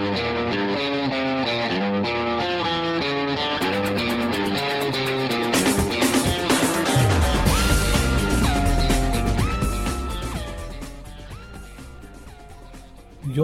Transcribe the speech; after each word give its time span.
You're 0.00 0.08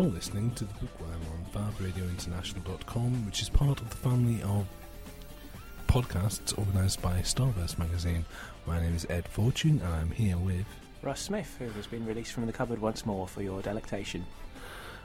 listening 0.03 0.51
to 0.53 0.65
the 0.65 0.73
Bookworm 0.75 1.21
on 1.31 1.45
FabRadioInternational.com, 1.53 3.27
which 3.27 3.43
is 3.43 3.51
part 3.51 3.83
of 3.83 3.91
the 3.91 3.97
family 3.97 4.43
of 4.43 4.67
podcasts 5.89 6.57
organised 6.57 7.03
by 7.03 7.21
Starburst 7.21 7.77
magazine. 7.79 8.25
My 8.67 8.81
name 8.81 8.97
is 8.97 9.07
Ed 9.11 9.29
Fortune, 9.29 9.83
and 9.85 9.93
I'm 9.93 10.11
here 10.11 10.39
with. 10.39 10.65
Russ 11.03 11.21
Smith, 11.21 11.55
who 11.59 11.69
has 11.69 11.87
been 11.87 12.07
released 12.07 12.33
from 12.33 12.47
the 12.47 12.53
cupboard 12.53 12.81
once 12.81 13.05
more 13.05 13.29
for 13.29 13.43
your 13.43 13.61
delectation. 13.61 14.25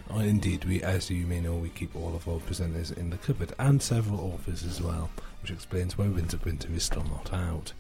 Oh, 0.09 0.19
indeed, 0.19 0.65
we, 0.65 0.81
as 0.81 1.09
you 1.09 1.25
may 1.25 1.39
know, 1.39 1.55
we 1.55 1.69
keep 1.69 1.95
all 1.95 2.15
of 2.15 2.27
our 2.27 2.39
presenters 2.39 2.95
in 2.95 3.09
the 3.09 3.17
cupboard 3.17 3.53
and 3.57 3.81
several 3.81 4.19
authors 4.19 4.63
as 4.63 4.81
well, 4.81 5.09
which 5.41 5.51
explains 5.51 5.97
why 5.97 6.07
Winter 6.07 6.37
Winter 6.43 6.67
is 6.73 6.83
still 6.83 7.03
not 7.03 7.33
out. 7.33 7.73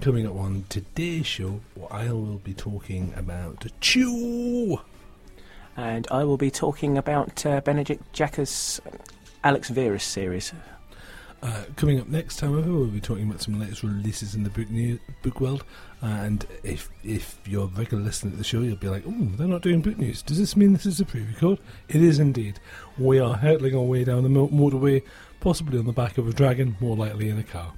Coming 0.00 0.26
up 0.26 0.34
on 0.34 0.64
today's 0.68 1.26
show, 1.26 1.60
I 1.90 2.10
will 2.10 2.38
be 2.38 2.52
talking 2.52 3.12
about 3.16 3.66
Chew. 3.80 4.80
And 5.76 6.06
I 6.10 6.24
will 6.24 6.36
be 6.36 6.50
talking 6.50 6.98
about 6.98 7.46
uh, 7.46 7.60
Benedict 7.60 8.12
Jacka's 8.12 8.80
Alex 9.44 9.68
Verus 9.68 10.04
series. 10.04 10.52
Uh, 11.44 11.64
coming 11.76 12.00
up 12.00 12.08
next, 12.08 12.40
however, 12.40 12.72
we'll 12.72 12.86
be 12.86 13.02
talking 13.02 13.28
about 13.28 13.42
some 13.42 13.60
latest 13.60 13.82
releases 13.82 14.34
in 14.34 14.44
the 14.44 14.50
book 14.50 14.70
new, 14.70 14.98
book 15.20 15.42
world. 15.42 15.62
Uh, 16.02 16.06
and 16.06 16.46
if 16.62 16.88
if 17.02 17.38
you're 17.44 17.64
a 17.64 17.78
regular 17.78 18.02
listener 18.02 18.30
to 18.30 18.36
the 18.38 18.42
show, 18.42 18.60
you'll 18.60 18.76
be 18.76 18.88
like, 18.88 19.04
"Oh, 19.06 19.28
they're 19.36 19.46
not 19.46 19.60
doing 19.60 19.82
book 19.82 19.98
news. 19.98 20.22
Does 20.22 20.38
this 20.38 20.56
mean 20.56 20.72
this 20.72 20.86
is 20.86 21.00
a 21.00 21.04
pre-record?" 21.04 21.58
It 21.90 22.02
is 22.02 22.18
indeed. 22.18 22.60
We 22.96 23.18
are 23.18 23.34
hurtling 23.34 23.74
our 23.74 23.82
way 23.82 24.04
down 24.04 24.22
the 24.22 24.30
motorway, 24.30 25.02
possibly 25.40 25.78
on 25.78 25.84
the 25.84 25.92
back 25.92 26.16
of 26.16 26.26
a 26.26 26.32
dragon, 26.32 26.76
more 26.80 26.96
likely 26.96 27.28
in 27.28 27.38
a 27.38 27.42
car. 27.42 27.74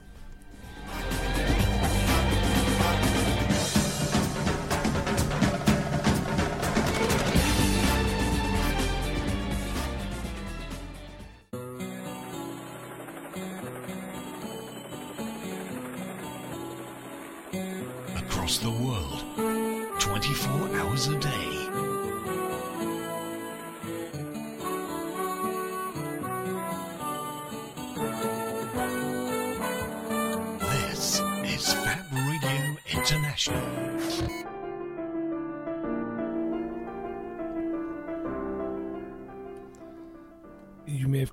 Across 18.46 18.58
the 18.58 18.70
world, 18.70 19.98
24 19.98 20.76
hours 20.76 21.08
a 21.08 21.18
day. 21.18 21.95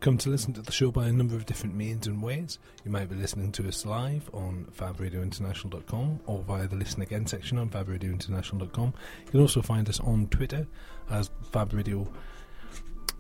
Come 0.03 0.17
to 0.17 0.29
listen 0.29 0.51
to 0.51 0.61
the 0.61 0.71
show 0.71 0.91
by 0.91 1.07
a 1.07 1.13
number 1.13 1.33
of 1.33 1.45
different 1.45 1.73
means 1.73 2.07
and 2.07 2.21
ways. 2.21 2.59
You 2.83 2.91
might 2.91 3.09
be 3.09 3.15
listening 3.15 3.53
to 3.53 3.65
us 3.69 3.85
live 3.85 4.29
on 4.33 4.67
fabradiointernational.com 4.77 6.19
or 6.25 6.43
via 6.43 6.67
the 6.67 6.75
Listen 6.75 7.03
Again 7.03 7.25
section 7.25 7.57
on 7.57 7.69
fabradiointernational.com. 7.69 8.93
You 9.25 9.31
can 9.31 9.39
also 9.39 9.61
find 9.61 9.87
us 9.87 10.01
on 10.01 10.27
Twitter 10.27 10.67
as 11.09 11.29
Fab 11.53 11.71
Radio. 11.71 12.05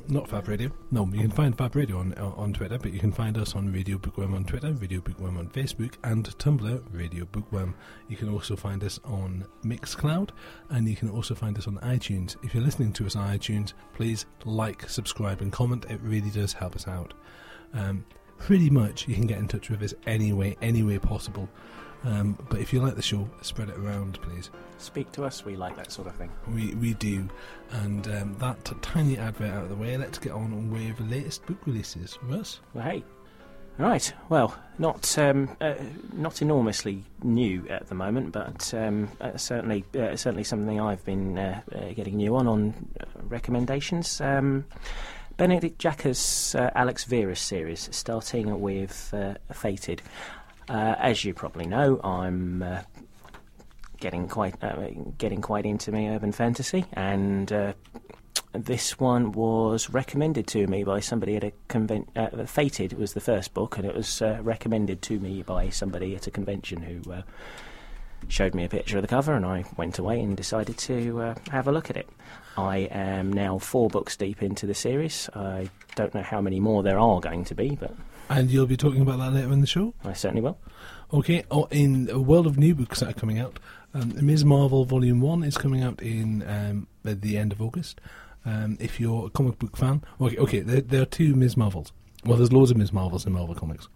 Not 0.09 0.29
Fab 0.29 0.47
Radio. 0.47 0.69
No, 0.91 1.05
you 1.13 1.21
can 1.21 1.31
find 1.31 1.57
Fab 1.57 1.75
Radio 1.75 1.97
on 1.97 2.13
uh, 2.15 2.31
on 2.35 2.53
Twitter, 2.53 2.77
but 2.77 2.91
you 2.91 2.99
can 2.99 3.11
find 3.11 3.37
us 3.37 3.55
on 3.55 3.71
Radio 3.71 3.97
Bookworm 3.97 4.33
on 4.33 4.43
Twitter, 4.43 4.73
Radio 4.73 4.99
Bookworm 4.99 5.37
on 5.37 5.47
Facebook, 5.47 5.93
and 6.03 6.25
Tumblr, 6.37 6.83
Radio 6.91 7.25
Bookworm. 7.25 7.73
You 8.09 8.17
can 8.17 8.29
also 8.29 8.55
find 8.55 8.83
us 8.83 8.99
on 9.05 9.45
Mixcloud, 9.63 10.31
and 10.69 10.87
you 10.87 10.95
can 10.95 11.09
also 11.09 11.35
find 11.35 11.57
us 11.57 11.67
on 11.67 11.77
iTunes. 11.77 12.35
If 12.43 12.53
you're 12.53 12.63
listening 12.63 12.91
to 12.93 13.05
us 13.05 13.15
on 13.15 13.27
iTunes, 13.27 13.73
please 13.93 14.25
like, 14.43 14.89
subscribe, 14.89 15.41
and 15.41 15.51
comment. 15.51 15.85
It 15.89 16.01
really 16.01 16.29
does 16.29 16.53
help 16.53 16.75
us 16.75 16.87
out. 16.87 17.13
Um, 17.73 18.05
pretty 18.37 18.69
much, 18.69 19.07
you 19.07 19.15
can 19.15 19.25
get 19.25 19.39
in 19.39 19.47
touch 19.47 19.69
with 19.69 19.81
us 19.83 19.93
any 20.05 20.33
way, 20.33 20.57
any 20.61 20.83
way 20.83 20.99
possible. 20.99 21.49
Um, 22.03 22.37
but 22.49 22.59
if 22.59 22.73
you 22.73 22.81
like 22.81 22.95
the 22.95 23.01
show, 23.01 23.29
spread 23.41 23.69
it 23.69 23.77
around, 23.77 24.21
please. 24.21 24.49
Speak 24.77 25.11
to 25.13 25.23
us, 25.23 25.45
we 25.45 25.55
like 25.55 25.75
that 25.77 25.91
sort 25.91 26.07
of 26.07 26.15
thing. 26.15 26.29
We 26.53 26.75
we 26.75 26.93
do. 26.95 27.29
And 27.71 28.05
um, 28.07 28.35
that 28.39 28.63
t- 28.65 28.75
tiny 28.81 29.17
advert 29.17 29.51
out 29.51 29.63
of 29.63 29.69
the 29.69 29.75
way, 29.75 29.95
let's 29.97 30.17
get 30.17 30.33
on 30.33 30.69
with 30.71 30.97
the 30.97 31.03
latest 31.03 31.45
book 31.45 31.59
releases. 31.65 32.19
Russ? 32.23 32.59
Well, 32.73 32.83
hey. 32.83 33.03
Right, 33.79 34.13
well, 34.29 34.55
not 34.77 35.17
um, 35.17 35.49
uh, 35.59 35.73
not 36.13 36.43
enormously 36.43 37.03
new 37.23 37.67
at 37.69 37.87
the 37.87 37.95
moment, 37.95 38.31
but 38.31 38.71
um, 38.75 39.09
uh, 39.19 39.35
certainly 39.35 39.83
uh, 39.95 40.15
certainly 40.15 40.43
something 40.43 40.79
I've 40.79 41.03
been 41.05 41.39
uh, 41.39 41.61
uh, 41.73 41.93
getting 41.93 42.17
new 42.17 42.35
on 42.35 42.47
on 42.47 42.87
uh, 43.01 43.05
recommendations. 43.23 44.21
Um, 44.21 44.65
Benedict 45.37 45.79
Jacka's 45.79 46.53
uh, 46.53 46.69
Alex 46.75 47.05
Verus 47.05 47.39
series, 47.39 47.89
starting 47.91 48.61
with 48.61 49.11
uh, 49.11 49.33
Fated. 49.51 50.03
Uh, 50.69 50.95
as 50.97 51.25
you 51.25 51.33
probably 51.33 51.65
know, 51.65 51.99
I'm 52.03 52.63
uh, 52.63 52.81
getting 53.99 54.27
quite 54.27 54.55
uh, 54.63 54.87
getting 55.17 55.41
quite 55.41 55.65
into 55.65 55.91
my 55.91 56.09
urban 56.09 56.31
fantasy, 56.31 56.85
and 56.93 57.51
uh, 57.51 57.73
this 58.53 58.99
one 58.99 59.31
was 59.33 59.89
recommended 59.89 60.47
to 60.47 60.65
me 60.67 60.83
by 60.83 60.99
somebody 60.99 61.35
at 61.35 61.43
a 61.43 61.51
convention. 61.67 62.11
Uh, 62.15 62.45
Fated 62.45 62.93
was 62.93 63.13
the 63.13 63.21
first 63.21 63.53
book, 63.53 63.77
and 63.77 63.85
it 63.85 63.95
was 63.95 64.21
uh, 64.21 64.39
recommended 64.41 65.01
to 65.03 65.19
me 65.19 65.43
by 65.43 65.69
somebody 65.69 66.15
at 66.15 66.27
a 66.27 66.31
convention 66.31 66.81
who 66.81 67.23
showed 68.29 68.55
me 68.55 68.63
a 68.63 68.69
picture 68.69 68.97
of 68.97 69.01
the 69.01 69.07
cover, 69.07 69.33
and 69.33 69.45
I 69.45 69.65
went 69.75 69.99
away 69.99 70.21
and 70.21 70.37
decided 70.37 70.77
to 70.77 71.35
have 71.51 71.67
a 71.67 71.71
look 71.73 71.89
at 71.89 71.97
it. 71.97 72.07
I 72.57 72.77
am 72.91 73.33
now 73.33 73.57
four 73.57 73.89
books 73.89 74.15
deep 74.15 74.41
into 74.41 74.65
the 74.65 74.73
series. 74.73 75.29
I 75.35 75.69
don't 75.95 76.13
know 76.13 76.21
how 76.21 76.39
many 76.39 76.59
more 76.61 76.83
there 76.83 76.99
are 76.99 77.19
going 77.19 77.43
to 77.45 77.55
be, 77.55 77.75
but 77.75 77.93
And 78.29 78.49
you'll 78.49 78.65
be 78.65 78.77
talking 78.77 79.01
about 79.01 79.19
that 79.19 79.33
later 79.33 79.51
in 79.51 79.61
the 79.61 79.67
show? 79.67 79.93
I 80.03 80.13
certainly 80.13 80.41
will. 80.41 80.57
Okay, 81.13 81.43
oh, 81.51 81.67
in 81.69 82.09
a 82.11 82.19
world 82.19 82.47
of 82.47 82.57
new 82.57 82.73
books 82.73 83.01
that 83.01 83.09
are 83.09 83.19
coming 83.19 83.39
out, 83.39 83.59
um, 83.93 84.13
Ms. 84.25 84.43
Marvel 84.43 84.85
Volume 84.85 85.21
1 85.21 85.43
is 85.43 85.57
coming 85.57 85.83
out 85.83 86.01
in 86.01 86.41
um, 86.47 86.87
at 87.05 87.21
the 87.21 87.37
end 87.37 87.51
of 87.51 87.61
August. 87.61 88.01
Um, 88.45 88.77
if 88.79 88.99
you're 88.99 89.27
a 89.27 89.29
comic 89.29 89.59
book 89.59 89.77
fan, 89.77 90.03
okay, 90.19 90.37
okay 90.37 90.59
there, 90.61 90.81
there 90.81 91.01
are 91.03 91.05
two 91.05 91.35
Ms. 91.35 91.55
Marvels. 91.55 91.91
Well, 92.25 92.37
there's 92.37 92.51
loads 92.51 92.71
of 92.71 92.77
Ms. 92.77 92.91
Marvels 92.91 93.25
in 93.25 93.33
Marvel 93.33 93.53
Comics. 93.53 93.87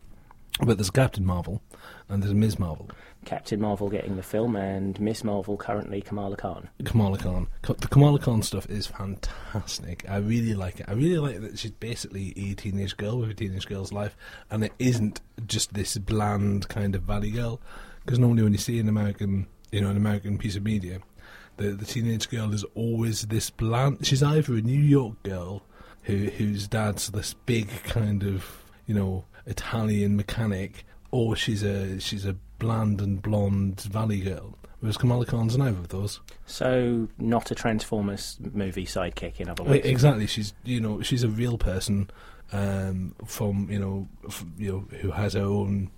But 0.60 0.78
there's 0.78 0.90
Captain 0.90 1.26
Marvel 1.26 1.62
and 2.10 2.22
there's 2.22 2.34
Ms. 2.34 2.60
Marvel. 2.60 2.90
Captain 3.28 3.60
Marvel 3.60 3.90
getting 3.90 4.16
the 4.16 4.24
film, 4.24 4.56
and 4.56 4.98
Miss 5.02 5.22
Marvel 5.22 5.58
currently 5.58 6.02
Kamala 6.02 6.38
Khan. 6.38 6.70
Kamala 6.86 7.18
Khan. 7.18 7.48
The 7.62 7.88
Kamala 7.90 8.20
Khan 8.20 8.42
stuff 8.42 8.70
is 8.70 8.88
fantastic. 8.88 10.06
I 10.10 10.16
really 10.16 10.54
like 10.54 10.80
it. 10.80 10.86
I 10.88 10.94
really 10.94 11.18
like 11.18 11.42
that 11.42 11.60
she's 11.60 11.72
basically 11.72 12.34
a 12.38 12.54
teenage 12.54 12.96
girl 12.96 13.20
with 13.20 13.30
a 13.30 13.34
teenage 13.34 13.68
girl's 13.68 13.92
life, 13.92 14.16
and 14.50 14.64
it 14.64 14.72
isn't 14.80 15.20
just 15.46 15.74
this 15.74 15.98
bland 15.98 16.70
kind 16.70 16.96
of 16.96 17.02
valley 17.02 17.32
girl. 17.32 17.60
Because 18.06 18.18
normally 18.18 18.44
when 18.44 18.54
you 18.54 18.60
see 18.60 18.80
an 18.80 18.88
American, 18.88 19.48
you 19.74 19.82
know, 19.82 19.90
an 19.90 19.98
American 19.98 20.38
piece 20.38 20.56
of 20.56 20.64
media, 20.64 21.02
the 21.58 21.72
the 21.72 21.86
teenage 21.86 22.30
girl 22.30 22.54
is 22.54 22.64
always 22.76 23.24
this 23.24 23.50
bland. 23.50 24.06
She's 24.08 24.24
either 24.24 24.54
a 24.54 24.62
New 24.62 24.80
York 24.80 25.22
girl 25.24 25.64
who 26.04 26.28
whose 26.30 26.66
dad's 26.70 27.10
this 27.10 27.34
big 27.46 27.68
kind 27.84 28.24
of 28.24 28.64
you 28.86 28.96
know 28.96 29.26
Italian 29.46 30.16
mechanic, 30.16 30.86
or 31.12 31.36
she's 31.36 31.62
a 31.62 32.00
she's 32.00 32.26
a 32.26 32.38
bland 32.60 33.02
and 33.02 33.22
blonde 33.22 33.82
valley 33.82 34.20
girl. 34.20 34.58
Whereas 34.80 34.98
Kamala 34.98 35.26
Khan's 35.26 35.58
neither 35.58 35.78
of 35.78 35.88
those. 35.88 36.20
So, 36.46 37.08
not 37.18 37.50
a 37.50 37.56
Transformers 37.56 38.38
movie 38.54 38.86
sidekick, 38.86 39.40
in 39.40 39.50
other 39.50 39.64
words. 39.64 39.86
Exactly. 39.86 40.28
She's 40.28 40.54
you 40.64 40.80
know 40.80 41.02
she's 41.02 41.24
a 41.24 41.30
real 41.30 41.58
person 41.58 42.12
um, 42.52 43.16
from 43.26 43.68
you 43.72 43.80
know 43.80 44.08
f- 44.28 44.46
you 44.58 44.72
know 44.72 44.98
who 45.00 45.12
has 45.12 45.34
her 45.34 45.42
own 45.42 45.90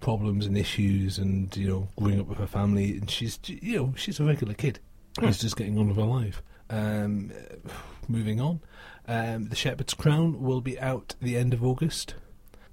problems 0.00 0.46
and 0.46 0.56
issues 0.56 1.18
and 1.18 1.54
you 1.56 1.68
know 1.68 1.88
growing 1.98 2.20
up 2.20 2.26
with 2.26 2.38
her 2.38 2.46
family 2.46 2.96
and 2.96 3.10
she's 3.10 3.38
you 3.44 3.76
know 3.76 3.92
she's 3.96 4.18
a 4.18 4.24
regular 4.24 4.54
kid 4.54 4.78
who's 5.20 5.38
just 5.38 5.56
getting 5.56 5.78
on 5.78 5.88
with 5.88 5.96
her 5.96 6.04
life. 6.04 6.42
Um, 6.68 7.32
moving 8.08 8.40
on, 8.40 8.60
um, 9.08 9.48
the 9.48 9.56
Shepherd's 9.56 9.94
Crown 9.94 10.42
will 10.42 10.60
be 10.60 10.78
out 10.78 11.14
the 11.22 11.36
end 11.36 11.54
of 11.54 11.64
August. 11.64 12.14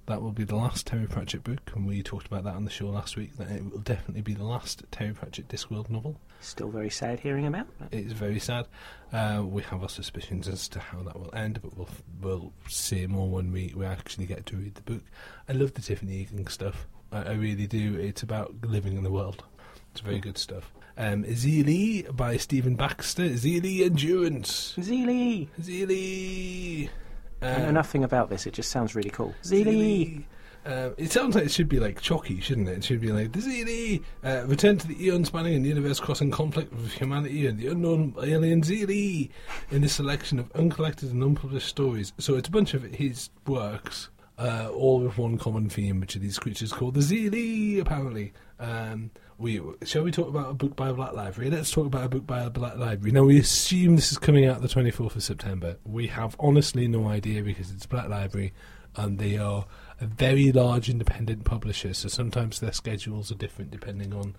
That 0.08 0.22
will 0.22 0.32
be 0.32 0.44
the 0.44 0.56
last 0.56 0.86
Terry 0.86 1.06
Pratchett 1.06 1.44
book, 1.44 1.60
and 1.74 1.86
we 1.86 2.02
talked 2.02 2.26
about 2.26 2.44
that 2.44 2.54
on 2.54 2.64
the 2.64 2.70
show 2.70 2.86
last 2.86 3.14
week. 3.14 3.36
That 3.36 3.50
it 3.50 3.62
will 3.62 3.80
definitely 3.80 4.22
be 4.22 4.32
the 4.32 4.44
last 4.44 4.82
Terry 4.90 5.12
Pratchett 5.12 5.48
Discworld 5.48 5.90
novel. 5.90 6.18
Still 6.40 6.70
very 6.70 6.88
sad 6.88 7.20
hearing 7.20 7.46
about. 7.46 7.66
It's 7.92 8.14
very 8.14 8.38
sad. 8.38 8.68
Uh, 9.12 9.42
we 9.44 9.60
have 9.64 9.82
our 9.82 9.88
suspicions 9.90 10.48
as 10.48 10.66
to 10.68 10.78
how 10.78 11.02
that 11.02 11.20
will 11.20 11.34
end, 11.34 11.60
but 11.60 11.76
we'll 11.76 11.90
we'll 12.22 12.52
say 12.68 13.06
more 13.06 13.28
when 13.28 13.52
we, 13.52 13.74
we 13.76 13.84
actually 13.84 14.24
get 14.24 14.46
to 14.46 14.56
read 14.56 14.76
the 14.76 14.80
book. 14.80 15.02
I 15.46 15.52
love 15.52 15.74
the 15.74 15.82
Tiffany 15.82 16.22
Aching 16.22 16.46
stuff. 16.46 16.86
I, 17.12 17.24
I 17.24 17.32
really 17.32 17.66
do. 17.66 17.96
It's 17.96 18.22
about 18.22 18.54
living 18.64 18.96
in 18.96 19.02
the 19.02 19.12
world. 19.12 19.44
It's 19.90 20.00
very 20.00 20.20
good 20.20 20.38
stuff. 20.38 20.72
Um, 20.96 21.24
Xeelee 21.24 22.16
by 22.16 22.38
Stephen 22.38 22.76
Baxter. 22.76 23.28
Xeelee 23.28 23.84
Endurance. 23.84 24.74
Xeelee! 24.78 25.48
Xeelee. 25.60 26.88
I 27.42 27.58
know 27.58 27.68
Um, 27.68 27.74
nothing 27.74 28.04
about 28.04 28.30
this, 28.30 28.46
it 28.46 28.54
just 28.54 28.70
sounds 28.70 28.94
really 28.94 29.10
cool. 29.10 29.34
Xeelee! 29.42 30.24
Um, 30.66 30.92
it 30.98 31.10
sounds 31.12 31.34
like 31.34 31.44
it 31.44 31.50
should 31.50 31.68
be 31.68 31.78
like 31.80 32.00
Chucky, 32.00 32.40
shouldn't 32.40 32.68
it? 32.68 32.78
It 32.78 32.84
should 32.84 33.00
be 33.00 33.12
like 33.12 33.32
the 33.32 33.38
Xeelee, 33.38 34.02
uh, 34.24 34.44
return 34.46 34.76
to 34.78 34.86
the 34.88 35.02
eon 35.02 35.24
spanning 35.24 35.54
and 35.54 35.64
universe 35.64 35.98
crossing 36.00 36.30
conflict 36.30 36.72
with 36.74 36.92
humanity 36.92 37.46
and 37.46 37.58
the 37.58 37.68
unknown 37.68 38.12
alien 38.22 38.60
Xeelee 38.62 39.30
in 39.70 39.80
this 39.82 39.94
selection 39.94 40.38
of 40.38 40.50
uncollected 40.54 41.10
and 41.10 41.22
unpublished 41.22 41.68
stories. 41.68 42.12
So 42.18 42.34
it's 42.36 42.48
a 42.48 42.52
bunch 42.52 42.74
of 42.74 42.82
his 42.82 43.30
works, 43.46 44.10
uh, 44.36 44.68
all 44.74 45.00
with 45.00 45.16
one 45.16 45.38
common 45.38 45.70
theme, 45.70 46.00
which 46.00 46.16
are 46.16 46.20
these 46.20 46.38
creatures 46.38 46.72
called 46.72 46.94
the 46.94 47.00
Xeelee, 47.00 47.80
apparently. 47.80 48.32
Um, 48.60 49.10
we 49.38 49.60
shall 49.84 50.02
we 50.02 50.10
talk 50.10 50.28
about 50.28 50.50
a 50.50 50.54
book 50.54 50.74
by 50.74 50.88
a 50.88 50.92
Black 50.92 51.12
Library? 51.12 51.50
Let's 51.50 51.70
talk 51.70 51.86
about 51.86 52.04
a 52.04 52.08
book 52.08 52.26
by 52.26 52.42
a 52.42 52.50
Black 52.50 52.76
Library. 52.76 53.12
Now 53.12 53.22
we 53.22 53.38
assume 53.38 53.96
this 53.96 54.10
is 54.10 54.18
coming 54.18 54.46
out 54.46 54.60
the 54.60 54.68
twenty 54.68 54.90
fourth 54.90 55.14
of 55.14 55.22
September. 55.22 55.76
We 55.84 56.08
have 56.08 56.34
honestly 56.40 56.88
no 56.88 57.06
idea 57.06 57.42
because 57.42 57.70
it's 57.70 57.86
Black 57.86 58.08
Library, 58.08 58.52
and 58.96 59.18
they 59.18 59.38
are 59.38 59.66
a 60.00 60.06
very 60.06 60.50
large 60.50 60.90
independent 60.90 61.44
publisher. 61.44 61.94
So 61.94 62.08
sometimes 62.08 62.58
their 62.58 62.72
schedules 62.72 63.30
are 63.30 63.36
different 63.36 63.70
depending 63.70 64.12
on. 64.12 64.34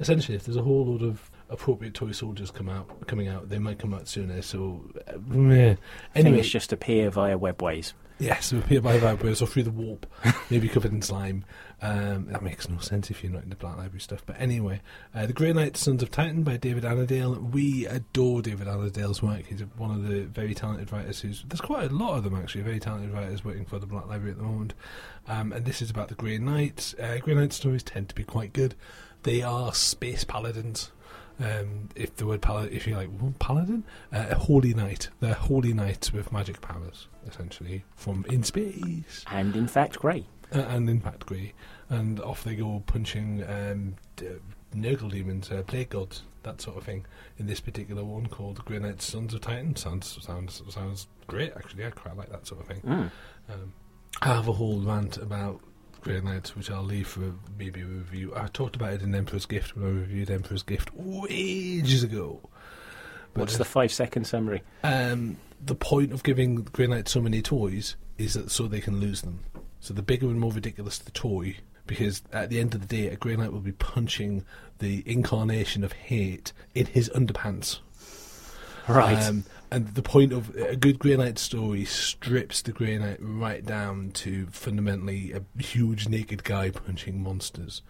Essentially, 0.00 0.36
if 0.36 0.44
there's 0.44 0.56
a 0.56 0.62
whole 0.62 0.86
lot 0.86 1.02
of 1.02 1.30
appropriate 1.48 1.94
toy 1.94 2.12
soldiers 2.12 2.50
come 2.50 2.68
out 2.68 3.06
coming 3.06 3.28
out, 3.28 3.48
they 3.48 3.58
might 3.58 3.78
come 3.78 3.94
out 3.94 4.08
sooner. 4.08 4.42
So, 4.42 4.90
uh, 5.06 5.18
meh. 5.26 5.76
Anyway, 6.14 6.40
it's 6.40 6.48
just 6.48 6.72
appear 6.72 7.08
via 7.10 7.38
webways. 7.38 7.92
Yes, 8.18 8.52
it 8.52 8.68
would 8.68 8.82
by 8.82 8.98
vibrators 8.98 9.42
or 9.42 9.46
through 9.46 9.64
the 9.64 9.70
warp, 9.70 10.06
maybe 10.50 10.68
covered 10.68 10.92
in 10.92 11.02
slime. 11.02 11.44
Um, 11.80 12.26
that 12.26 12.42
makes 12.42 12.68
no 12.68 12.78
sense 12.78 13.10
if 13.10 13.24
you're 13.24 13.32
not 13.32 13.42
into 13.42 13.56
Black 13.56 13.76
Library 13.76 14.00
stuff. 14.00 14.22
But 14.24 14.36
anyway, 14.38 14.80
uh, 15.12 15.26
The 15.26 15.32
Grey 15.32 15.52
Knight 15.52 15.76
Sons 15.76 16.02
of 16.02 16.12
Titan 16.12 16.44
by 16.44 16.56
David 16.56 16.84
Annandale. 16.84 17.40
We 17.40 17.86
adore 17.86 18.40
David 18.40 18.68
Annandale's 18.68 19.20
work. 19.20 19.46
He's 19.46 19.62
one 19.76 19.90
of 19.90 20.06
the 20.06 20.20
very 20.22 20.54
talented 20.54 20.92
writers 20.92 21.20
who's. 21.20 21.44
There's 21.48 21.60
quite 21.60 21.90
a 21.90 21.94
lot 21.94 22.18
of 22.18 22.24
them 22.24 22.36
actually, 22.36 22.62
very 22.62 22.78
talented 22.78 23.12
writers 23.12 23.44
working 23.44 23.64
for 23.64 23.80
the 23.80 23.86
Black 23.86 24.06
Library 24.06 24.30
at 24.30 24.36
the 24.36 24.44
moment. 24.44 24.74
Um, 25.26 25.52
and 25.52 25.64
this 25.64 25.82
is 25.82 25.90
about 25.90 26.08
the 26.08 26.14
Grey 26.14 26.38
Knight. 26.38 26.94
Uh, 27.02 27.16
Grey 27.18 27.34
Knight 27.34 27.52
stories 27.52 27.82
tend 27.82 28.08
to 28.10 28.14
be 28.14 28.24
quite 28.24 28.52
good. 28.52 28.76
They 29.24 29.42
are 29.42 29.74
space 29.74 30.22
paladins. 30.22 30.92
Um, 31.40 31.88
if 31.96 32.14
the 32.16 32.26
word 32.26 32.42
paladin, 32.42 32.72
if 32.72 32.86
you 32.86 32.94
like, 32.96 33.08
well, 33.20 33.34
paladin, 33.38 33.84
uh, 34.12 34.26
a 34.30 34.34
holy 34.36 34.74
knight. 34.74 35.08
They're 35.20 35.34
holy 35.34 35.72
knights 35.72 36.12
with 36.12 36.32
magic 36.32 36.60
powers, 36.60 37.08
essentially, 37.26 37.84
from 37.96 38.24
in 38.28 38.42
space, 38.44 39.24
And 39.30 39.56
in 39.56 39.66
fact, 39.68 39.98
grey. 39.98 40.26
uh, 40.54 40.58
and 40.60 40.88
in 40.88 41.00
fact, 41.00 41.26
grey. 41.26 41.52
And 41.88 42.20
off 42.20 42.44
they 42.44 42.54
go, 42.54 42.82
punching 42.86 43.42
um, 43.48 43.94
d- 44.16 44.26
Nurgle 44.74 45.10
demons, 45.10 45.50
uh, 45.50 45.62
plague 45.66 45.90
gods, 45.90 46.22
that 46.44 46.60
sort 46.60 46.76
of 46.78 46.84
thing. 46.84 47.04
In 47.38 47.46
this 47.46 47.60
particular 47.60 48.02
one 48.04 48.26
called 48.26 48.64
Grey 48.64 48.78
Knights 48.78 49.04
Sons 49.04 49.34
of 49.34 49.40
Titan, 49.42 49.76
sounds 49.76 50.18
sounds 50.22 50.62
sounds 50.70 51.06
great. 51.26 51.52
Actually, 51.56 51.84
I 51.86 51.90
quite 51.90 52.16
like 52.16 52.30
that 52.30 52.46
sort 52.46 52.62
of 52.62 52.66
thing. 52.68 52.80
Mm. 52.80 53.10
Um, 53.52 53.72
I 54.22 54.28
have 54.28 54.48
a 54.48 54.52
whole 54.52 54.80
rant 54.80 55.18
about 55.18 55.60
Grey 56.02 56.20
Knights, 56.20 56.54
which 56.56 56.70
I'll 56.70 56.82
leave 56.82 57.06
for 57.08 57.32
maybe 57.58 57.80
a 57.82 57.86
review. 57.86 58.32
I 58.36 58.48
talked 58.48 58.76
about 58.76 58.92
it 58.92 59.02
in 59.02 59.14
Emperor's 59.14 59.46
Gift 59.46 59.76
when 59.76 59.86
I 59.86 59.90
reviewed 59.90 60.30
Emperor's 60.30 60.62
Gift 60.62 60.90
ages 61.30 62.02
ago. 62.02 62.40
But 63.34 63.40
What's 63.40 63.56
the 63.56 63.64
five 63.64 63.92
second 63.92 64.26
summary? 64.26 64.62
um, 64.84 65.36
the 65.64 65.74
point 65.76 66.12
of 66.12 66.22
giving 66.22 66.56
Grey 66.56 66.88
Knights 66.88 67.12
so 67.12 67.20
many 67.20 67.40
toys 67.40 67.96
is 68.18 68.34
that 68.34 68.50
so 68.50 68.66
they 68.66 68.80
can 68.80 69.00
lose 69.00 69.22
them. 69.22 69.40
So 69.80 69.94
the 69.94 70.02
bigger 70.02 70.26
and 70.26 70.38
more 70.40 70.52
ridiculous 70.52 70.98
the 70.98 71.12
toy, 71.12 71.56
because 71.86 72.22
at 72.32 72.50
the 72.50 72.58
end 72.60 72.74
of 72.74 72.80
the 72.80 72.86
day, 72.86 73.08
a 73.08 73.16
Grey 73.16 73.36
Knight 73.36 73.52
will 73.52 73.60
be 73.60 73.72
punching 73.72 74.44
the 74.80 75.02
incarnation 75.06 75.84
of 75.84 75.92
hate 75.92 76.52
in 76.74 76.86
his 76.86 77.08
underpants. 77.10 77.78
Right. 78.88 79.22
Um, 79.22 79.44
and 79.70 79.88
the 79.94 80.02
point 80.02 80.32
of 80.32 80.54
a 80.56 80.76
good 80.76 80.98
Grey 80.98 81.16
Knight 81.16 81.38
story 81.38 81.84
strips 81.84 82.60
the 82.62 82.72
Grey 82.72 82.98
Knight 82.98 83.18
right 83.20 83.64
down 83.64 84.10
to 84.12 84.46
fundamentally 84.46 85.32
a 85.32 85.62
huge 85.62 86.08
naked 86.08 86.44
guy 86.44 86.70
punching 86.70 87.22
monsters. 87.22 87.80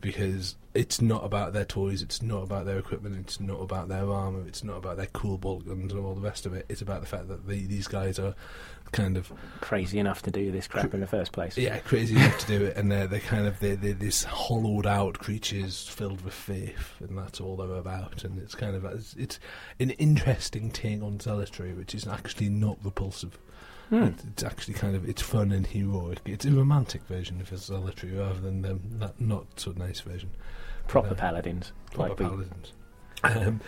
Because 0.00 0.56
it's 0.74 1.00
not 1.00 1.24
about 1.24 1.52
their 1.52 1.64
toys, 1.64 2.02
it's 2.02 2.22
not 2.22 2.42
about 2.42 2.66
their 2.66 2.78
equipment, 2.78 3.16
it's 3.18 3.40
not 3.40 3.60
about 3.60 3.88
their 3.88 4.10
armor, 4.10 4.46
it's 4.46 4.62
not 4.62 4.76
about 4.76 4.96
their 4.96 5.06
cool 5.06 5.38
bolt 5.38 5.66
guns 5.66 5.92
and 5.92 6.04
all 6.04 6.14
the 6.14 6.20
rest 6.20 6.46
of 6.46 6.52
it. 6.54 6.66
It's 6.68 6.82
about 6.82 7.00
the 7.00 7.06
fact 7.06 7.28
that 7.28 7.46
they, 7.48 7.60
these 7.60 7.88
guys 7.88 8.18
are 8.18 8.34
kind 8.92 9.16
of 9.16 9.32
Crazy 9.60 9.98
enough 9.98 10.22
to 10.22 10.30
do 10.30 10.52
this 10.52 10.68
crap 10.68 10.94
in 10.94 11.00
the 11.00 11.06
first 11.06 11.32
place. 11.32 11.58
yeah 11.58 11.78
crazy 11.80 12.14
enough 12.14 12.38
to 12.38 12.46
do 12.46 12.64
it, 12.66 12.76
and 12.76 12.90
they're 12.90 13.06
they're 13.06 13.20
kind 13.20 13.46
of 13.46 13.58
they're, 13.58 13.76
they're 13.76 13.94
this 13.94 14.22
hollowed 14.24 14.86
out 14.86 15.18
creatures 15.18 15.88
filled 15.88 16.22
with 16.22 16.34
faith, 16.34 16.94
and 17.00 17.18
that's 17.18 17.40
all 17.40 17.56
they're 17.56 17.74
about. 17.74 18.22
And 18.22 18.38
it's 18.38 18.54
kind 18.54 18.76
of 18.76 18.84
it's, 18.84 19.14
it's 19.14 19.40
an 19.80 19.90
interesting 19.90 20.70
take 20.70 21.02
on 21.02 21.18
zealotry, 21.18 21.76
which 21.76 21.94
is 21.94 22.06
actually 22.06 22.48
not 22.48 22.78
repulsive. 22.82 23.38
Hmm. 23.90 24.02
It, 24.04 24.14
it's 24.28 24.42
actually 24.42 24.74
kind 24.74 24.96
of 24.96 25.08
it's 25.08 25.22
fun 25.22 25.52
and 25.52 25.66
heroic. 25.66 26.20
It's 26.24 26.44
a 26.44 26.50
romantic 26.50 27.02
version 27.06 27.40
of 27.40 27.48
zealotry 27.56 28.12
rather 28.12 28.40
than 28.40 28.62
the 28.62 28.78
that 28.98 29.20
not 29.20 29.46
so 29.60 29.72
nice 29.76 30.00
version. 30.00 30.30
Proper 30.88 31.10
Uh, 31.10 31.14
paladins. 31.14 31.72
Proper 31.92 32.08
like 32.08 32.18
paladins. 32.18 32.72
Um, 33.24 33.60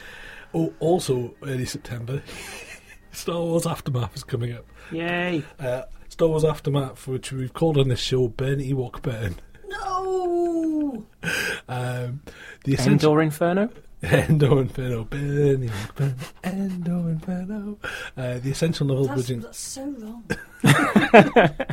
oh, 0.54 0.72
also 0.80 1.34
early 1.42 1.64
September, 1.64 2.22
Star 3.12 3.40
Wars 3.40 3.66
Aftermath 3.66 4.14
is 4.16 4.24
coming 4.24 4.52
up. 4.52 4.66
Yay! 4.92 5.42
Uh, 5.58 5.82
Star 6.08 6.28
Wars 6.28 6.44
Aftermath, 6.44 7.06
which 7.06 7.32
we've 7.32 7.52
called 7.54 7.78
on 7.78 7.88
this 7.88 8.00
show 8.00 8.28
Burn 8.28 8.58
Ewok 8.58 9.02
Burn. 9.02 9.36
No! 9.68 11.06
Um, 11.70 12.22
the 12.64 12.72
essential 12.74 13.10
Endor 13.10 13.20
Inferno? 13.22 13.68
Endor 14.02 14.60
Inferno, 14.62 15.04
Burn 15.04 15.68
Ewok 15.68 15.94
Burn, 15.96 16.14
Endor 16.44 17.10
Inferno. 17.10 17.78
Uh, 18.16 18.38
the 18.38 18.50
essential 18.50 18.86
novel 18.86 19.06
That's, 19.06 19.22
bridging. 19.22 19.40
that's 19.40 19.58
so 19.58 19.84
wrong. 19.98 20.24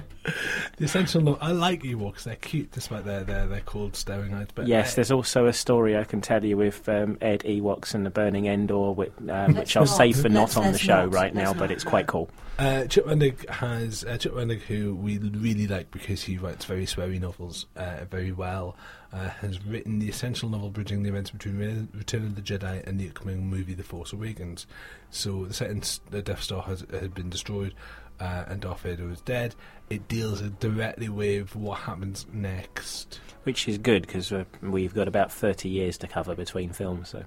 The 0.78 0.86
essential 0.86 1.22
novel. 1.22 1.40
I 1.40 1.52
like 1.52 1.84
Ewoks. 1.84 2.24
They're 2.24 2.36
cute, 2.36 2.72
despite 2.72 3.06
their 3.06 3.24
their 3.24 3.46
their 3.48 3.60
cold 3.62 3.96
staring 3.96 4.34
eyes. 4.34 4.48
But 4.54 4.68
yes, 4.68 4.92
uh, 4.92 4.96
there's 4.96 5.12
also 5.12 5.46
a 5.46 5.54
story 5.54 5.96
I 5.96 6.04
can 6.04 6.20
tell 6.20 6.44
you 6.44 6.58
with 6.58 6.90
um, 6.90 7.18
Ed 7.22 7.42
Ewoks 7.42 7.94
and 7.94 8.06
the 8.06 8.10
Burning 8.10 8.48
Endor, 8.48 8.92
which, 8.92 9.12
um, 9.30 9.54
which 9.54 9.78
I'll 9.78 9.86
not. 9.86 9.96
save 9.96 10.18
for 10.20 10.28
not 10.30 10.42
Let's- 10.56 10.58
on 10.58 10.72
the 10.74 10.80
show 10.80 11.06
not. 11.06 11.14
right 11.14 11.34
now, 11.34 11.50
Let's 11.50 11.60
but 11.60 11.66
not. 11.66 11.72
it's 11.72 11.84
quite 11.84 12.08
cool. 12.08 12.30
Uh, 12.58 12.86
Chip 12.86 13.06
Wendig 13.06 13.48
has 13.50 14.04
uh, 14.04 14.18
Chip 14.18 14.34
Wendig, 14.34 14.62
who 14.62 14.96
we 14.96 15.20
really 15.20 15.68
like 15.68 15.92
because 15.92 16.24
he 16.24 16.38
writes 16.38 16.66
very 16.66 16.86
sweary 16.86 17.22
novels 17.22 17.68
uh, 17.78 18.06
very 18.10 18.32
well, 18.32 18.76
uh, 19.16 19.30
has 19.30 19.66
written 19.66 20.00
the 20.00 20.10
essential 20.10 20.50
novel 20.50 20.70
bridging 20.70 21.04
the 21.04 21.10
events 21.10 21.32
between 21.32 21.88
Return 21.94 22.24
of 22.24 22.36
the 22.36 22.42
Jedi 22.42 22.86
and 22.86 23.00
the 23.00 23.08
upcoming 23.08 23.48
movie 23.48 23.74
The 23.74 23.84
Force 23.84 24.12
Awakens. 24.12 24.68
So 25.10 25.46
the 25.46 25.54
sentence 25.54 26.02
the 26.10 26.22
Death 26.22 26.44
Star 26.44 26.64
has 26.64 26.86
had 26.92 27.14
been 27.14 27.30
destroyed 27.30 27.74
uh, 28.20 28.44
and 28.48 28.62
Darth 28.62 28.82
Vader 28.82 29.10
is 29.10 29.22
dead. 29.22 29.56
It 29.90 30.08
deals 30.08 30.42
directly 30.42 31.10
with 31.10 31.56
what 31.56 31.80
happens 31.80 32.26
next. 32.34 33.22
Which 33.44 33.68
is 33.68 33.78
good 33.78 34.02
because 34.02 34.32
uh, 34.32 34.44
we've 34.62 34.94
got 34.94 35.08
about 35.08 35.32
30 35.32 35.70
years 35.70 35.98
to 36.00 36.08
cover 36.08 36.36
between 36.36 36.74
films. 36.74 37.10
So 37.10 37.24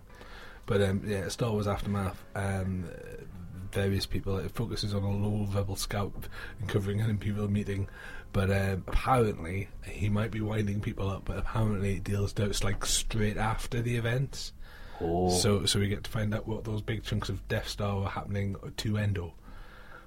But 0.66 0.82
um, 0.82 1.02
yeah, 1.06 1.28
Star 1.28 1.52
Wars 1.52 1.66
Aftermath. 1.66 2.22
Um, 2.34 2.84
various 3.72 4.06
people. 4.06 4.38
It 4.38 4.50
focuses 4.52 4.94
on 4.94 5.02
a 5.02 5.10
low 5.10 5.46
level 5.52 5.76
scout 5.76 6.28
uncovering 6.60 7.00
an 7.00 7.10
imperial 7.10 7.48
meeting, 7.48 7.88
but 8.32 8.50
um, 8.50 8.84
apparently 8.86 9.68
he 9.84 10.08
might 10.08 10.30
be 10.30 10.40
winding 10.40 10.80
people 10.80 11.08
up. 11.08 11.24
But 11.24 11.38
apparently 11.38 11.96
it 11.96 12.04
deals 12.04 12.34
it's 12.36 12.64
like 12.64 12.84
straight 12.84 13.36
after 13.36 13.80
the 13.82 13.96
events. 13.96 14.52
oh, 15.00 15.30
So 15.30 15.66
so 15.66 15.78
we 15.80 15.88
get 15.88 16.04
to 16.04 16.10
find 16.10 16.34
out 16.34 16.46
what 16.46 16.64
those 16.64 16.82
big 16.82 17.04
chunks 17.04 17.28
of 17.28 17.46
Death 17.48 17.68
Star 17.68 18.04
are 18.04 18.10
happening 18.10 18.56
to 18.78 18.96
Endor. 18.96 19.30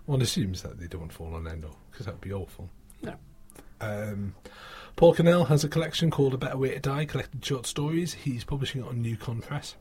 One 0.06 0.22
assumes 0.22 0.62
that 0.64 0.80
they 0.80 0.88
don't 0.88 1.12
fall 1.12 1.36
on 1.36 1.48
Endor 1.48 1.70
because 1.92 2.06
that 2.06 2.16
would 2.16 2.22
be 2.22 2.34
awful. 2.34 2.70
No. 3.02 3.16
Um, 3.80 4.36
Paul 4.96 5.16
Cornell 5.16 5.46
has 5.46 5.64
a 5.64 5.70
collection 5.70 6.12
called 6.12 6.34
A 6.34 6.38
Better 6.38 6.58
Way 6.58 6.74
to 6.74 6.80
Die, 6.80 7.06
collected 7.06 7.44
short 7.44 7.66
stories. 7.66 8.14
He's 8.14 8.44
publishing 8.44 8.82
it 8.82 8.88
on 8.88 9.04
NewCon 9.04 9.42
Press. 9.42 9.76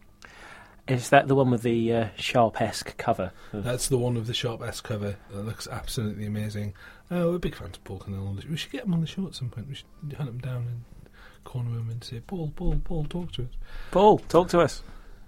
Is 0.91 1.11
that 1.11 1.29
the 1.29 1.37
one 1.37 1.53
with 1.53 1.63
the 1.63 1.93
uh, 1.93 2.09
sharp-esque 2.17 2.97
cover? 2.97 3.31
That's 3.53 3.87
the 3.87 3.97
one 3.97 4.15
with 4.15 4.27
the 4.27 4.35
sharp 4.35 4.61
S 4.61 4.81
cover. 4.81 5.17
That 5.31 5.47
looks 5.47 5.69
absolutely 5.69 6.27
amazing. 6.27 6.75
Uh, 7.09 7.29
we're 7.29 7.39
big 7.39 7.55
fans 7.55 7.77
of 7.77 7.85
Paul 7.85 8.01
Cornell. 8.01 8.37
We 8.49 8.57
should 8.57 8.73
get 8.73 8.87
him 8.87 8.95
on 8.95 9.01
the 9.01 9.07
show 9.07 9.25
at 9.29 9.37
some 9.37 9.51
point. 9.51 9.69
We 9.69 9.75
should 9.77 9.87
hunt 10.17 10.29
him 10.29 10.39
down 10.39 10.67
and 10.67 10.85
corner 11.45 11.71
him 11.71 11.91
and 11.91 12.03
say, 12.03 12.19
Paul, 12.19 12.53
Paul, 12.57 12.81
Paul, 12.83 13.05
talk 13.05 13.31
to 13.33 13.43
us. 13.43 13.49
Paul, 13.93 14.19
talk 14.19 14.49
to 14.49 14.61
us. 14.61 14.83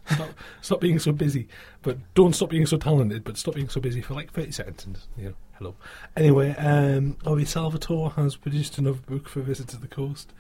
Stop, 0.07 0.31
stop 0.63 0.81
being 0.81 0.99
so 0.99 1.13
busy, 1.13 1.47
but 1.83 1.97
don't 2.15 2.35
stop 2.35 2.51
being 2.51 2.67
so 2.67 2.77
talented. 2.77 3.23
But 3.23 3.37
stop 3.37 3.55
being 3.55 3.69
so 3.69 3.81
busy 3.81 4.01
for 4.01 4.15
like 4.15 4.33
thirty 4.33 4.51
seconds. 4.51 5.07
You 5.17 5.27
know, 5.27 5.35
hello. 5.59 5.77
Anyway, 6.17 6.57
um, 6.57 7.17
R.A. 7.25 7.47
Salvatore 7.47 8.11
has 8.17 8.35
produced 8.35 8.79
another 8.79 8.99
book 8.99 9.29
for 9.29 9.43
Wizards 9.43 9.75
of 9.75 9.81
the 9.81 9.87
Coast. 9.87 10.33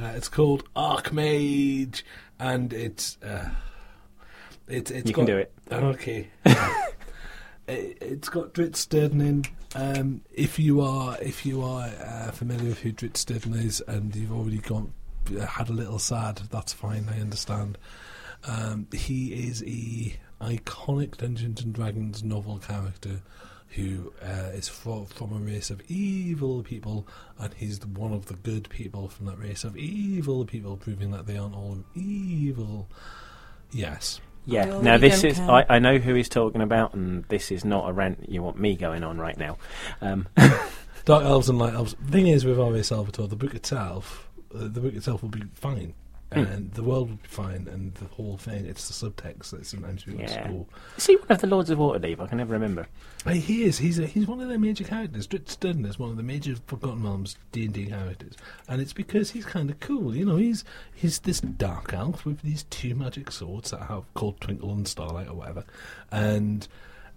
Uh, 0.00 0.12
it's 0.14 0.28
called 0.28 0.72
Archmage, 0.76 2.04
and 2.38 2.72
it's 2.72 3.18
uh, 3.20 3.50
it's 4.68 4.90
it's 4.90 5.08
You 5.08 5.14
got, 5.14 5.26
can 5.26 5.34
do 5.34 5.38
it. 5.38 5.52
Okay. 5.72 6.28
It- 7.66 7.98
it's 8.00 8.28
got 8.30 8.54
Drizzt 8.54 8.88
Do'Urden 8.88 9.20
in. 9.20 9.44
Um, 9.74 10.22
if 10.32 10.58
you 10.58 10.80
are 10.80 11.18
if 11.20 11.44
you 11.44 11.62
are 11.62 11.82
uh, 12.02 12.30
familiar 12.30 12.70
with 12.70 12.78
who 12.78 12.92
Drizzt 12.92 13.26
Do'Urden 13.26 13.62
is, 13.62 13.82
and 13.86 14.16
you've 14.16 14.32
already 14.32 14.58
gone 14.58 14.92
had 15.46 15.68
a 15.68 15.74
little 15.74 15.98
sad, 15.98 16.40
that's 16.50 16.72
fine. 16.72 17.06
I 17.14 17.20
understand. 17.20 17.76
Um, 18.44 18.86
he 18.92 19.34
is 19.48 19.62
a 19.66 20.16
iconic 20.42 21.18
Dungeons 21.18 21.60
and 21.62 21.74
Dragons 21.74 22.22
novel 22.24 22.58
character 22.58 23.20
who 23.70 24.14
uh, 24.22 24.48
is 24.54 24.68
fro- 24.68 25.04
from 25.04 25.34
a 25.34 25.38
race 25.38 25.68
of 25.68 25.82
evil 25.90 26.62
people, 26.62 27.06
and 27.38 27.52
he's 27.52 27.84
one 27.84 28.14
of 28.14 28.26
the 28.26 28.34
good 28.34 28.70
people 28.70 29.08
from 29.10 29.26
that 29.26 29.38
race 29.38 29.62
of 29.64 29.76
evil 29.76 30.46
people, 30.46 30.78
proving 30.78 31.10
that 31.10 31.26
they 31.26 31.36
aren't 31.36 31.54
all 31.54 31.84
evil. 31.94 32.88
Yes. 33.72 34.22
Yeah. 34.48 34.64
No, 34.64 34.80
now 34.80 34.94
we 34.94 35.00
this 35.00 35.24
is 35.24 35.38
I, 35.38 35.66
I 35.68 35.78
know 35.78 35.98
who 35.98 36.14
he's 36.14 36.28
talking 36.28 36.62
about, 36.62 36.94
and 36.94 37.24
this 37.24 37.52
is 37.52 37.64
not 37.64 37.88
a 37.88 37.92
rant 37.92 38.28
you 38.28 38.42
want 38.42 38.58
me 38.58 38.76
going 38.76 39.04
on 39.04 39.18
right 39.18 39.36
now. 39.36 39.58
Um, 40.00 40.26
Dark 41.04 41.24
Elves 41.24 41.48
and 41.50 41.58
Light 41.58 41.74
Elves. 41.74 41.94
Thing 42.10 42.26
is, 42.26 42.44
with 42.44 42.58
R.A. 42.58 42.82
Salvatore, 42.82 43.28
the 43.28 43.36
book 43.36 43.54
itself, 43.54 44.28
uh, 44.54 44.60
the 44.60 44.80
book 44.80 44.94
itself 44.94 45.22
will 45.22 45.28
be 45.28 45.44
fine. 45.54 45.92
Hmm. 46.32 46.40
And 46.40 46.72
the 46.74 46.82
world 46.82 47.08
would 47.08 47.22
be 47.22 47.28
fine, 47.28 47.66
and 47.72 47.94
the 47.94 48.04
whole 48.04 48.36
thing, 48.36 48.66
it's 48.66 48.86
the 48.86 49.10
subtext 49.10 49.48
that 49.50 49.64
sometimes 49.64 50.04
people 50.04 50.20
Yeah. 50.20 50.46
score. 50.46 50.66
is 50.98 51.06
he 51.06 51.16
one 51.16 51.26
of 51.30 51.40
the 51.40 51.46
Lords 51.46 51.70
of 51.70 51.78
Waterdeep? 51.78 52.20
I 52.20 52.26
can 52.26 52.36
never 52.36 52.52
remember. 52.52 52.86
Hey, 53.24 53.38
he 53.38 53.64
is. 53.64 53.78
He's 53.78 53.98
a, 53.98 54.06
he's 54.06 54.26
one 54.26 54.40
of 54.40 54.48
their 54.48 54.58
major 54.58 54.84
characters. 54.84 55.26
Drizzt 55.26 55.58
Do'Urden 55.60 55.86
is 55.86 55.98
one 55.98 56.10
of 56.10 56.18
the 56.18 56.22
major 56.22 56.56
Forgotten 56.66 57.02
Realms 57.02 57.36
D 57.50 57.64
and 57.64 57.72
D 57.72 57.86
characters, 57.86 58.34
and 58.68 58.82
it's 58.82 58.92
because 58.92 59.30
he's 59.30 59.46
kind 59.46 59.70
of 59.70 59.80
cool. 59.80 60.14
You 60.14 60.26
know, 60.26 60.36
he's 60.36 60.64
he's 60.94 61.18
this 61.20 61.40
dark 61.40 61.94
elf 61.94 62.26
with 62.26 62.42
these 62.42 62.64
two 62.64 62.94
magic 62.94 63.32
swords 63.32 63.70
that 63.70 63.84
have 63.84 64.04
called 64.12 64.38
Twinkle 64.40 64.70
and 64.72 64.86
Starlight 64.86 65.28
or 65.28 65.34
whatever, 65.34 65.64
and 66.12 66.68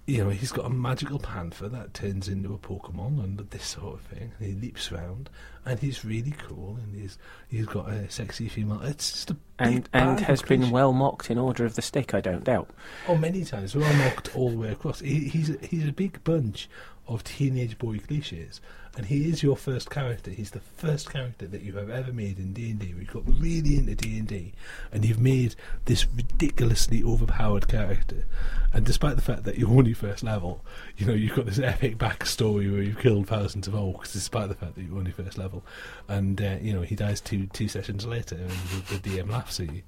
you 0.06 0.24
know 0.24 0.30
he's 0.30 0.52
got 0.52 0.66
a 0.66 0.70
magical 0.70 1.20
panther 1.20 1.70
that 1.70 1.94
turns 1.94 2.28
into 2.28 2.54
a 2.54 2.58
Pokemon 2.58 3.24
and 3.24 3.38
this 3.38 3.66
sort 3.66 3.96
of 3.96 4.02
thing. 4.02 4.32
And 4.40 4.48
he 4.48 4.54
leaps 4.54 4.92
around, 4.92 5.30
and 5.66 5.80
he's 5.80 6.04
really 6.04 6.34
cool, 6.38 6.78
and 6.82 6.96
he's 6.96 7.18
he's 7.48 7.66
got 7.66 7.90
a 7.90 8.10
sexy 8.10 8.50
female. 8.50 8.82
It's 8.82 9.12
just 9.12 9.32
a 9.32 9.38
And 9.60 9.84
big, 9.84 9.90
and 9.94 10.20
has 10.22 10.42
been 10.42 10.72
well 10.72 10.94
mocked 10.94 11.30
in 11.30 11.38
Order 11.38 11.66
of 11.66 11.76
the 11.76 11.82
Stick. 11.82 12.14
I 12.14 12.22
don't 12.22 12.44
doubt. 12.44 12.70
Oh, 13.08 13.16
many 13.16 13.44
times. 13.46 13.76
We're 13.76 13.86
all 13.86 13.94
knocked 13.94 14.36
all 14.36 14.50
the 14.50 14.58
way 14.58 14.70
across. 14.70 15.00
He, 15.00 15.28
he's 15.28 15.56
he's 15.62 15.88
a 15.88 15.94
big 15.94 16.24
bunch 16.24 16.68
of 17.08 17.24
teenage 17.24 17.78
boy 17.78 18.00
cliches, 18.00 18.62
and 18.96 19.06
he 19.06 19.30
is 19.30 19.42
your 19.42 19.56
first 19.56 19.90
character. 19.90 20.32
He's 20.32 20.52
the 20.52 20.60
first 20.60 21.10
character 21.10 21.48
that 21.48 21.62
you 21.62 21.74
have 21.74 21.90
ever 21.90 22.12
made 22.12 22.38
in 22.38 22.54
D 22.54 22.72
and 22.72 22.80
D. 22.80 22.94
We've 22.98 23.12
got 23.12 23.24
really 23.40 23.78
into 23.78 23.96
D 23.96 24.18
and 24.20 24.28
D, 24.28 24.54
and 24.92 25.04
you've 25.04 25.20
made 25.20 25.56
this 25.86 26.06
ridiculously 26.16 27.04
overpowered 27.04 27.68
character. 27.68 28.26
And 28.74 28.86
despite 28.86 29.16
the 29.16 29.22
fact 29.22 29.44
that 29.44 29.58
you're 29.58 29.70
only 29.70 29.94
first 29.94 30.24
level, 30.24 30.64
you 30.98 31.06
know 31.06 31.14
you've 31.14 31.36
got 31.36 31.46
this 31.46 31.60
epic 31.60 31.98
backstory 31.98 32.72
where 32.72 32.82
you've 32.82 33.00
killed 33.00 33.28
thousands 33.28 33.68
of 33.68 33.74
orcs, 33.74 34.14
despite 34.14 34.50
the 34.50 34.56
fact 34.56 34.76
that 34.76 34.84
you're 34.84 34.98
only 34.98 35.12
first 35.12 35.38
level. 35.38 35.64
And 36.08 36.42
uh, 36.42 36.58
you 36.62 36.74
know 36.74 36.82
he 36.82 36.96
dies 36.96 37.22
two 37.22 37.48
two 37.48 37.68
sessions 37.68 38.06
later, 38.06 38.36
and 38.36 38.50
the, 38.50 38.98
the 38.98 39.18
DM 39.18 39.30
laughs 39.30 39.60
at 39.60 39.74
you. 39.74 39.82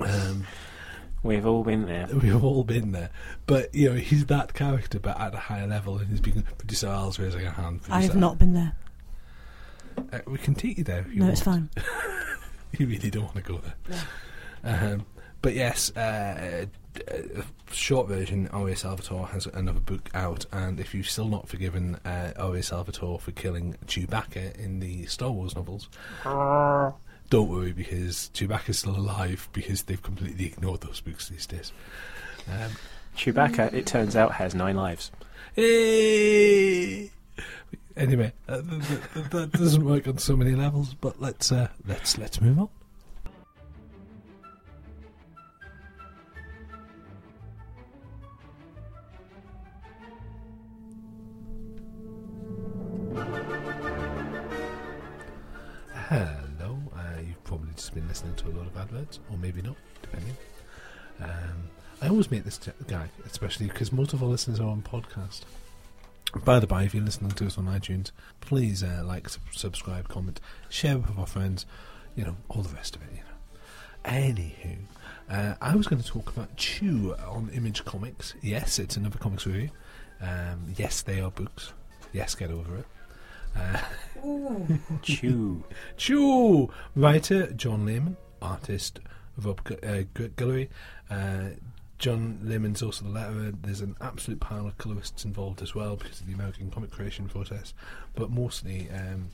Um, 0.00 0.46
We've 1.22 1.44
all 1.46 1.64
been 1.64 1.86
there. 1.86 2.06
We've 2.12 2.42
all 2.44 2.64
been 2.64 2.92
there, 2.92 3.10
but 3.46 3.74
you 3.74 3.90
know 3.90 3.96
he's 3.96 4.26
that 4.26 4.54
character, 4.54 4.98
but 5.00 5.18
at 5.20 5.34
a 5.34 5.38
higher 5.38 5.66
level, 5.66 5.98
and 5.98 6.08
he's 6.08 6.20
being 6.20 6.42
producer 6.58 6.86
Al's 6.88 7.18
raising 7.18 7.46
a 7.46 7.50
hand. 7.50 7.80
I 7.90 8.02
have 8.02 8.16
not 8.16 8.38
been 8.38 8.54
there. 8.54 8.72
Uh, 10.12 10.20
we 10.26 10.38
can 10.38 10.54
take 10.54 10.78
you 10.78 10.84
there. 10.84 11.00
If 11.00 11.08
you 11.12 11.16
No, 11.20 11.24
want. 11.26 11.32
it's 11.32 11.42
fine. 11.42 11.70
You 12.78 12.86
really 12.86 13.08
don't 13.10 13.24
want 13.24 13.36
to 13.36 13.42
go 13.42 13.60
there. 13.88 14.02
Um, 14.92 15.06
but 15.40 15.54
yes, 15.54 15.90
uh, 15.96 16.66
uh, 17.10 17.42
short 17.72 18.06
version. 18.08 18.46
R.A. 18.52 18.76
Salvatore 18.76 19.26
has 19.28 19.46
another 19.46 19.80
book 19.80 20.10
out, 20.12 20.44
and 20.52 20.78
if 20.78 20.94
you've 20.94 21.08
still 21.08 21.28
not 21.28 21.48
forgiven 21.48 21.94
uh, 22.04 22.32
R.A. 22.38 22.62
Salvatore 22.62 23.18
for 23.20 23.30
killing 23.32 23.76
Chewbacca 23.86 24.54
in 24.58 24.80
the 24.80 25.06
Star 25.06 25.30
Wars 25.30 25.56
novels, 25.56 25.88
don't 27.30 27.48
worry 27.48 27.72
because 27.72 28.30
Chewbacca's 28.34 28.78
still 28.78 28.96
alive 28.96 29.48
because 29.52 29.82
they've 29.82 30.02
completely 30.02 30.46
ignored 30.46 30.80
those 30.80 31.00
books 31.00 31.28
these 31.28 31.46
days. 31.46 31.72
Um, 32.50 32.72
Chewbacca, 33.16 33.72
it 33.72 33.86
turns 33.86 34.16
out, 34.16 34.32
has 34.32 34.54
nine 34.54 34.76
lives. 34.76 35.10
Hey! 35.54 37.10
Anyway, 37.96 38.32
uh, 38.48 38.62
th- 38.62 38.86
th- 38.86 39.00
th- 39.12 39.30
that 39.30 39.52
doesn't 39.52 39.84
work 39.84 40.06
on 40.06 40.18
so 40.18 40.36
many 40.36 40.54
levels. 40.54 40.94
But 40.94 41.20
let's 41.20 41.50
uh, 41.50 41.68
let's 41.84 42.16
let's 42.16 42.40
move 42.40 42.58
on. 42.60 42.68
Uh, 56.10 56.47
just 57.78 57.94
been 57.94 58.08
listening 58.08 58.34
to 58.34 58.48
a 58.48 58.50
lot 58.50 58.66
of 58.66 58.76
adverts, 58.76 59.20
or 59.30 59.38
maybe 59.38 59.62
not, 59.62 59.76
depending. 60.02 60.36
Um, 61.20 61.70
I 62.02 62.08
always 62.08 62.28
make 62.28 62.42
this 62.42 62.58
gag, 62.88 63.08
especially 63.24 63.66
because 63.66 63.92
most 63.92 64.12
of 64.12 64.20
our 64.22 64.28
listeners 64.28 64.58
are 64.58 64.66
on 64.68 64.82
podcast. 64.82 65.42
By 66.44 66.58
the 66.58 66.66
by, 66.66 66.82
if 66.82 66.92
you're 66.92 67.04
listening 67.04 67.30
to 67.30 67.46
us 67.46 67.56
on 67.56 67.66
iTunes, 67.66 68.10
please 68.40 68.82
uh, 68.82 69.02
like, 69.06 69.28
sub- 69.28 69.42
subscribe, 69.52 70.08
comment, 70.08 70.40
share 70.68 70.98
with 70.98 71.16
our 71.16 71.26
friends, 71.26 71.66
you 72.16 72.24
know, 72.24 72.36
all 72.48 72.62
the 72.62 72.74
rest 72.74 72.96
of 72.96 73.02
it, 73.02 73.10
you 73.12 73.18
know. 73.18 73.24
Anywho, 74.04 74.78
uh, 75.30 75.54
I 75.60 75.76
was 75.76 75.86
going 75.86 76.02
to 76.02 76.08
talk 76.08 76.30
about 76.30 76.56
Chew 76.56 77.14
on 77.28 77.48
Image 77.54 77.84
Comics. 77.84 78.34
Yes, 78.42 78.80
it's 78.80 78.96
another 78.96 79.18
comics 79.18 79.46
review. 79.46 79.70
Um, 80.20 80.74
yes, 80.76 81.02
they 81.02 81.20
are 81.20 81.30
books. 81.30 81.72
Yes, 82.12 82.34
get 82.34 82.50
over 82.50 82.78
it. 82.78 82.86
Uh, 83.56 83.80
Chew. 85.02 85.64
Chew! 85.96 86.70
Writer 86.94 87.52
John 87.52 87.86
Layman, 87.86 88.16
artist 88.40 89.00
Rob 89.36 89.60
uh, 89.70 90.04
Guillory. 90.14 90.68
Uh, 91.10 91.50
John 91.98 92.38
Layman's 92.42 92.82
also 92.82 93.04
the 93.04 93.10
letterer. 93.10 93.54
There's 93.60 93.80
an 93.80 93.96
absolute 94.00 94.40
pile 94.40 94.66
of 94.66 94.78
colorists 94.78 95.24
involved 95.24 95.62
as 95.62 95.74
well 95.74 95.96
because 95.96 96.20
of 96.20 96.26
the 96.26 96.32
American 96.32 96.70
comic 96.70 96.90
creation 96.90 97.28
process. 97.28 97.74
But 98.14 98.30
mostly, 98.30 98.88
um, 98.90 99.30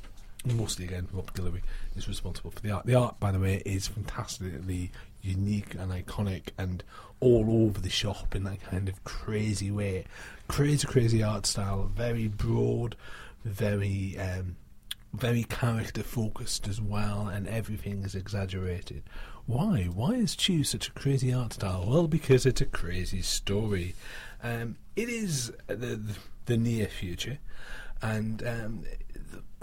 mostly 0.46 0.86
again, 0.86 1.08
Rob 1.12 1.32
Guillory 1.34 1.60
is 1.94 2.08
responsible 2.08 2.50
for 2.50 2.60
the 2.60 2.70
art. 2.70 2.86
The 2.86 2.94
art, 2.94 3.20
by 3.20 3.32
the 3.32 3.38
way, 3.38 3.62
is 3.66 3.86
fantastically 3.86 4.92
unique 5.20 5.74
and 5.74 5.92
iconic 5.92 6.48
and 6.58 6.82
all 7.20 7.66
over 7.66 7.80
the 7.80 7.90
shop 7.90 8.34
in 8.34 8.44
that 8.44 8.62
kind 8.62 8.88
of 8.88 9.02
crazy 9.04 9.70
way. 9.70 10.04
Crazy, 10.48 10.86
crazy 10.86 11.22
art 11.22 11.46
style. 11.46 11.90
Very 11.94 12.28
broad, 12.28 12.96
very. 13.44 14.18
Um, 14.18 14.56
very 15.14 15.44
character 15.44 16.02
focused 16.02 16.66
as 16.68 16.80
well, 16.80 17.28
and 17.28 17.46
everything 17.46 18.02
is 18.02 18.14
exaggerated. 18.14 19.04
Why? 19.46 19.84
Why 19.84 20.14
is 20.14 20.36
Chew 20.36 20.64
such 20.64 20.88
a 20.88 20.92
crazy 20.92 21.32
art 21.32 21.54
style? 21.54 21.84
Well, 21.86 22.08
because 22.08 22.46
it's 22.46 22.60
a 22.60 22.66
crazy 22.66 23.22
story. 23.22 23.94
Um, 24.42 24.76
it 24.96 25.08
is 25.08 25.52
the, 25.66 26.00
the 26.46 26.56
near 26.56 26.86
future, 26.86 27.38
and 28.02 28.46
um, 28.46 28.84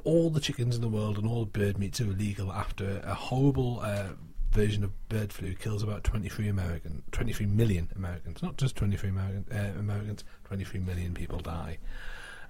all 0.03 0.29
the 0.29 0.39
chickens 0.39 0.75
in 0.75 0.81
the 0.81 0.89
world 0.89 1.17
and 1.17 1.27
all 1.27 1.45
bird 1.45 1.77
meats 1.77 2.01
are 2.01 2.05
illegal 2.05 2.51
after 2.51 3.01
a 3.03 3.13
horrible 3.13 3.79
uh, 3.81 4.09
version 4.51 4.83
of 4.83 5.09
bird 5.09 5.31
flu 5.31 5.53
kills 5.53 5.83
about 5.83 6.03
23 6.03 6.47
American, 6.47 7.03
23 7.11 7.45
million 7.45 7.89
Americans. 7.95 8.43
Not 8.43 8.57
just 8.57 8.75
23 8.75 9.09
American, 9.09 9.45
uh, 9.51 9.79
Americans, 9.79 10.23
23 10.45 10.79
million 10.81 11.13
people 11.13 11.39
die. 11.39 11.77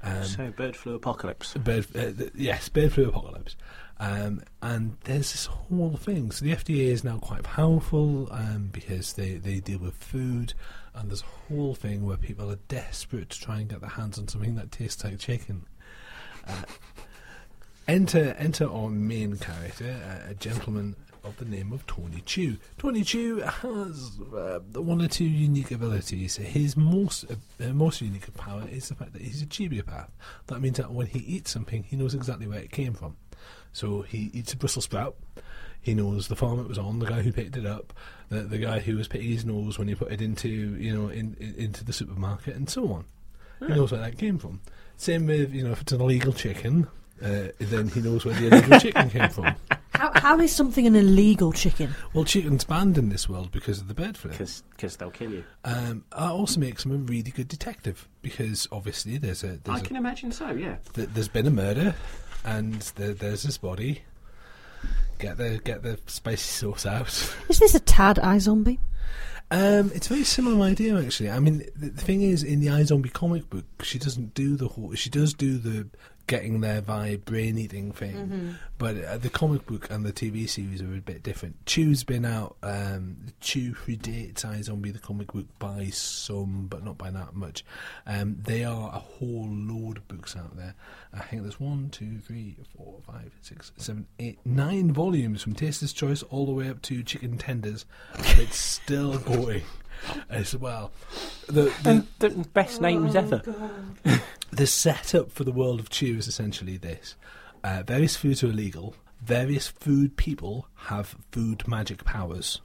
Um, 0.03 0.23
so, 0.23 0.51
bird 0.51 0.75
flu 0.75 0.95
apocalypse. 0.95 1.53
bird, 1.53 1.85
uh, 1.95 2.11
th- 2.11 2.31
yes, 2.35 2.69
bird 2.69 2.93
flu 2.93 3.07
apocalypse. 3.09 3.55
Um, 3.99 4.41
and 4.63 4.97
there's 5.03 5.31
this 5.31 5.45
whole 5.45 5.95
thing. 5.95 6.31
So 6.31 6.43
the 6.43 6.55
FDA 6.55 6.87
is 6.87 7.03
now 7.03 7.19
quite 7.19 7.43
powerful 7.43 8.27
um, 8.31 8.69
because 8.71 9.13
they, 9.13 9.35
they 9.35 9.59
deal 9.59 9.77
with 9.77 9.93
food, 9.93 10.55
and 10.95 11.09
there's 11.09 11.21
a 11.21 11.53
whole 11.53 11.75
thing 11.75 12.03
where 12.03 12.17
people 12.17 12.49
are 12.49 12.59
desperate 12.67 13.29
to 13.29 13.39
try 13.39 13.59
and 13.59 13.69
get 13.69 13.81
their 13.81 13.91
hands 13.91 14.17
on 14.17 14.27
something 14.27 14.55
that 14.55 14.71
tastes 14.71 15.03
like 15.03 15.19
chicken. 15.19 15.67
Uh, 16.47 16.63
enter 17.87 18.35
enter 18.39 18.67
our 18.67 18.89
main 18.89 19.37
character, 19.37 20.01
uh, 20.03 20.31
a 20.31 20.33
gentleman 20.33 20.95
of 21.23 21.37
the 21.37 21.45
name 21.45 21.71
of 21.71 21.85
Tony 21.87 22.21
Chu. 22.25 22.57
Tony 22.77 23.03
Chu 23.03 23.37
has 23.37 24.19
uh, 24.35 24.59
one 24.73 25.01
or 25.01 25.07
two 25.07 25.25
unique 25.25 25.71
abilities. 25.71 26.37
His 26.37 26.75
most 26.75 27.25
uh, 27.29 27.65
most 27.69 28.01
unique 28.01 28.33
power 28.35 28.63
is 28.69 28.89
the 28.89 28.95
fact 28.95 29.13
that 29.13 29.21
he's 29.21 29.41
a 29.41 29.45
cibopath. 29.45 30.09
That 30.47 30.61
means 30.61 30.77
that 30.77 30.91
when 30.91 31.07
he 31.07 31.19
eats 31.19 31.51
something, 31.51 31.83
he 31.83 31.95
knows 31.95 32.13
exactly 32.13 32.47
where 32.47 32.59
it 32.59 32.71
came 32.71 32.93
from. 32.93 33.17
So 33.73 34.01
he 34.01 34.31
eats 34.33 34.53
a 34.53 34.57
Brussels 34.57 34.85
sprout. 34.85 35.15
He 35.81 35.93
knows 35.95 36.27
the 36.27 36.35
farm 36.35 36.59
it 36.59 36.67
was 36.67 36.77
on, 36.77 36.99
the 36.99 37.07
guy 37.07 37.21
who 37.21 37.31
picked 37.31 37.57
it 37.57 37.65
up, 37.65 37.93
the, 38.29 38.41
the 38.41 38.59
guy 38.59 38.79
who 38.79 38.97
was 38.97 39.07
picking 39.07 39.31
his 39.31 39.45
nose 39.45 39.79
when 39.79 39.87
he 39.87 39.95
put 39.95 40.11
it 40.11 40.21
into 40.21 40.49
you 40.49 40.95
know 40.95 41.09
in, 41.09 41.35
in, 41.39 41.55
into 41.55 41.83
the 41.83 41.93
supermarket, 41.93 42.55
and 42.55 42.69
so 42.69 42.91
on. 42.93 43.05
He 43.59 43.67
knows 43.67 43.91
where 43.91 44.01
that 44.01 44.17
came 44.17 44.39
from. 44.39 44.61
Same 44.97 45.27
with 45.27 45.53
you 45.53 45.63
know 45.63 45.71
if 45.71 45.81
it's 45.81 45.91
an 45.91 46.01
illegal 46.01 46.33
chicken, 46.33 46.87
uh, 47.23 47.47
then 47.59 47.87
he 47.89 48.01
knows 48.01 48.25
where 48.25 48.35
the 48.35 48.47
illegal 48.47 48.79
chicken 48.79 49.09
came 49.09 49.29
from. 49.29 49.55
How, 50.01 50.11
how 50.15 50.39
is 50.39 50.51
something 50.51 50.87
an 50.87 50.95
illegal 50.95 51.53
chicken? 51.53 51.93
Well, 52.15 52.25
chicken's 52.25 52.63
banned 52.63 52.97
in 52.97 53.09
this 53.09 53.29
world 53.29 53.51
because 53.51 53.81
of 53.81 53.87
the 53.87 53.93
bird 53.93 54.17
flu. 54.17 54.31
Because 54.31 54.97
they'll 54.97 55.11
kill 55.11 55.31
you. 55.31 55.43
Um, 55.63 56.05
that 56.09 56.31
also 56.31 56.59
makes 56.59 56.83
him 56.83 56.91
a 56.91 56.95
really 56.95 57.29
good 57.29 57.47
detective 57.47 58.09
because 58.23 58.67
obviously 58.71 59.19
there's 59.19 59.43
a 59.43 59.59
there's, 59.63 59.79
I 59.79 59.85
can 59.85 59.95
imagine 59.95 60.31
so, 60.31 60.49
yeah. 60.49 60.77
th- 60.95 61.09
there's 61.13 61.27
been 61.27 61.45
a 61.45 61.51
murder 61.51 61.93
and 62.43 62.81
there, 62.95 63.13
there's 63.13 63.43
this 63.43 63.59
body. 63.59 64.01
get 65.19 65.37
the 65.37 65.61
get 65.63 65.83
the 65.83 65.99
spicy 66.07 66.49
sauce 66.49 66.87
out. 66.87 67.35
Is 67.49 67.59
this 67.59 67.75
a 67.75 67.79
tad 67.79 68.15
iZombie? 68.15 68.79
Um, 69.51 69.91
it's 69.93 70.07
a 70.07 70.13
very 70.13 70.23
similar 70.23 70.65
idea, 70.65 70.97
actually. 70.97 71.29
I 71.29 71.39
mean, 71.39 71.59
the, 71.75 71.89
the 71.89 72.01
thing 72.01 72.21
is, 72.21 72.41
in 72.41 72.61
the 72.61 72.67
iZombie 72.67 73.11
comic 73.11 73.49
book, 73.49 73.65
she 73.83 73.99
doesn't 73.99 74.33
do 74.33 74.55
the 74.55 74.69
whole. 74.69 74.95
She 74.95 75.09
does 75.09 75.33
do 75.33 75.57
the 75.57 75.89
getting 76.31 76.61
there 76.61 76.79
via 76.79 77.17
brain 77.17 77.57
eating 77.57 77.91
thing, 77.91 78.57
but 78.77 79.03
uh, 79.03 79.17
the 79.17 79.29
comic 79.29 79.65
book 79.65 79.89
and 79.91 80.05
the 80.05 80.13
TV 80.13 80.47
series 80.47 80.81
are 80.81 80.85
a 80.95 81.01
bit 81.01 81.23
different. 81.23 81.65
Chew's 81.65 82.05
been 82.05 82.23
out. 82.23 82.55
Um, 82.63 83.17
Chew 83.41 83.73
predates 83.73 84.45
iZombie 84.45 84.93
the 84.93 84.99
comic 84.99 85.33
book 85.33 85.47
by 85.59 85.89
some, 85.89 86.67
but 86.69 86.85
not 86.85 86.97
by 86.97 87.11
that 87.11 87.35
much. 87.35 87.65
Um, 88.07 88.37
they 88.41 88.63
are 88.63 88.87
a 88.95 88.99
whole 88.99 89.49
load 89.51 89.97
of 89.97 90.07
books 90.07 90.37
out 90.37 90.55
there. 90.55 90.73
I 91.13 91.19
think 91.19 91.41
there's 91.41 91.59
one, 91.59 91.89
two, 91.89 92.19
three, 92.19 92.55
four, 92.77 93.01
five, 93.05 93.33
six, 93.41 93.73
seven, 93.75 94.07
eight, 94.17 94.39
nine 94.45 94.93
volumes 94.93 95.43
from 95.43 95.53
Taster's 95.53 95.91
Choice 95.91 96.23
all 96.23 96.45
the 96.45 96.53
way 96.53 96.69
up 96.69 96.81
to 96.83 97.03
Chicken 97.03 97.37
Tenders. 97.39 97.85
it's 98.15 98.55
still 98.55 99.17
going 99.17 99.63
as 100.29 100.55
well. 100.55 100.91
The, 101.47 101.73
the, 101.83 101.89
And 101.89 102.07
the 102.19 102.29
best 102.53 102.79
names 102.79 103.17
ever. 103.17 103.41
the 104.51 104.67
setup 104.67 105.31
for 105.31 105.43
the 105.43 105.51
world 105.51 105.79
of 105.79 105.89
Chew 105.89 106.17
is 106.17 106.27
essentially 106.27 106.77
this: 106.77 107.15
uh, 107.63 107.83
various 107.85 108.15
foods 108.15 108.43
are 108.43 108.47
illegal. 108.49 108.95
Various 109.21 109.67
food 109.67 110.17
people 110.17 110.67
have 110.87 111.15
food 111.31 111.67
magic 111.67 112.03
powers. 112.03 112.59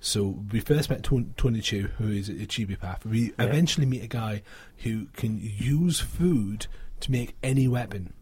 So 0.00 0.44
we 0.52 0.60
first 0.60 0.90
met 0.90 1.02
Tony, 1.02 1.60
Chew, 1.60 1.88
who 1.98 2.08
is 2.08 2.28
a 2.28 2.34
Cibopath. 2.34 3.04
We 3.04 3.32
Yeah. 3.38 3.46
eventually 3.46 3.86
meet 3.86 4.04
a 4.04 4.06
guy 4.08 4.42
who 4.78 5.06
can 5.14 5.40
use 5.42 5.98
food 5.98 6.66
to 7.00 7.10
make 7.10 7.36
any 7.42 7.66
weapon. 7.66 8.12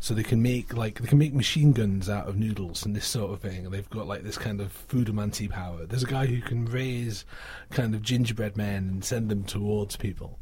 So 0.00 0.14
they 0.14 0.24
can 0.24 0.42
make 0.42 0.74
like 0.76 0.98
they 1.00 1.06
can 1.06 1.18
make 1.18 1.32
machine 1.34 1.72
guns 1.72 2.08
out 2.08 2.26
of 2.26 2.36
noodles 2.36 2.84
and 2.84 2.96
this 2.96 3.06
sort 3.06 3.32
of 3.32 3.40
thing. 3.40 3.70
They've 3.70 3.88
got 3.90 4.08
like 4.08 4.24
this 4.24 4.36
kind 4.38 4.60
of 4.60 4.72
foodomancy 4.88 5.48
power. 5.48 5.86
There's 5.86 6.02
a 6.02 6.06
guy 6.06 6.26
who 6.26 6.40
can 6.40 6.64
raise 6.64 7.24
kind 7.70 7.94
of 7.94 8.02
gingerbread 8.02 8.56
men 8.56 8.88
and 8.88 9.04
send 9.04 9.28
them 9.30 9.44
towards 9.44 9.94
people. 9.96 10.40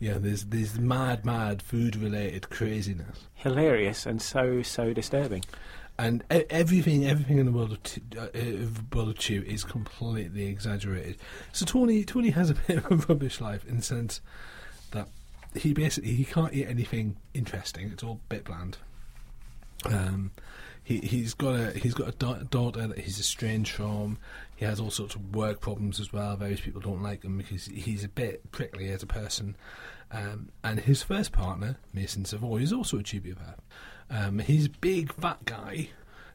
Yeah, 0.00 0.16
there's 0.18 0.44
there's 0.46 0.78
mad, 0.78 1.24
mad 1.24 1.60
food 1.62 1.94
related 1.94 2.48
craziness. 2.50 3.26
Hilarious 3.34 4.06
and 4.06 4.20
so, 4.20 4.62
so 4.62 4.92
disturbing. 4.94 5.44
and 5.98 6.24
everything 6.30 7.06
everything 7.06 7.36
in 7.38 7.44
the 7.46 7.52
world 7.52 7.72
of, 7.72 7.82
t- 7.82 8.00
uh, 8.16 8.28
of 8.32 8.94
world 8.94 9.10
of 9.10 9.18
Chew 9.18 9.42
is 9.46 9.62
completely 9.62 10.46
exaggerated. 10.46 11.18
So 11.52 11.66
Tony 11.66 12.02
Tony 12.04 12.30
has 12.30 12.48
a 12.50 12.54
bit 12.66 12.78
of 12.78 12.90
a 12.90 12.96
rubbish 12.96 13.40
life 13.40 13.66
in 13.68 13.76
the 13.76 13.82
sense 13.82 14.22
that 14.92 15.08
he 15.54 15.74
basically 15.74 16.12
he 16.14 16.24
can't 16.24 16.54
eat 16.54 16.66
anything 16.66 17.16
interesting. 17.34 17.90
It's 17.92 18.02
all 18.02 18.20
a 18.24 18.28
bit 18.34 18.44
bland. 18.44 18.78
Um, 19.84 20.30
he 20.82 20.98
he's 21.00 21.34
got 21.34 21.54
a 21.54 21.70
he's 21.78 21.94
got 21.94 22.08
a 22.08 22.12
da- 22.12 22.42
daughter 22.50 22.86
that 22.86 22.98
he's 22.98 23.20
estranged 23.20 23.72
from. 23.72 24.16
He 24.60 24.66
has 24.66 24.78
all 24.78 24.90
sorts 24.90 25.14
of 25.14 25.34
work 25.34 25.62
problems 25.62 26.00
as 26.00 26.12
well. 26.12 26.36
Various 26.36 26.60
people 26.60 26.82
don't 26.82 27.02
like 27.02 27.24
him 27.24 27.38
because 27.38 27.64
he's 27.64 28.04
a 28.04 28.10
bit 28.10 28.52
prickly 28.52 28.90
as 28.90 29.02
a 29.02 29.06
person. 29.06 29.56
Um, 30.10 30.50
and 30.62 30.80
his 30.80 31.02
first 31.02 31.32
partner, 31.32 31.78
Mason 31.94 32.26
Savoy, 32.26 32.58
is 32.58 32.70
also 32.70 32.98
a 32.98 33.02
cibopath. 33.02 33.56
Um, 34.10 34.38
he's 34.40 34.66
a 34.66 34.70
big 34.82 35.14
fat 35.14 35.46
guy 35.46 35.88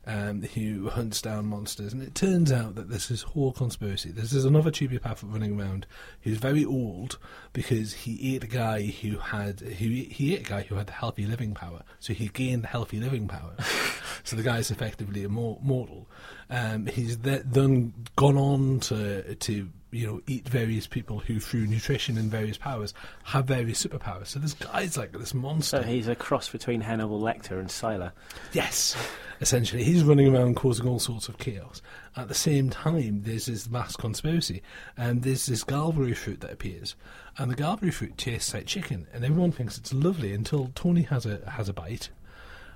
um, 0.08 0.42
who 0.42 0.90
hunts 0.90 1.22
down 1.22 1.48
monsters, 1.48 1.94
and 1.94 2.04
it 2.04 2.14
turns 2.14 2.52
out 2.52 2.76
that 2.76 2.90
this 2.90 3.22
whole 3.24 3.52
conspiracy. 3.52 4.12
This 4.12 4.34
is 4.34 4.46
another 4.46 4.72
cibopath 4.72 5.20
running 5.24 5.60
around 5.60 5.88
who's 6.22 6.38
very 6.38 6.64
old 6.64 7.18
because 7.54 7.94
he 7.94 8.36
ate 8.36 8.44
a 8.44 8.48
guy 8.48 8.84
who 8.84 9.18
had 9.18 9.62
who 9.62 9.90
he 9.90 10.36
ate 10.36 10.42
a 10.42 10.50
guy 10.50 10.62
who 10.64 10.76
had 10.76 10.88
the 10.88 10.94
healthy 10.94 11.26
living 11.26 11.54
power, 11.54 11.82
so 12.00 12.14
he 12.14 12.28
gained 12.28 12.64
the 12.64 12.68
healthy 12.68 13.00
living 13.00 13.28
power. 13.28 13.56
so 14.24 14.36
the 14.36 14.44
guy's 14.44 14.72
effectively 14.72 15.24
immor- 15.24 15.62
immortal. 15.62 16.08
Um, 16.50 16.86
he's 16.86 17.18
then 17.18 17.94
gone 18.16 18.38
on 18.38 18.80
to 18.82 19.36
to 19.36 19.70
you 19.96 20.08
know 20.08 20.22
eat 20.28 20.48
various 20.48 20.88
people 20.88 21.20
who, 21.20 21.40
through 21.40 21.68
nutrition 21.68 22.18
and 22.18 22.30
various 22.30 22.58
powers, 22.58 22.94
have 23.24 23.46
various 23.46 23.84
superpowers. 23.84 24.28
So 24.28 24.40
this 24.40 24.54
guy's 24.54 24.98
like 24.98 25.12
this 25.14 25.34
monster. 25.34 25.82
So 25.82 25.84
he's 25.84 26.08
a 26.08 26.16
cross 26.16 26.50
between 26.50 26.82
Hannibal 26.82 27.22
Lecter 27.22 27.60
and 27.60 27.70
Sylar. 27.70 28.12
Yes, 28.54 28.96
essentially, 29.42 29.84
he's 29.84 30.04
running 30.04 30.34
around 30.34 30.56
causing 30.56 30.88
all 30.88 31.00
sorts 31.00 31.30
of 31.30 31.38
chaos. 31.38 31.82
At 32.18 32.28
the 32.28 32.34
same 32.34 32.70
time, 32.70 33.24
there's 33.24 33.46
this 33.48 33.70
mass 33.70 33.96
conspiracy, 33.96 34.62
and 34.98 35.24
there's 35.24 35.46
this 35.46 35.64
gallsberry 35.64 36.16
fruit 36.16 36.42
that 36.42 36.52
appears, 36.52 36.96
and 37.38 37.52
the 37.52 37.56
gallsberry 37.56 37.94
fruit 37.94 38.18
tastes 38.18 38.54
like 38.54 38.66
chicken, 38.66 39.08
and 39.14 39.24
everyone 39.26 39.52
thinks 39.52 39.78
it's 39.78 39.94
lovely 39.94 40.34
until 40.34 40.72
Tony 40.76 41.04
has 41.04 41.26
a 41.26 41.50
has 41.50 41.70
a 41.70 41.74
bite, 41.74 42.10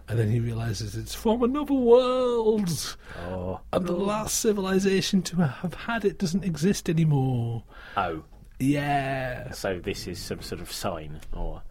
and 0.10 0.20
then 0.20 0.30
he 0.30 0.40
realizes 0.40 0.96
it's 0.96 1.14
from 1.16 1.44
another 1.44 1.74
world, 1.74 2.98
Oh. 3.28 3.62
and 3.72 3.86
the 3.86 3.94
last 3.94 4.40
civilization 4.40 5.22
to 5.24 5.38
have 5.48 5.74
had 5.76 6.04
it 6.04 6.18
doesn't 6.18 6.44
exist 6.44 6.90
anymore. 6.90 7.64
Oh. 7.96 8.24
Yeah, 8.60 9.52
So 9.54 9.80
this 9.80 10.06
is 10.08 10.20
some 10.20 10.42
sort 10.42 10.60
of 10.60 10.70
sign, 10.72 11.22
or 11.32 11.62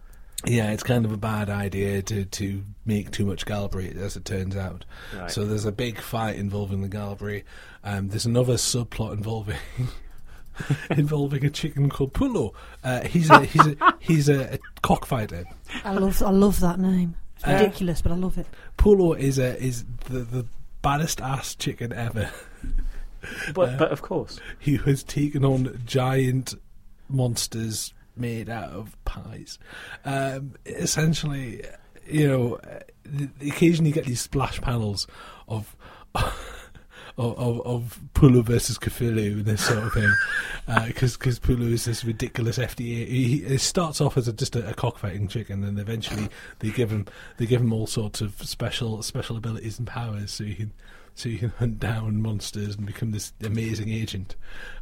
Yeah, 0.46 0.70
it's 0.70 0.82
kind 0.82 1.04
of 1.04 1.12
a 1.12 1.16
bad 1.18 1.50
idea 1.50 2.00
to, 2.02 2.24
to 2.24 2.62
make 2.86 3.10
too 3.10 3.26
much 3.26 3.44
gallsberry, 3.44 3.94
as 3.96 4.16
it 4.16 4.24
turns 4.24 4.56
out. 4.56 4.86
Right. 5.14 5.30
So 5.30 5.44
there's 5.44 5.66
a 5.66 5.72
big 5.72 6.00
fight 6.00 6.36
involving 6.36 6.80
the 6.80 6.88
gallsberry. 6.88 7.44
Um, 7.84 8.08
there's 8.08 8.24
another 8.24 8.54
subplot 8.54 9.12
involving 9.12 9.56
involving 10.90 11.44
a 11.44 11.50
chicken 11.50 11.88
called 11.90 12.12
Poyo. 12.14 12.52
Uh, 12.82 13.02
he's 13.04 13.30
a 13.30 13.44
he's 13.44 13.66
a 13.66 13.76
he's 14.00 14.28
a, 14.28 14.54
a 14.54 14.58
cockfighter. 14.82 15.44
I 15.84 15.92
love 15.92 16.22
I 16.22 16.30
love 16.30 16.60
that 16.60 16.78
name. 16.78 17.16
It's 17.38 17.46
Uh, 17.46 17.52
ridiculous, 17.52 18.02
but 18.02 18.12
I 18.12 18.16
love 18.16 18.36
it. 18.38 18.46
Poyo 18.76 19.16
is 19.18 19.38
a 19.38 19.60
is 19.62 19.84
the 20.06 20.20
the 20.20 20.46
baddest 20.82 21.20
ass 21.20 21.54
chicken 21.54 21.92
ever. 21.92 22.30
but 23.54 23.68
Uh, 23.70 23.76
but 23.76 23.90
of 23.92 24.02
course, 24.02 24.38
He 24.58 24.76
has 24.76 25.02
taken 25.02 25.44
on 25.44 25.80
giant 25.86 26.54
monsters 27.08 27.94
made 28.16 28.48
out 28.50 28.70
of 28.70 28.96
pies. 29.04 29.58
Um, 30.04 30.54
essentially, 30.66 31.62
you 32.06 32.26
know, 32.28 32.54
uh, 32.56 33.26
occasionally 33.40 33.90
you 33.90 33.94
get 33.94 34.04
these 34.06 34.20
splash 34.20 34.60
panels 34.60 35.06
of. 35.48 35.76
Of, 37.18 37.36
of, 37.36 37.66
of 37.66 38.00
Poyo 38.14 38.44
versus 38.44 38.78
Cthulhu 38.78 39.32
and 39.32 39.44
this 39.44 39.66
sort 39.66 39.82
of 39.82 39.92
thing, 39.92 40.12
uh, 40.68 40.86
because 40.86 41.16
because 41.16 41.40
Poyo 41.40 41.72
is 41.72 41.84
this 41.84 42.04
ridiculous 42.04 42.58
FDA. 42.58 43.08
He, 43.08 43.38
he 43.38 43.58
starts 43.58 44.00
off 44.00 44.16
as 44.16 44.28
a, 44.28 44.32
just 44.32 44.54
a, 44.54 44.68
a 44.68 44.72
cockfighting 44.72 45.26
chicken, 45.26 45.64
and 45.64 45.76
then 45.76 45.82
eventually 45.82 46.28
they 46.60 46.70
give 46.70 46.90
him 46.90 47.06
they 47.36 47.46
give 47.46 47.60
him 47.60 47.72
all 47.72 47.88
sorts 47.88 48.20
of 48.20 48.40
special 48.44 49.02
special 49.02 49.36
abilities 49.36 49.80
and 49.80 49.88
powers, 49.88 50.30
so 50.30 50.44
he 50.44 50.54
can 50.54 50.72
so 51.18 51.28
you 51.28 51.38
can 51.38 51.48
hunt 51.50 51.80
down 51.80 52.22
monsters 52.22 52.76
and 52.76 52.86
become 52.86 53.10
this 53.10 53.32
amazing 53.42 53.88
agent, 53.88 54.36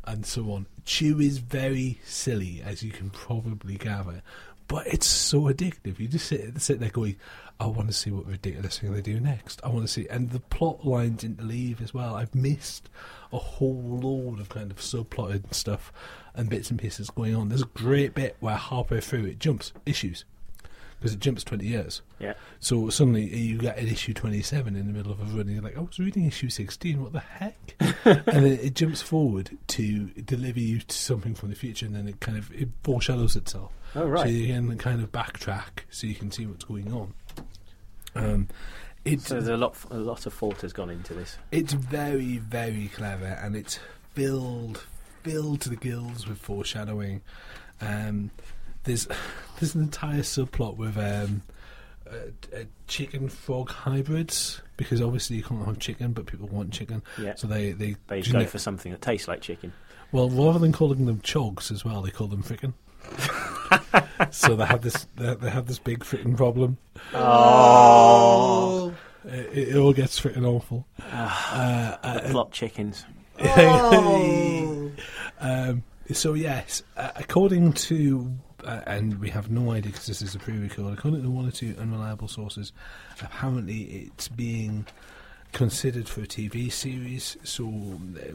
and 0.04 0.26
so 0.26 0.52
on. 0.52 0.66
Chew 0.84 1.18
is 1.18 1.38
very 1.38 1.98
silly, 2.04 2.62
as 2.62 2.82
you 2.82 2.90
can 2.90 3.08
probably 3.08 3.76
gather, 3.76 4.20
but 4.68 4.86
it's 4.86 5.06
so 5.06 5.44
addictive. 5.44 5.98
You 5.98 6.08
just 6.08 6.26
sit 6.26 6.60
sit 6.60 6.80
there 6.80 6.90
going, 6.90 7.16
"I 7.58 7.66
want 7.66 7.88
to 7.88 7.94
see 7.94 8.10
what 8.10 8.26
ridiculous 8.26 8.78
thing 8.78 8.92
they 8.92 9.00
do 9.00 9.18
next. 9.20 9.60
I 9.64 9.68
want 9.68 9.86
to 9.86 9.92
see." 9.92 10.06
And 10.08 10.30
the 10.30 10.40
plot 10.40 10.86
lines 10.86 11.24
interleave 11.24 11.80
as 11.82 11.92
well. 11.94 12.14
I've 12.14 12.34
missed 12.34 12.88
a 13.32 13.38
whole 13.38 13.82
load 14.00 14.40
of 14.40 14.48
kind 14.48 14.70
of 14.70 14.78
subplotted 14.78 15.52
stuff 15.54 15.92
and 16.34 16.48
bits 16.48 16.70
and 16.70 16.78
pieces 16.78 17.10
going 17.10 17.34
on. 17.34 17.48
There's 17.48 17.62
a 17.62 17.66
great 17.66 18.14
bit 18.14 18.36
where 18.40 18.56
halfway 18.56 19.00
through 19.00 19.24
it 19.26 19.38
jumps 19.38 19.72
issues 19.84 20.24
because 20.98 21.12
it 21.12 21.20
jumps 21.20 21.44
twenty 21.44 21.66
years. 21.66 22.02
yeah. 22.18 22.34
So 22.58 22.88
suddenly 22.88 23.24
you 23.24 23.58
get 23.58 23.78
an 23.78 23.86
issue 23.86 24.14
27 24.14 24.74
in 24.74 24.86
the 24.86 24.92
middle 24.94 25.12
of 25.12 25.20
a 25.20 25.24
run, 25.24 25.40
and 25.40 25.50
you're 25.50 25.62
like, 25.62 25.76
I 25.76 25.80
was 25.80 25.98
reading 25.98 26.24
issue 26.24 26.48
16, 26.48 27.02
what 27.02 27.12
the 27.12 27.20
heck? 27.20 27.76
and 27.80 28.24
then 28.24 28.44
it 28.46 28.74
jumps 28.74 29.02
forward 29.02 29.58
to 29.68 30.06
deliver 30.06 30.58
you 30.58 30.80
to 30.80 30.96
something 30.96 31.34
from 31.34 31.50
the 31.50 31.54
future, 31.54 31.84
and 31.84 31.94
then 31.94 32.08
it 32.08 32.20
kind 32.20 32.38
of 32.38 32.50
it 32.52 32.70
foreshadows 32.82 33.36
itself. 33.36 33.72
Oh 33.94 34.06
right. 34.06 34.22
So 34.22 34.28
you 34.28 34.46
can 34.52 34.76
kind 34.78 35.02
of 35.02 35.12
backtrack 35.12 35.84
so 35.90 36.06
you 36.06 36.14
can 36.14 36.30
see 36.30 36.46
what's 36.46 36.64
going 36.64 36.90
on. 36.92 37.12
Um, 38.16 38.48
it's, 39.04 39.28
So 39.28 39.34
there's 39.34 39.48
a 39.48 39.56
lot 39.56 39.76
a 39.90 39.98
lot 39.98 40.26
of 40.26 40.32
thought 40.34 40.62
has 40.62 40.72
gone 40.72 40.90
into 40.90 41.14
this. 41.14 41.36
it's 41.52 41.72
very, 41.74 42.38
very 42.38 42.88
clever, 42.94 43.38
and 43.42 43.54
it's 43.56 43.78
filled 44.14 44.84
filled 45.22 45.60
to 45.62 45.68
the 45.68 45.76
gills 45.76 46.26
with 46.28 46.38
foreshadowing. 46.38 47.20
Um, 47.80 48.30
there's 48.84 49.06
there's 49.60 49.74
an 49.74 49.82
entire 49.82 50.20
subplot 50.22 50.76
with 50.76 50.96
um, 50.96 51.42
uh, 52.10 52.56
uh, 52.56 52.64
chicken 52.86 53.28
frog 53.28 53.70
hybrids 53.70 54.60
because 54.76 55.00
obviously 55.02 55.36
you 55.36 55.42
can't 55.42 55.64
have 55.66 55.78
chicken, 55.78 56.12
but 56.12 56.26
people 56.26 56.48
want 56.48 56.72
chicken, 56.72 57.02
Yeah. 57.18 57.34
so 57.36 57.46
they 57.46 57.72
they, 57.72 57.96
They 58.08 58.22
go 58.22 58.44
for 58.46 58.58
something 58.58 58.92
that 58.92 59.02
tastes 59.02 59.26
like 59.28 59.40
chicken. 59.40 59.72
well 60.12 60.28
rather 60.30 60.58
than 60.58 60.72
calling 60.72 61.06
them 61.06 61.20
chogs 61.20 61.70
as 61.70 61.84
well, 61.84 62.02
they 62.02 62.10
call 62.10 62.26
them 62.28 62.42
frickin'. 62.42 62.74
so 64.30 64.56
they 64.56 64.64
have 64.64 64.82
this 64.82 65.06
they, 65.16 65.34
they 65.34 65.50
have 65.50 65.66
this 65.66 65.78
big 65.78 66.00
frickin' 66.00 66.36
problem. 66.36 66.78
Oh. 67.14 68.94
It, 69.24 69.68
it 69.68 69.76
all 69.76 69.92
gets 69.92 70.20
frickin' 70.20 70.46
awful. 70.46 70.86
Uh, 71.00 71.96
uh, 72.02 72.20
Plot 72.30 72.52
chickens. 72.52 73.04
um, 75.40 75.82
so 76.12 76.34
yes, 76.34 76.82
uh, 76.96 77.10
according 77.16 77.72
to 77.74 78.32
uh, 78.64 78.80
and 78.86 79.20
we 79.20 79.30
have 79.30 79.50
no 79.50 79.70
idea 79.70 79.92
because 79.92 80.06
this 80.06 80.22
is 80.22 80.34
a 80.34 80.38
pre-record. 80.38 80.92
According 80.92 81.22
to 81.22 81.30
one 81.30 81.46
or 81.46 81.50
two 81.50 81.74
unreliable 81.78 82.28
sources, 82.28 82.72
apparently 83.22 83.82
it's 84.06 84.28
being 84.28 84.86
considered 85.56 86.06
for 86.06 86.20
a 86.20 86.26
TV 86.26 86.70
series, 86.70 87.38
so 87.42 87.64
uh, 87.66 88.32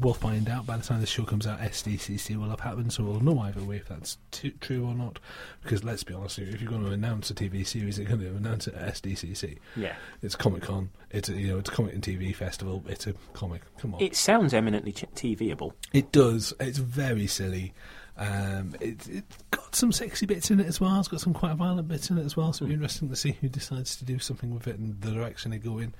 we'll 0.00 0.12
find 0.12 0.48
out 0.48 0.66
by 0.66 0.76
the 0.76 0.82
time 0.82 1.00
the 1.00 1.06
show 1.06 1.22
comes 1.22 1.46
out. 1.46 1.60
SDCC 1.60 2.36
will 2.36 2.50
have 2.50 2.58
happened, 2.58 2.92
so 2.92 3.04
we'll 3.04 3.20
know 3.20 3.38
either 3.38 3.62
way 3.62 3.76
if 3.76 3.86
that's 3.86 4.18
t- 4.32 4.52
true 4.60 4.84
or 4.84 4.92
not. 4.92 5.20
Because 5.62 5.84
let's 5.84 6.02
be 6.02 6.14
honest, 6.14 6.40
if 6.40 6.60
you're 6.60 6.68
going 6.68 6.84
to 6.84 6.90
announce 6.90 7.30
a 7.30 7.34
TV 7.34 7.64
series, 7.64 7.96
you're 7.96 8.08
going 8.08 8.18
to 8.18 8.34
announce 8.34 8.66
it 8.66 8.74
at 8.74 8.94
SDCC. 8.94 9.58
Yeah. 9.76 9.94
It's 10.20 10.34
Comic 10.34 10.62
Con. 10.62 10.90
It's 11.12 11.28
a, 11.28 11.34
you 11.34 11.52
know 11.52 11.58
it's 11.58 11.70
a 11.70 11.72
comic 11.72 11.94
and 11.94 12.02
TV 12.02 12.34
festival. 12.34 12.82
It's 12.88 13.06
a 13.06 13.12
comic. 13.34 13.62
Come 13.78 13.94
on. 13.94 14.02
It 14.02 14.16
sounds 14.16 14.52
eminently 14.52 14.90
ch- 14.90 15.04
TVable. 15.14 15.74
It 15.92 16.10
does. 16.10 16.52
It's 16.58 16.78
very 16.78 17.28
silly. 17.28 17.72
Um, 18.16 18.76
it, 18.80 19.08
it's 19.08 19.36
got 19.50 19.74
some 19.74 19.90
sexy 19.90 20.26
bits 20.26 20.50
in 20.50 20.60
it 20.60 20.66
as 20.66 20.80
well. 20.80 20.98
It's 20.98 21.08
got 21.08 21.20
some 21.20 21.34
quite 21.34 21.56
violent 21.56 21.88
bits 21.88 22.10
in 22.10 22.18
it 22.18 22.24
as 22.24 22.36
well. 22.36 22.52
So 22.52 22.64
it'll 22.64 22.68
be 22.68 22.74
interesting 22.74 23.08
to 23.08 23.16
see 23.16 23.32
who 23.32 23.48
decides 23.48 23.96
to 23.96 24.04
do 24.04 24.18
something 24.18 24.54
with 24.54 24.68
it 24.68 24.78
and 24.78 25.00
the 25.00 25.10
direction 25.10 25.50
they 25.50 25.58
go 25.58 25.78
in. 25.78 25.94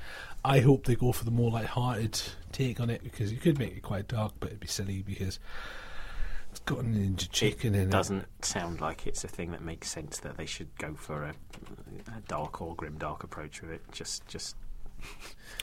I 0.44 0.60
hope 0.60 0.86
they 0.86 0.94
go 0.94 1.12
for 1.12 1.24
the 1.24 1.30
more 1.30 1.50
light-hearted 1.50 2.20
take 2.52 2.78
on 2.80 2.90
it 2.90 3.02
because 3.02 3.32
you 3.32 3.38
could 3.38 3.58
make 3.58 3.76
it 3.76 3.82
quite 3.82 4.08
dark, 4.08 4.34
but 4.38 4.48
it'd 4.48 4.60
be 4.60 4.68
silly 4.68 5.02
because 5.02 5.40
it's 6.50 6.60
got 6.60 6.80
an 6.80 6.94
ninja 6.94 7.28
chicken 7.32 7.74
it 7.74 7.82
in 7.82 7.90
doesn't 7.90 8.26
sound 8.44 8.80
like 8.80 9.08
it's 9.08 9.24
a 9.24 9.28
thing 9.28 9.50
that 9.50 9.60
makes 9.60 9.90
sense 9.90 10.20
that 10.20 10.36
they 10.36 10.46
should 10.46 10.68
go 10.78 10.94
for 10.94 11.24
a, 11.24 11.34
a 12.16 12.20
dark 12.28 12.62
or 12.62 12.76
grim 12.76 12.96
dark 12.96 13.24
approach 13.24 13.60
with 13.60 13.72
it. 13.72 13.82
Just, 13.90 14.24
just 14.28 14.54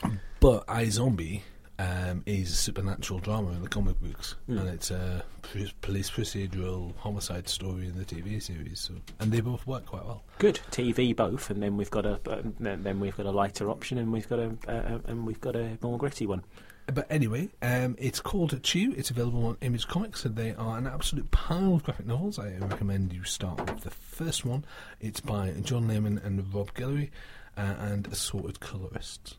it. 0.03 0.11
But 0.41 0.67
iZombie 0.67 1.43
um, 1.81 2.21
is 2.25 2.51
a 2.51 2.55
supernatural 2.55 3.19
drama 3.19 3.51
in 3.51 3.61
the 3.63 3.69
comic 3.69 3.99
books, 4.01 4.35
Mm. 4.47 4.59
and 4.59 4.69
it's 4.69 4.91
a 4.91 5.23
police 5.81 6.09
procedural 6.11 6.95
homicide 6.97 7.47
story 7.49 7.87
in 7.87 7.97
the 7.97 8.05
TV 8.05 8.39
series. 8.41 8.79
So, 8.79 8.93
and 9.19 9.31
they 9.31 9.41
both 9.41 9.65
work 9.65 9.85
quite 9.87 10.05
well. 10.05 10.23
good 10.37 10.59
TV 10.71 11.15
both, 11.15 11.49
and 11.49 11.61
then 11.63 11.77
we've 11.77 11.89
got 11.91 12.05
a 12.05 12.19
uh, 12.29 12.41
then 12.59 12.99
we've 12.99 13.15
got 13.17 13.25
a 13.25 13.31
lighter 13.31 13.69
option, 13.69 13.97
and 13.97 14.11
we've 14.11 14.29
got 14.29 14.39
a 14.39 14.49
uh, 14.67 14.99
and 15.05 15.25
we've 15.25 15.41
got 15.41 15.55
a 15.55 15.77
more 15.81 15.97
gritty 15.97 16.25
one. 16.27 16.43
But 16.87 17.07
anyway, 17.09 17.49
um, 17.61 17.95
it's 17.99 18.19
called 18.19 18.61
Chew. 18.63 18.93
It's 18.97 19.11
available 19.11 19.45
on 19.45 19.57
Image 19.61 19.87
Comics, 19.87 20.25
and 20.25 20.35
they 20.35 20.53
are 20.55 20.77
an 20.77 20.87
absolute 20.87 21.31
pile 21.31 21.75
of 21.75 21.83
graphic 21.83 22.05
novels. 22.05 22.37
I 22.37 22.55
recommend 22.57 23.13
you 23.13 23.23
start 23.23 23.59
with 23.71 23.81
the 23.83 23.91
first 23.91 24.43
one. 24.45 24.65
It's 24.99 25.21
by 25.21 25.51
John 25.61 25.87
Layman 25.87 26.17
and 26.17 26.53
Rob 26.53 26.73
Guillory, 26.73 27.09
uh, 27.57 27.61
and 27.79 28.07
assorted 28.07 28.59
colorists. 28.59 29.35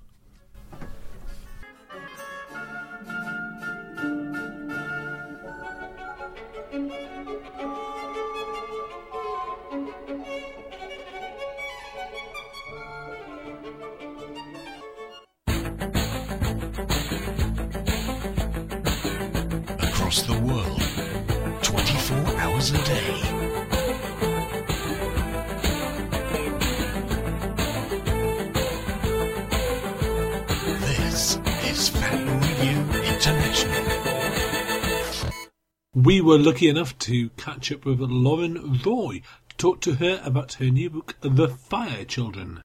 We 36.05 36.21
were 36.21 36.39
lucky 36.39 36.69
enough 36.69 36.99
to 37.01 37.29
catch 37.37 37.71
up 37.71 37.85
with 37.85 38.01
Lauren 38.01 38.81
Roy 38.85 39.23
to 39.49 39.57
talk 39.57 39.81
to 39.83 39.95
her 39.95 40.21
about 40.25 40.55
her 40.55 40.65
new 40.65 40.91
book, 40.91 41.15
The 41.21 41.47
Fire 41.47 42.05
Children. 42.05 42.61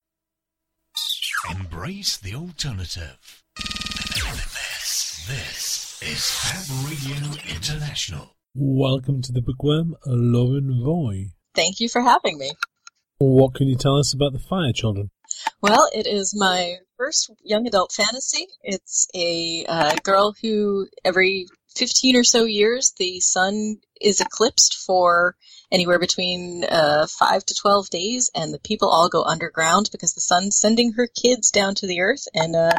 Embrace 1.51 2.17
the 2.17 2.33
alternative. 2.33 3.43
This, 3.55 5.23
this 5.27 6.01
is 6.01 6.31
Fab 6.31 6.89
Radio 6.89 7.55
International. 7.55 8.33
Welcome 8.55 9.21
to 9.21 9.31
the 9.31 9.43
bookworm, 9.43 9.93
Lauren 10.07 10.81
Roy. 10.83 11.27
Thank 11.53 11.79
you 11.79 11.89
for 11.89 12.01
having 12.01 12.39
me. 12.39 12.53
What 13.19 13.53
can 13.53 13.67
you 13.67 13.75
tell 13.75 13.99
us 13.99 14.15
about 14.15 14.33
The 14.33 14.39
Fire 14.39 14.73
Children? 14.73 15.11
Well, 15.61 15.87
it 15.93 16.07
is 16.07 16.33
my 16.35 16.77
first 16.97 17.31
young 17.43 17.67
adult 17.67 17.91
fantasy. 17.91 18.47
It's 18.63 19.07
a 19.13 19.63
uh, 19.67 19.95
girl 20.03 20.33
who 20.41 20.87
every 21.05 21.45
15 21.77 22.15
or 22.15 22.23
so 22.23 22.45
years 22.45 22.93
the 22.97 23.19
sun 23.19 23.77
is 24.01 24.21
eclipsed 24.21 24.77
for 24.85 25.35
anywhere 25.71 25.99
between 25.99 26.63
uh, 26.63 27.07
5 27.07 27.45
to 27.45 27.55
12 27.55 27.89
days, 27.89 28.29
and 28.33 28.53
the 28.53 28.59
people 28.59 28.89
all 28.89 29.09
go 29.09 29.23
underground 29.23 29.89
because 29.91 30.13
the 30.13 30.21
sun's 30.21 30.57
sending 30.57 30.93
her 30.93 31.07
kids 31.07 31.51
down 31.51 31.75
to 31.75 31.87
the 31.87 32.01
earth, 32.01 32.27
and 32.33 32.55
uh, 32.55 32.71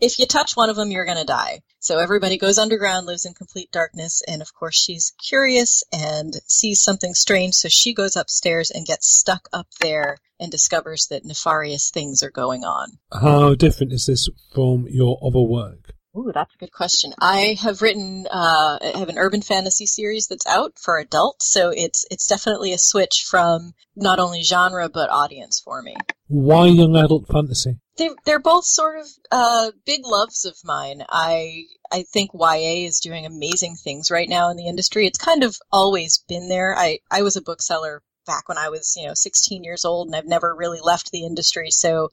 if 0.00 0.18
you 0.18 0.26
touch 0.26 0.56
one 0.56 0.70
of 0.70 0.76
them, 0.76 0.90
you're 0.90 1.06
going 1.06 1.18
to 1.18 1.24
die. 1.24 1.60
So 1.78 1.98
everybody 1.98 2.36
goes 2.36 2.58
underground, 2.58 3.06
lives 3.06 3.26
in 3.26 3.34
complete 3.34 3.70
darkness, 3.72 4.22
and 4.26 4.42
of 4.42 4.52
course 4.54 4.76
she's 4.76 5.12
curious 5.24 5.82
and 5.92 6.34
sees 6.46 6.82
something 6.82 7.14
strange, 7.14 7.54
so 7.54 7.68
she 7.68 7.94
goes 7.94 8.16
upstairs 8.16 8.70
and 8.70 8.86
gets 8.86 9.08
stuck 9.08 9.48
up 9.52 9.68
there 9.80 10.18
and 10.38 10.50
discovers 10.50 11.06
that 11.08 11.24
nefarious 11.24 11.90
things 11.90 12.22
are 12.22 12.30
going 12.30 12.64
on. 12.64 12.98
How 13.12 13.54
different 13.54 13.92
is 13.92 14.06
this 14.06 14.28
from 14.54 14.86
your 14.90 15.18
other 15.22 15.40
work? 15.40 15.95
Ooh, 16.16 16.32
that's 16.32 16.54
a 16.54 16.58
good 16.58 16.72
question. 16.72 17.12
I 17.20 17.56
have 17.60 17.82
written, 17.82 18.26
uh, 18.30 18.78
I 18.80 18.98
have 18.98 19.10
an 19.10 19.18
urban 19.18 19.42
fantasy 19.42 19.84
series 19.84 20.28
that's 20.28 20.46
out 20.46 20.78
for 20.78 20.98
adults, 20.98 21.52
so 21.52 21.70
it's 21.70 22.06
it's 22.10 22.26
definitely 22.26 22.72
a 22.72 22.78
switch 22.78 23.26
from 23.28 23.74
not 23.94 24.18
only 24.18 24.42
genre 24.42 24.88
but 24.88 25.10
audience 25.10 25.60
for 25.62 25.82
me. 25.82 25.94
Why 26.28 26.66
young 26.66 26.96
adult 26.96 27.28
fantasy? 27.28 27.76
They 27.98 28.10
they're 28.24 28.38
both 28.38 28.64
sort 28.64 28.98
of 29.00 29.06
uh, 29.30 29.70
big 29.84 30.06
loves 30.06 30.46
of 30.46 30.56
mine. 30.64 31.04
I 31.08 31.64
I 31.92 32.04
think 32.04 32.30
YA 32.32 32.86
is 32.86 33.00
doing 33.00 33.26
amazing 33.26 33.76
things 33.76 34.10
right 34.10 34.28
now 34.28 34.50
in 34.50 34.56
the 34.56 34.68
industry. 34.68 35.06
It's 35.06 35.18
kind 35.18 35.44
of 35.44 35.56
always 35.70 36.24
been 36.28 36.48
there. 36.48 36.74
I 36.76 37.00
I 37.10 37.22
was 37.22 37.36
a 37.36 37.42
bookseller 37.42 38.02
back 38.26 38.48
when 38.48 38.58
I 38.58 38.70
was 38.70 38.94
you 38.96 39.06
know 39.06 39.14
16 39.14 39.64
years 39.64 39.84
old, 39.84 40.08
and 40.08 40.16
I've 40.16 40.26
never 40.26 40.54
really 40.54 40.80
left 40.82 41.10
the 41.10 41.24
industry. 41.24 41.70
So 41.70 42.10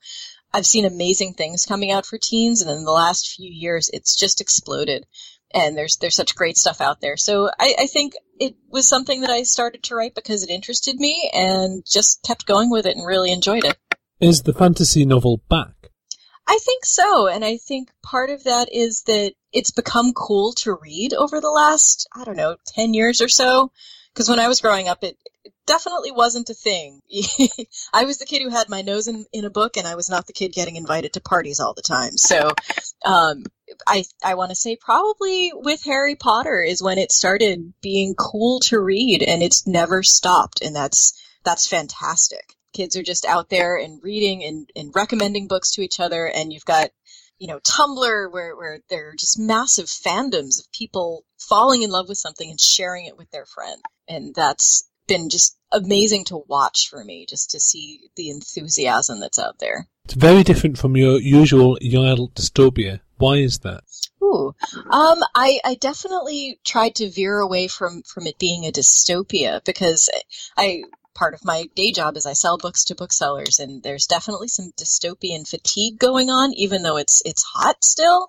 I've 0.53 0.65
seen 0.65 0.85
amazing 0.85 1.33
things 1.33 1.65
coming 1.65 1.91
out 1.91 2.05
for 2.05 2.17
teens, 2.17 2.61
and 2.61 2.69
in 2.69 2.85
the 2.85 2.91
last 2.91 3.33
few 3.35 3.51
years, 3.51 3.89
it's 3.91 4.15
just 4.15 4.41
exploded. 4.41 5.05
And 5.53 5.77
there's 5.77 5.97
there's 5.97 6.15
such 6.15 6.35
great 6.35 6.57
stuff 6.57 6.81
out 6.81 6.99
there. 7.01 7.17
So 7.17 7.49
I, 7.59 7.75
I 7.79 7.87
think 7.87 8.13
it 8.39 8.55
was 8.69 8.87
something 8.87 9.21
that 9.21 9.29
I 9.29 9.43
started 9.43 9.83
to 9.83 9.95
write 9.95 10.15
because 10.15 10.43
it 10.43 10.49
interested 10.49 10.95
me, 10.95 11.29
and 11.33 11.83
just 11.85 12.23
kept 12.23 12.45
going 12.45 12.69
with 12.69 12.85
it 12.85 12.95
and 12.95 13.05
really 13.05 13.31
enjoyed 13.31 13.65
it. 13.65 13.77
Is 14.19 14.43
the 14.43 14.53
fantasy 14.53 15.05
novel 15.05 15.41
back? 15.49 15.91
I 16.47 16.59
think 16.63 16.85
so, 16.85 17.27
and 17.27 17.45
I 17.45 17.57
think 17.57 17.89
part 18.01 18.29
of 18.29 18.43
that 18.43 18.71
is 18.71 19.03
that 19.03 19.33
it's 19.51 19.71
become 19.71 20.13
cool 20.13 20.53
to 20.53 20.77
read 20.81 21.13
over 21.13 21.39
the 21.39 21.49
last 21.49 22.07
I 22.15 22.23
don't 22.23 22.37
know 22.37 22.57
ten 22.65 22.93
years 22.93 23.21
or 23.21 23.29
so. 23.29 23.71
Because 24.13 24.29
when 24.29 24.39
I 24.39 24.47
was 24.47 24.61
growing 24.61 24.87
up, 24.87 25.03
it 25.03 25.17
it 25.25 25.32
definitely 25.65 26.11
wasn't 26.11 26.49
a 26.49 26.53
thing. 26.53 27.01
I 27.93 28.05
was 28.05 28.17
the 28.17 28.25
kid 28.25 28.41
who 28.41 28.49
had 28.49 28.69
my 28.69 28.81
nose 28.81 29.07
in, 29.07 29.25
in 29.31 29.45
a 29.45 29.49
book, 29.49 29.77
and 29.77 29.87
I 29.87 29.95
was 29.95 30.09
not 30.09 30.27
the 30.27 30.33
kid 30.33 30.53
getting 30.53 30.75
invited 30.75 31.13
to 31.13 31.21
parties 31.21 31.59
all 31.59 31.73
the 31.73 31.81
time. 31.81 32.17
So, 32.17 32.51
um, 33.05 33.43
I 33.87 34.03
I 34.23 34.35
want 34.35 34.51
to 34.51 34.55
say 34.55 34.75
probably 34.75 35.51
with 35.53 35.83
Harry 35.83 36.15
Potter 36.15 36.61
is 36.61 36.83
when 36.83 36.97
it 36.97 37.11
started 37.11 37.73
being 37.81 38.15
cool 38.15 38.59
to 38.61 38.79
read, 38.79 39.23
and 39.23 39.41
it's 39.41 39.65
never 39.67 40.03
stopped, 40.03 40.61
and 40.61 40.75
that's 40.75 41.13
that's 41.43 41.67
fantastic. 41.67 42.55
Kids 42.73 42.95
are 42.95 43.03
just 43.03 43.25
out 43.25 43.49
there 43.49 43.77
and 43.77 44.01
reading 44.03 44.43
and, 44.43 44.69
and 44.75 44.91
recommending 44.95 45.47
books 45.47 45.71
to 45.71 45.81
each 45.81 45.99
other, 45.99 46.25
and 46.25 46.51
you've 46.51 46.65
got 46.65 46.89
you 47.39 47.47
know 47.47 47.59
Tumblr 47.59 48.31
where 48.31 48.55
where 48.55 48.79
there 48.89 49.09
are 49.09 49.15
just 49.15 49.39
massive 49.39 49.85
fandoms 49.85 50.59
of 50.59 50.71
people 50.71 51.25
falling 51.37 51.81
in 51.81 51.89
love 51.89 52.07
with 52.09 52.17
something 52.17 52.49
and 52.49 52.59
sharing 52.59 53.05
it 53.05 53.17
with 53.17 53.29
their 53.31 53.45
friend, 53.45 53.81
and 54.07 54.35
that's 54.35 54.89
been 55.07 55.29
just 55.29 55.57
amazing 55.71 56.25
to 56.25 56.43
watch 56.47 56.89
for 56.89 57.03
me, 57.03 57.25
just 57.27 57.51
to 57.51 57.59
see 57.59 58.09
the 58.15 58.29
enthusiasm 58.29 59.19
that's 59.19 59.39
out 59.39 59.59
there. 59.59 59.87
It's 60.05 60.13
very 60.13 60.43
different 60.43 60.77
from 60.77 60.97
your 60.97 61.19
usual 61.19 61.77
young 61.81 62.05
adult 62.05 62.35
dystopia. 62.35 62.99
Why 63.17 63.37
is 63.37 63.59
that? 63.59 63.83
Ooh, 64.21 64.53
um, 64.89 65.19
I, 65.35 65.59
I 65.63 65.75
definitely 65.75 66.59
tried 66.65 66.95
to 66.95 67.09
veer 67.09 67.39
away 67.39 67.67
from, 67.67 68.03
from 68.03 68.27
it 68.27 68.37
being 68.37 68.65
a 68.65 68.71
dystopia 68.71 69.63
because 69.63 70.09
I, 70.57 70.83
part 71.15 71.33
of 71.33 71.45
my 71.45 71.65
day 71.75 71.91
job 71.91 72.17
is 72.17 72.25
I 72.25 72.33
sell 72.33 72.57
books 72.57 72.85
to 72.85 72.95
booksellers 72.95 73.59
and 73.59 73.83
there's 73.83 74.05
definitely 74.05 74.47
some 74.47 74.71
dystopian 74.77 75.47
fatigue 75.47 75.99
going 75.99 76.29
on, 76.29 76.53
even 76.53 76.83
though 76.83 76.97
it's, 76.97 77.21
it's 77.25 77.43
hot 77.43 77.83
still. 77.83 78.27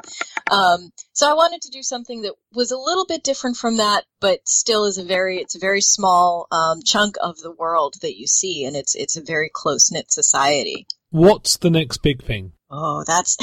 Um, 0.50 0.92
so 1.12 1.28
I 1.28 1.34
wanted 1.34 1.62
to 1.62 1.70
do 1.70 1.82
something 1.82 2.22
that 2.22 2.34
was 2.52 2.70
a 2.70 2.78
little 2.78 3.06
bit 3.06 3.22
different 3.22 3.56
from 3.56 3.78
that, 3.78 4.04
but 4.20 4.40
still 4.46 4.84
is 4.84 4.98
a 4.98 5.04
very, 5.04 5.38
it's 5.38 5.56
a 5.56 5.60
very 5.60 5.80
small, 5.80 6.46
um, 6.50 6.80
chunk 6.84 7.16
of 7.20 7.38
the 7.38 7.52
world 7.52 7.94
that 8.02 8.16
you 8.16 8.26
see 8.26 8.64
and 8.64 8.76
it's, 8.76 8.94
it's 8.94 9.16
a 9.16 9.22
very 9.22 9.50
close 9.52 9.90
knit 9.90 10.12
society. 10.12 10.86
What's 11.10 11.56
the 11.58 11.70
next 11.70 11.98
big 11.98 12.24
thing? 12.24 12.54
Oh, 12.70 13.04
that's 13.06 13.36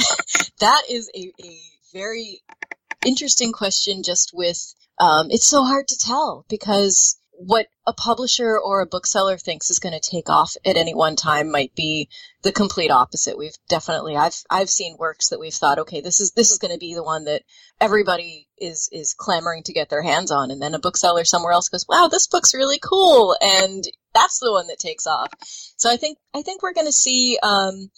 that 0.60 0.82
is 0.90 1.10
a, 1.14 1.32
a 1.42 1.58
very 1.94 2.42
interesting 3.06 3.52
question. 3.52 4.02
Just 4.02 4.32
with 4.34 4.74
um, 5.00 5.28
it's 5.30 5.46
so 5.46 5.64
hard 5.64 5.88
to 5.88 5.96
tell 5.96 6.44
because 6.50 7.18
what 7.32 7.66
a 7.86 7.92
publisher 7.92 8.58
or 8.58 8.80
a 8.80 8.86
bookseller 8.86 9.36
thinks 9.36 9.70
is 9.70 9.78
going 9.78 9.98
to 9.98 10.10
take 10.10 10.28
off 10.30 10.54
at 10.64 10.76
any 10.76 10.94
one 10.94 11.16
time 11.16 11.50
might 11.50 11.74
be 11.74 12.08
the 12.42 12.52
complete 12.52 12.90
opposite. 12.90 13.38
We've 13.38 13.56
definitely 13.68 14.16
I've 14.16 14.36
I've 14.48 14.70
seen 14.70 14.96
works 14.98 15.30
that 15.30 15.40
we've 15.40 15.52
thought, 15.52 15.80
okay, 15.80 16.00
this 16.00 16.20
is 16.20 16.32
this 16.32 16.50
is 16.50 16.58
going 16.58 16.72
to 16.72 16.78
be 16.78 16.94
the 16.94 17.02
one 17.02 17.24
that 17.24 17.42
everybody 17.80 18.48
is 18.58 18.88
is 18.92 19.14
clamoring 19.14 19.64
to 19.64 19.72
get 19.72 19.88
their 19.88 20.02
hands 20.02 20.30
on, 20.30 20.50
and 20.50 20.62
then 20.62 20.74
a 20.74 20.78
bookseller 20.78 21.24
somewhere 21.24 21.52
else 21.52 21.68
goes, 21.68 21.86
wow, 21.88 22.08
this 22.08 22.28
book's 22.28 22.54
really 22.54 22.78
cool, 22.78 23.36
and 23.40 23.84
that's 24.14 24.38
the 24.38 24.52
one 24.52 24.68
that 24.68 24.78
takes 24.78 25.06
off. 25.06 25.30
So 25.76 25.90
I 25.90 25.96
think 25.96 26.18
I 26.34 26.42
think 26.42 26.62
we're 26.62 26.74
going 26.74 26.86
to 26.86 26.92
see 26.92 27.38
um, 27.42 27.90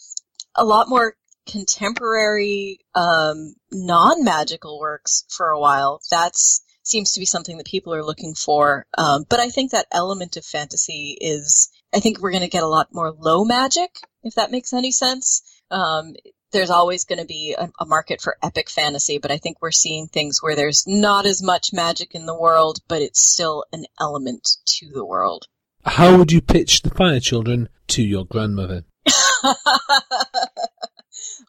a 0.54 0.64
lot 0.64 0.88
more 0.88 1.16
contemporary 1.46 2.78
um, 2.94 3.54
non-magical 3.70 4.78
works 4.80 5.24
for 5.28 5.50
a 5.50 5.60
while. 5.60 6.00
That's 6.10 6.63
seems 6.84 7.12
to 7.12 7.20
be 7.20 7.26
something 7.26 7.56
that 7.58 7.66
people 7.66 7.94
are 7.94 8.04
looking 8.04 8.34
for. 8.34 8.86
Um, 8.96 9.24
but 9.28 9.40
I 9.40 9.50
think 9.50 9.72
that 9.72 9.86
element 9.90 10.36
of 10.36 10.44
fantasy 10.44 11.16
is, 11.20 11.70
I 11.94 12.00
think 12.00 12.20
we're 12.20 12.30
going 12.30 12.42
to 12.42 12.48
get 12.48 12.62
a 12.62 12.68
lot 12.68 12.88
more 12.92 13.10
low 13.10 13.44
magic, 13.44 13.90
if 14.22 14.34
that 14.34 14.52
makes 14.52 14.72
any 14.72 14.92
sense. 14.92 15.42
Um, 15.70 16.14
there's 16.52 16.70
always 16.70 17.04
going 17.04 17.18
to 17.18 17.26
be 17.26 17.56
a, 17.58 17.68
a, 17.80 17.86
market 17.86 18.20
for 18.20 18.36
epic 18.40 18.70
fantasy, 18.70 19.18
but 19.18 19.32
I 19.32 19.38
think 19.38 19.56
we're 19.60 19.72
seeing 19.72 20.06
things 20.06 20.38
where 20.40 20.54
there's 20.54 20.84
not 20.86 21.26
as 21.26 21.42
much 21.42 21.72
magic 21.72 22.14
in 22.14 22.26
the 22.26 22.38
world, 22.38 22.78
but 22.86 23.02
it's 23.02 23.20
still 23.20 23.64
an 23.72 23.86
element 24.00 24.48
to 24.66 24.88
the 24.92 25.04
world. 25.04 25.48
How 25.84 26.16
would 26.16 26.30
you 26.30 26.40
pitch 26.40 26.82
the 26.82 26.90
Fire 26.90 27.18
Children 27.18 27.68
to 27.88 28.02
your 28.02 28.24
grandmother? 28.24 28.84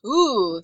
Ooh, 0.05 0.61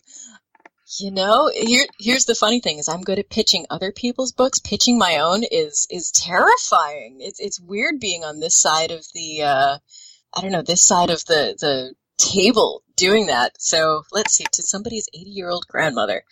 you 1.00 1.12
know, 1.12 1.50
here 1.54 1.86
here's 2.00 2.26
the 2.26 2.36
funny 2.36 2.60
thing 2.60 2.78
is 2.78 2.90
I'm 2.90 3.02
good 3.02 3.20
at 3.20 3.30
pitching 3.30 3.66
other 3.70 3.92
people's 3.92 4.32
books. 4.32 4.60
Pitching 4.60 4.98
my 4.98 5.18
own 5.18 5.44
is 5.44 5.88
is 5.90 6.12
terrifying. 6.12 7.18
It's 7.20 7.40
it's 7.40 7.60
weird 7.60 8.00
being 8.00 8.24
on 8.24 8.40
this 8.40 8.56
side 8.60 8.92
of 8.92 9.06
the 9.14 9.44
uh 9.44 9.78
I 10.34 10.42
don't 10.42 10.52
know, 10.52 10.62
this 10.62 10.86
side 10.86 11.10
of 11.10 11.24
the 11.26 11.56
the 11.60 11.94
table 12.18 12.84
doing 12.96 13.28
that. 13.28 13.54
So, 13.60 14.04
let's 14.12 14.34
see, 14.34 14.46
to 14.52 14.64
somebody's 14.64 15.10
80-year-old 15.16 15.66
grandmother. 15.68 16.24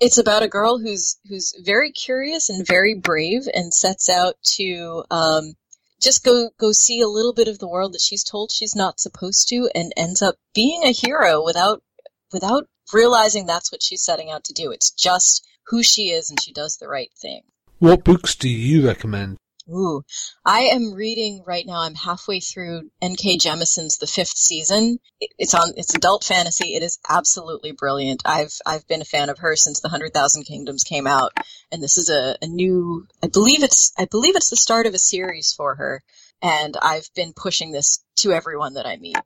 It's 0.00 0.18
about 0.18 0.42
a 0.42 0.48
girl 0.48 0.78
who's 0.78 1.18
who's 1.28 1.54
very 1.62 1.92
curious 1.92 2.48
and 2.48 2.66
very 2.66 2.94
brave 2.94 3.42
and 3.52 3.72
sets 3.72 4.08
out 4.08 4.36
to 4.56 5.04
um 5.10 5.54
just 6.00 6.24
go 6.24 6.50
go 6.58 6.72
see 6.72 7.02
a 7.02 7.08
little 7.08 7.34
bit 7.34 7.48
of 7.48 7.58
the 7.58 7.68
world 7.68 7.92
that 7.92 8.00
she's 8.00 8.24
told 8.24 8.50
she's 8.50 8.74
not 8.74 8.98
supposed 8.98 9.48
to 9.48 9.68
and 9.74 9.92
ends 9.96 10.22
up 10.22 10.36
being 10.54 10.84
a 10.84 10.92
hero 10.92 11.44
without 11.44 11.82
without 12.32 12.66
realizing 12.92 13.46
that's 13.46 13.72
what 13.72 13.82
she's 13.82 14.02
setting 14.02 14.30
out 14.30 14.44
to 14.44 14.52
do. 14.52 14.70
It's 14.70 14.90
just 14.90 15.46
who 15.66 15.82
she 15.82 16.10
is 16.10 16.30
and 16.30 16.40
she 16.40 16.52
does 16.52 16.76
the 16.76 16.88
right 16.88 17.10
thing. 17.20 17.42
What 17.78 18.04
books 18.04 18.34
do 18.34 18.48
you 18.48 18.86
recommend? 18.86 19.38
Ooh, 19.72 20.02
I 20.44 20.62
am 20.62 20.94
reading 20.94 21.44
right 21.46 21.64
now. 21.64 21.82
I'm 21.82 21.94
halfway 21.94 22.40
through 22.40 22.90
N.K. 23.00 23.38
Jemisin's 23.38 23.98
The 23.98 24.06
Fifth 24.06 24.36
Season. 24.36 24.98
It's 25.38 25.54
on. 25.54 25.72
It's 25.76 25.94
adult 25.94 26.24
fantasy. 26.24 26.74
It 26.74 26.82
is 26.82 26.98
absolutely 27.08 27.72
brilliant. 27.72 28.22
I've 28.24 28.54
I've 28.66 28.86
been 28.88 29.00
a 29.00 29.04
fan 29.04 29.28
of 29.28 29.38
her 29.38 29.54
since 29.54 29.80
The 29.80 29.88
Hundred 29.88 30.12
Thousand 30.12 30.44
Kingdoms 30.44 30.82
came 30.82 31.06
out, 31.06 31.32
and 31.70 31.82
this 31.82 31.98
is 31.98 32.10
a, 32.10 32.36
a 32.42 32.48
new. 32.48 33.06
I 33.22 33.28
believe 33.28 33.62
it's. 33.62 33.92
I 33.96 34.06
believe 34.06 34.34
it's 34.34 34.50
the 34.50 34.56
start 34.56 34.86
of 34.86 34.94
a 34.94 34.98
series 34.98 35.52
for 35.56 35.76
her, 35.76 36.02
and 36.42 36.76
I've 36.80 37.08
been 37.14 37.32
pushing 37.34 37.70
this 37.70 38.02
to 38.16 38.32
everyone 38.32 38.74
that 38.74 38.86
I 38.86 38.96
meet. 38.96 39.18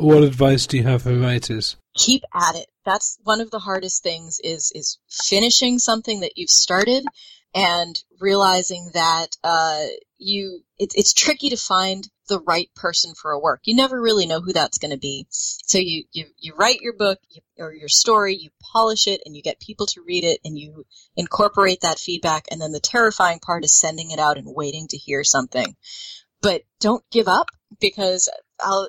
What 0.00 0.22
advice 0.22 0.66
do 0.66 0.78
you 0.78 0.84
have 0.84 1.02
for 1.02 1.14
writers? 1.14 1.76
Keep 1.94 2.22
at 2.34 2.56
it. 2.56 2.66
That's 2.84 3.18
one 3.22 3.40
of 3.40 3.50
the 3.50 3.58
hardest 3.58 4.02
things 4.02 4.40
is 4.42 4.72
is 4.74 4.98
finishing 5.08 5.78
something 5.78 6.20
that 6.20 6.32
you've 6.36 6.50
started 6.50 7.04
and 7.54 8.02
realizing 8.20 8.90
that 8.94 9.36
uh, 9.44 9.84
you 10.16 10.62
it, 10.78 10.92
it's 10.94 11.12
tricky 11.12 11.50
to 11.50 11.56
find 11.56 12.08
the 12.30 12.40
right 12.40 12.70
person 12.74 13.12
for 13.14 13.32
a 13.32 13.38
work. 13.38 13.60
You 13.64 13.74
never 13.74 14.00
really 14.00 14.24
know 14.24 14.40
who 14.40 14.52
that's 14.52 14.78
going 14.78 14.92
to 14.92 14.98
be. 14.98 15.26
So 15.30 15.78
you, 15.78 16.04
you, 16.12 16.26
you 16.38 16.54
write 16.54 16.80
your 16.80 16.94
book 16.94 17.18
you, 17.28 17.42
or 17.58 17.74
your 17.74 17.88
story, 17.88 18.36
you 18.36 18.50
polish 18.72 19.06
it, 19.06 19.20
and 19.26 19.36
you 19.36 19.42
get 19.42 19.60
people 19.60 19.86
to 19.86 20.02
read 20.06 20.24
it, 20.24 20.40
and 20.44 20.56
you 20.56 20.86
incorporate 21.16 21.80
that 21.82 21.98
feedback. 21.98 22.46
And 22.50 22.60
then 22.60 22.72
the 22.72 22.80
terrifying 22.80 23.40
part 23.40 23.64
is 23.64 23.78
sending 23.78 24.12
it 24.12 24.20
out 24.20 24.38
and 24.38 24.46
waiting 24.46 24.86
to 24.88 24.96
hear 24.96 25.24
something. 25.24 25.76
But 26.40 26.62
don't 26.78 27.04
give 27.10 27.28
up 27.28 27.48
because 27.80 28.30
I'll, 28.60 28.88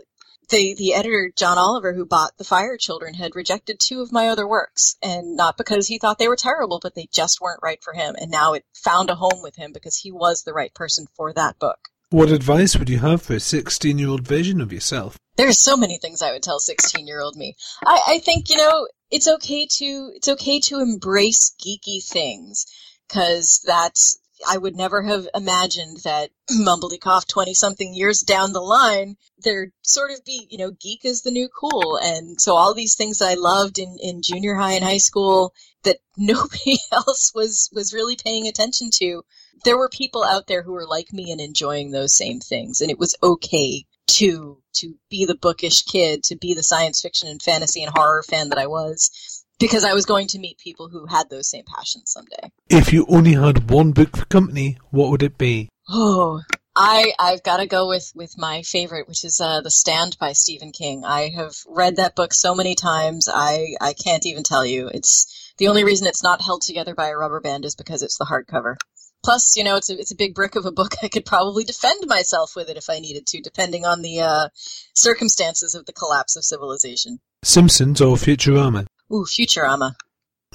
the 0.52 0.76
the 0.76 0.94
editor 0.94 1.32
John 1.36 1.58
Oliver 1.58 1.94
who 1.94 2.06
bought 2.06 2.38
The 2.38 2.44
Fire 2.44 2.78
Children 2.78 3.16
had 3.16 3.36
rejected 3.36 3.80
two 3.80 4.02
of 4.02 4.12
my 4.12 4.28
other 4.28 4.48
works 4.48 4.96
and 5.02 5.36
not 5.36 5.58
because 5.58 5.88
he 5.88 5.98
thought 5.98 6.20
they 6.20 6.28
were 6.28 6.36
terrible 6.36 6.80
but 6.82 6.94
they 6.94 7.08
just 7.12 7.42
weren't 7.42 7.64
right 7.64 7.82
for 7.84 7.94
him 7.94 8.16
and 8.20 8.30
now 8.30 8.54
it 8.54 8.66
found 8.74 9.10
a 9.10 9.16
home 9.16 9.42
with 9.42 9.56
him 9.56 9.72
because 9.74 9.98
he 9.98 10.12
was 10.12 10.44
the 10.44 10.54
right 10.54 10.74
person 10.74 11.08
for 11.16 11.34
that 11.34 11.58
book. 11.58 11.90
What 12.12 12.30
advice 12.30 12.76
would 12.76 12.90
you 12.90 13.00
have 13.00 13.22
for 13.22 13.34
a 13.34 13.38
16-year-old 13.38 14.28
version 14.28 14.60
of 14.60 14.74
yourself? 14.74 15.18
There's 15.38 15.62
so 15.62 15.78
many 15.78 15.98
things 15.98 16.22
I 16.22 16.34
would 16.34 16.44
tell 16.44 16.60
16-year-old 16.60 17.38
me. 17.38 17.56
I, 17.86 18.02
I 18.08 18.20
think, 18.20 18.50
you 18.50 18.58
know, 18.58 18.88
it's 19.10 19.30
okay 19.30 19.66
to 19.78 20.12
it's 20.16 20.28
okay 20.28 20.60
to 20.62 20.80
embrace 20.80 21.56
geeky 21.60 22.04
things 22.04 22.66
because 23.08 23.62
that's 23.66 24.21
I 24.48 24.58
would 24.58 24.76
never 24.76 25.02
have 25.04 25.28
imagined 25.34 25.98
that 26.04 26.32
Mumbledycough 26.52 27.28
20 27.28 27.54
something 27.54 27.94
years 27.94 28.22
down 28.22 28.54
the 28.54 28.62
line, 28.62 29.18
there'd 29.40 29.72
sort 29.82 30.12
of 30.12 30.24
be, 30.26 30.48
you 30.50 30.58
know, 30.58 30.72
geek 30.72 31.06
is 31.06 31.22
the 31.22 31.32
new 31.32 31.50
cool. 31.50 31.98
And 31.98 32.40
so 32.40 32.56
all 32.56 32.74
these 32.74 32.96
things 32.96 33.22
I 33.22 33.36
loved 33.36 33.80
in, 33.80 33.98
in 34.02 34.22
junior 34.22 34.56
high 34.56 34.74
and 34.74 34.84
high 34.84 34.98
school 34.98 35.54
that 35.84 35.98
nobody 36.18 36.78
else 36.92 37.32
was, 37.34 37.70
was 37.74 37.94
really 37.94 38.16
paying 38.16 38.48
attention 38.48 38.90
to, 38.96 39.24
there 39.64 39.78
were 39.78 39.90
people 39.90 40.24
out 40.24 40.48
there 40.48 40.64
who 40.64 40.74
were 40.74 40.88
like 40.88 41.14
me 41.14 41.32
and 41.32 41.42
enjoying 41.42 41.92
those 41.92 42.16
same 42.16 42.40
things. 42.40 42.82
And 42.82 42.90
it 42.90 43.00
was 43.00 43.16
okay 43.22 43.86
to, 44.08 44.58
to 44.74 44.96
be 45.10 45.26
the 45.26 45.36
bookish 45.36 45.84
kid, 45.84 46.24
to 46.26 46.36
be 46.36 46.54
the 46.54 46.64
science 46.64 47.02
fiction 47.02 47.30
and 47.30 47.42
fantasy 47.42 47.84
and 47.84 47.94
horror 47.96 48.24
fan 48.24 48.50
that 48.50 48.58
I 48.58 48.68
was 48.68 49.41
because 49.62 49.86
I 49.86 49.94
was 49.94 50.06
going 50.06 50.28
to 50.28 50.40
meet 50.40 50.58
people 50.58 50.90
who 50.90 51.06
had 51.06 51.30
those 51.30 51.50
same 51.50 51.64
passions 51.66 52.12
someday. 52.12 52.52
If 52.70 52.92
you 52.92 53.06
only 53.08 53.34
had 53.34 53.70
one 53.70 53.92
book 53.92 54.18
for 54.18 54.26
company, 54.26 54.78
what 54.90 55.12
would 55.12 55.24
it 55.24 55.38
be? 55.38 55.70
Oh, 55.88 56.42
I 56.76 57.14
I've 57.20 57.44
got 57.44 57.58
to 57.58 57.68
go 57.68 57.88
with 57.88 58.12
with 58.16 58.38
my 58.38 58.64
favorite, 58.64 59.08
which 59.08 59.24
is 59.24 59.40
uh, 59.40 59.62
The 59.62 59.72
Stand 59.72 60.18
by 60.20 60.34
Stephen 60.34 60.72
King. 60.72 61.06
I 61.06 61.30
have 61.30 61.56
read 61.68 61.98
that 61.98 62.16
book 62.16 62.34
so 62.34 62.56
many 62.56 62.76
times. 62.76 63.30
I 63.32 63.76
I 63.80 63.94
can't 63.94 64.26
even 64.26 64.44
tell 64.44 64.66
you. 64.66 64.88
It's 64.88 65.54
the 65.58 65.68
only 65.68 65.84
reason 65.84 66.08
it's 66.08 66.24
not 66.24 66.42
held 66.42 66.64
together 66.64 66.96
by 66.96 67.10
a 67.10 67.18
rubber 67.18 67.40
band 67.40 67.66
is 67.66 67.76
because 67.76 68.02
it's 68.02 68.18
the 68.18 68.26
hardcover. 68.26 68.78
Plus, 69.24 69.56
you 69.56 69.64
know, 69.64 69.76
it's 69.76 69.90
a 69.90 70.00
it's 70.00 70.12
a 70.12 70.16
big 70.16 70.34
brick 70.34 70.56
of 70.56 70.66
a 70.66 70.72
book. 70.72 70.94
I 71.04 71.08
could 71.08 71.26
probably 71.26 71.66
defend 71.66 72.08
myself 72.08 72.56
with 72.56 72.70
it 72.70 72.78
if 72.78 72.90
I 72.90 73.00
needed 73.00 73.28
to, 73.28 73.42
depending 73.42 73.86
on 73.86 74.02
the 74.02 74.22
uh, 74.22 74.50
circumstances 74.96 75.76
of 75.76 75.86
the 75.86 75.94
collapse 75.94 76.36
of 76.36 76.46
civilization. 76.46 77.20
Simpsons 77.44 78.02
or 78.02 78.16
Futurama? 78.16 78.86
Ooh, 79.12 79.26
Futurama. 79.26 79.96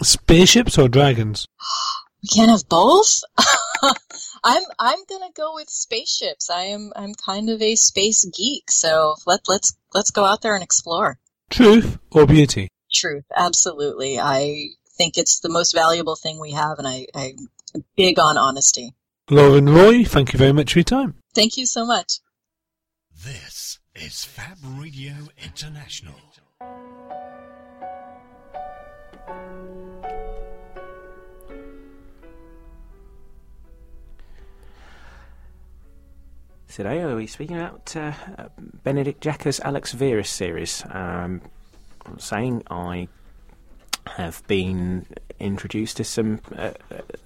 Spaceships 0.03 0.79
or 0.79 0.89
dragons? 0.89 1.47
We 2.23 2.29
can't 2.35 2.51
have 2.51 2.69
both. 2.69 3.21
I'm 4.43 4.63
I'm 4.81 4.99
gonna 5.09 5.31
go 5.37 5.55
with 5.55 5.69
spaceships. 5.69 6.51
I 6.51 6.63
am 6.63 6.93
I'm 6.97 7.15
kind 7.15 7.51
of 7.51 7.61
a 7.61 7.77
space 7.77 8.25
geek, 8.37 8.71
so 8.71 9.15
let 9.27 9.41
let's 9.47 9.77
let's 9.95 10.11
go 10.11 10.25
out 10.25 10.43
there 10.43 10.55
and 10.55 10.65
explore. 10.65 11.19
Truth 11.51 11.99
or 12.11 12.27
beauty? 12.27 12.69
Truth, 12.93 13.27
absolutely. 13.37 14.19
I 14.19 14.71
think 14.97 15.19
it's 15.19 15.41
the 15.41 15.49
most 15.49 15.73
valuable 15.73 16.17
thing 16.17 16.41
we 16.41 16.53
have, 16.53 16.79
and 16.79 16.89
I, 16.89 17.07
I'm 17.15 17.49
big 17.97 18.19
on 18.19 18.37
honesty. 18.37 18.95
Lauren 19.31 19.69
Roy, 19.69 20.05
thank 20.05 20.33
you 20.33 20.39
very 20.39 20.53
much 20.53 20.73
for 20.73 20.79
your 20.81 20.85
time. 20.85 21.15
Thank 21.35 21.57
you 21.57 21.67
so 21.67 21.85
much. 21.85 22.21
This 23.25 23.79
is 23.95 24.25
Fab 24.25 24.59
Radio 24.63 25.15
International. 25.43 26.15
Today 36.77 37.03
be 37.17 37.27
speaking 37.27 37.57
about 37.57 37.97
uh, 37.97 38.13
Benedict 38.85 39.23
Jacka's 39.23 39.61
Alex 39.61 39.93
Verus 39.93 40.29
series. 40.29 40.85
Um, 40.91 41.41
saying 42.19 42.65
I 42.71 43.09
have 44.07 44.47
been 44.47 45.07
introduced 45.41 45.97
to 45.97 46.05
some 46.05 46.39
uh, 46.55 46.73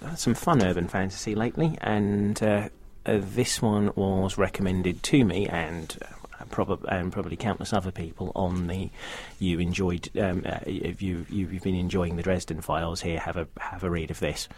uh, 0.05 0.15
some 0.15 0.35
fun 0.35 0.63
urban 0.63 0.87
fantasy 0.87 1.35
lately, 1.35 1.77
and 1.81 2.41
uh, 2.41 2.69
uh 3.07 3.19
this 3.21 3.61
one 3.61 3.93
was 3.97 4.39
recommended 4.39 5.03
to 5.03 5.25
me 5.25 5.49
and. 5.49 5.99
Uh, 6.01 6.07
Prob- 6.51 6.87
and 6.89 7.13
probably 7.13 7.37
countless 7.37 7.73
other 7.73 7.93
people 7.93 8.33
on 8.35 8.67
the 8.67 8.91
you 9.39 9.61
enjoyed 9.61 10.09
um, 10.19 10.43
if 10.67 11.03
you 11.03 11.27
you've 11.29 11.63
been 11.63 11.75
enjoying 11.75 12.17
the 12.17 12.23
Dresden 12.23 12.63
Files 12.63 13.03
here 13.03 13.21
have 13.21 13.37
a 13.37 13.47
have 13.59 13.85
a 13.85 13.91
read 13.91 14.11
of 14.11 14.19
this. 14.21 14.49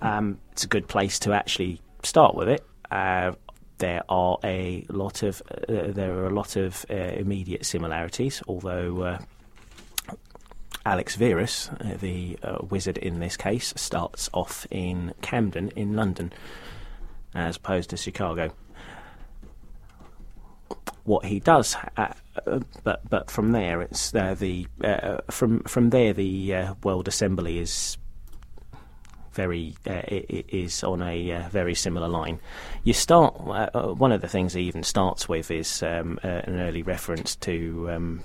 Um, 0.00 0.38
it's 0.52 0.64
a 0.64 0.68
good 0.68 0.86
place 0.86 1.18
to 1.20 1.32
actually 1.32 1.82
start 2.04 2.36
with 2.36 2.48
it. 2.48 2.64
Uh, 2.90 3.32
there 3.80 4.02
are 4.08 4.38
a 4.44 4.84
lot 4.88 5.22
of 5.24 5.42
uh, 5.50 5.90
there 5.90 6.12
are 6.12 6.26
a 6.26 6.34
lot 6.34 6.56
of 6.56 6.86
uh, 6.88 6.94
immediate 6.94 7.66
similarities, 7.66 8.42
although 8.46 9.02
uh, 9.02 9.18
Alex 10.86 11.16
Verus, 11.16 11.68
uh, 11.68 11.96
the 12.00 12.38
uh, 12.42 12.58
wizard 12.68 12.98
in 12.98 13.18
this 13.18 13.36
case, 13.36 13.74
starts 13.76 14.30
off 14.32 14.66
in 14.70 15.12
Camden 15.22 15.70
in 15.74 15.96
London. 15.96 16.32
as 17.34 17.56
opposed 17.56 17.90
to 17.90 17.96
Chicago. 17.96 18.52
What 21.04 21.24
he 21.24 21.40
does, 21.40 21.76
uh, 21.96 22.12
but 22.84 23.00
but 23.08 23.30
from 23.30 23.52
there, 23.52 23.80
it's 23.82 24.10
the 24.10 24.66
from 25.30 25.60
from 25.64 25.90
there 25.90 26.12
the 26.12 26.76
World 26.84 27.08
Assembly 27.08 27.58
is 27.58 27.96
very 29.32 29.74
uh, 29.86 29.92
i- 29.92 30.24
i- 30.30 30.44
is 30.48 30.82
on 30.84 31.02
a 31.02 31.32
uh, 31.32 31.48
very 31.50 31.74
similar 31.74 32.08
line. 32.08 32.38
You 32.84 32.92
start 32.92 33.34
uh, 33.46 33.70
uh, 33.74 33.94
one 33.94 34.12
of 34.12 34.20
the 34.20 34.28
things 34.28 34.52
he 34.54 34.62
even 34.62 34.82
starts 34.82 35.28
with 35.28 35.50
is 35.50 35.82
um, 35.82 36.18
uh, 36.24 36.28
an 36.28 36.60
early 36.60 36.82
reference 36.82 37.36
to 37.36 37.88
um, 37.90 38.22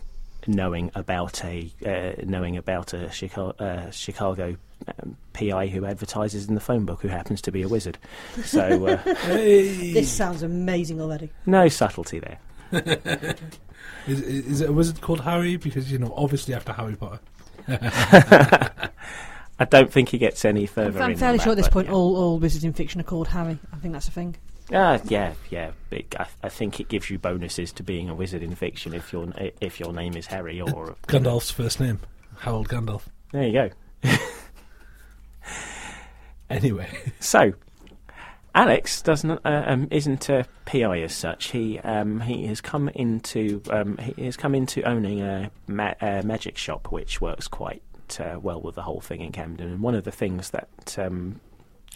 knowing 0.48 0.92
about 0.96 1.44
a 1.44 1.70
uh, 1.86 2.22
knowing 2.26 2.58
about 2.58 2.94
a 2.94 3.10
Chicago, 3.12 3.56
uh, 3.64 3.90
Chicago 3.92 4.56
um, 5.00 5.18
PI 5.34 5.68
who 5.68 5.86
advertises 5.86 6.48
in 6.48 6.56
the 6.56 6.62
phone 6.62 6.86
book 6.86 7.02
who 7.02 7.08
happens 7.08 7.42
to 7.42 7.52
be 7.52 7.62
a 7.62 7.68
wizard. 7.68 7.98
So 8.44 8.86
uh, 8.88 8.98
Hey! 9.26 9.94
This 9.94 10.12
sounds 10.12 10.44
amazing 10.44 11.02
already. 11.02 11.30
no 11.46 11.68
subtlety 11.70 12.20
there. 12.20 12.40
Is, 14.08 14.22
is 14.22 14.22
is 14.22 14.62
it 14.62 14.70
a 14.70 14.74
wizard 14.74 15.02
called 15.02 15.22
Harry? 15.22 15.56
Because 15.58 15.92
you 15.92 15.98
know, 15.98 16.14
obviously 16.16 16.54
after 16.54 16.74
Harry 16.74 16.96
Potter. 16.96 17.20
I 19.60 19.66
don't 19.66 19.92
think 19.92 20.10
he 20.10 20.18
gets 20.18 20.44
any 20.44 20.66
further. 20.66 21.02
I'm 21.02 21.12
in 21.12 21.18
fairly 21.18 21.40
on 21.40 21.44
sure 21.44 21.52
at 21.54 21.58
this 21.58 21.70
point 21.70 21.88
yeah. 21.88 21.94
all, 21.94 22.16
all 22.16 22.40
wizards 22.40 22.64
in 22.64 22.74
fiction 22.74 23.00
are 23.00 23.06
called 23.06 23.30
Harry. 23.30 23.58
I 23.72 23.78
think 23.78 23.94
that's 23.94 24.08
a 24.08 24.12
thing. 24.12 24.36
Uh, 24.74 24.98
yeah, 25.06 25.34
yeah. 25.50 25.72
It, 25.92 26.14
I, 26.20 26.26
I 26.44 26.50
think 26.50 26.80
it 26.80 26.90
gives 26.90 27.10
you 27.10 27.20
bonuses 27.20 27.72
to 27.74 27.84
being 27.84 28.10
a 28.10 28.16
wizard 28.16 28.44
in 28.44 28.56
fiction 28.56 28.94
if 28.94 29.14
your 29.14 29.32
if 29.62 29.80
your 29.80 29.94
name 29.94 30.16
is 30.18 30.26
Harry 30.28 30.60
or 30.60 30.96
Gandalf's 31.08 31.52
first 31.52 31.80
name, 31.80 32.00
Harold 32.40 32.68
Gandalf. 32.68 33.04
There 33.32 33.44
you 33.44 33.54
go. 33.54 33.70
Anyway, 36.50 36.88
So, 37.20 37.54
Alex 38.54 39.02
doesn't 39.02 39.40
uh, 39.44 39.64
um, 39.66 39.88
isn't 39.90 40.30
a 40.30 40.46
PI 40.66 41.02
as 41.02 41.14
such. 41.14 41.52
He 41.52 41.80
um, 41.80 42.20
he 42.22 42.46
has 42.46 42.62
come 42.62 42.90
into 42.90 43.62
um, 43.70 43.98
he 43.98 44.26
has 44.26 44.38
come 44.38 44.54
into 44.54 44.84
owning 44.84 45.22
a, 45.22 45.50
ma- 45.68 45.96
a 46.02 46.22
magic 46.24 46.58
shop, 46.58 46.92
which 46.92 47.20
works 47.20 47.48
quite 47.48 47.82
uh, 48.20 48.40
well 48.40 48.62
with 48.62 48.76
the 48.76 48.84
whole 48.84 49.02
thing 49.02 49.22
in 49.22 49.32
Camden. 49.32 49.72
And 49.72 49.82
one 49.82 49.96
of 49.96 50.04
the 50.04 50.12
things 50.12 50.52
that 50.52 50.98
um, 50.98 51.40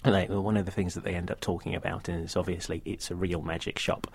they, 0.03 0.27
well, 0.29 0.43
one 0.43 0.57
of 0.57 0.65
the 0.65 0.71
things 0.71 0.93
that 0.93 1.03
they 1.03 1.15
end 1.15 1.31
up 1.31 1.39
talking 1.41 1.75
about 1.75 2.09
is 2.09 2.35
obviously 2.35 2.81
it's 2.85 3.11
a 3.11 3.15
real 3.15 3.41
magic 3.41 3.79
shop. 3.79 4.07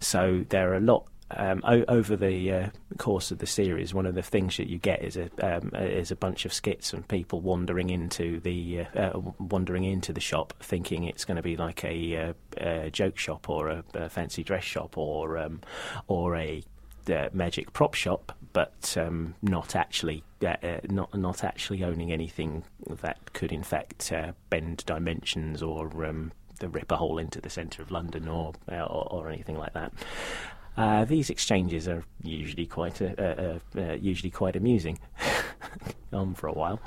So 0.00 0.44
there 0.48 0.72
are 0.72 0.76
a 0.76 0.80
lot 0.80 1.06
um, 1.30 1.60
o- 1.64 1.84
over 1.88 2.16
the 2.16 2.52
uh, 2.52 2.68
course 2.98 3.30
of 3.30 3.38
the 3.38 3.46
series. 3.46 3.92
One 3.92 4.06
of 4.06 4.14
the 4.14 4.22
things 4.22 4.56
that 4.56 4.68
you 4.68 4.78
get 4.78 5.02
is 5.02 5.16
a 5.16 5.28
um, 5.40 5.70
is 5.74 6.10
a 6.10 6.16
bunch 6.16 6.44
of 6.44 6.52
skits 6.52 6.92
and 6.92 7.06
people 7.06 7.40
wandering 7.40 7.90
into 7.90 8.40
the 8.40 8.86
uh, 8.94 8.98
uh, 8.98 9.20
wandering 9.38 9.84
into 9.84 10.12
the 10.12 10.20
shop, 10.20 10.54
thinking 10.60 11.04
it's 11.04 11.24
going 11.24 11.36
to 11.36 11.42
be 11.42 11.56
like 11.56 11.84
a, 11.84 12.16
uh, 12.16 12.32
a 12.58 12.90
joke 12.90 13.18
shop 13.18 13.48
or 13.48 13.68
a, 13.68 13.84
a 13.94 14.08
fancy 14.08 14.44
dress 14.44 14.64
shop 14.64 14.96
or 14.96 15.36
um, 15.38 15.60
or 16.06 16.36
a 16.36 16.62
uh, 17.10 17.28
magic 17.32 17.72
prop 17.72 17.94
shop, 17.94 18.32
but 18.52 18.96
um, 18.98 19.34
not 19.42 19.76
actually 19.76 20.22
uh, 20.42 20.56
uh, 20.62 20.80
not 20.88 21.14
not 21.14 21.44
actually 21.44 21.84
owning 21.84 22.12
anything 22.12 22.64
that 23.02 23.32
could 23.32 23.52
in 23.52 23.62
fact 23.62 24.12
uh, 24.12 24.32
bend 24.50 24.82
dimensions 24.86 25.62
or 25.62 26.04
um, 26.04 26.32
rip 26.62 26.90
a 26.90 26.96
hole 26.96 27.18
into 27.18 27.40
the 27.40 27.50
centre 27.50 27.82
of 27.82 27.90
London 27.90 28.28
or, 28.28 28.52
uh, 28.70 28.84
or 28.84 29.08
or 29.10 29.30
anything 29.30 29.58
like 29.58 29.72
that. 29.74 29.92
Uh, 30.76 31.04
these 31.06 31.30
exchanges 31.30 31.88
are 31.88 32.04
usually 32.22 32.66
quite 32.66 33.00
uh, 33.00 33.14
uh, 33.18 33.58
uh, 33.76 33.92
usually 33.94 34.30
quite 34.30 34.56
amusing. 34.56 34.98
on 36.12 36.34
for 36.34 36.46
a 36.46 36.52
while. 36.52 36.80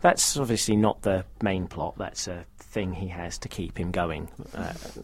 That's 0.00 0.36
obviously 0.36 0.74
not 0.76 1.02
the 1.02 1.24
main 1.42 1.68
plot. 1.68 1.96
That's 1.96 2.26
a 2.26 2.44
thing 2.58 2.92
he 2.92 3.08
has 3.08 3.38
to 3.38 3.48
keep 3.48 3.78
him 3.78 3.92
going. 3.92 4.28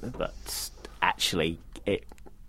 But 0.02 0.70
actually, 1.02 1.60
it 1.86 2.04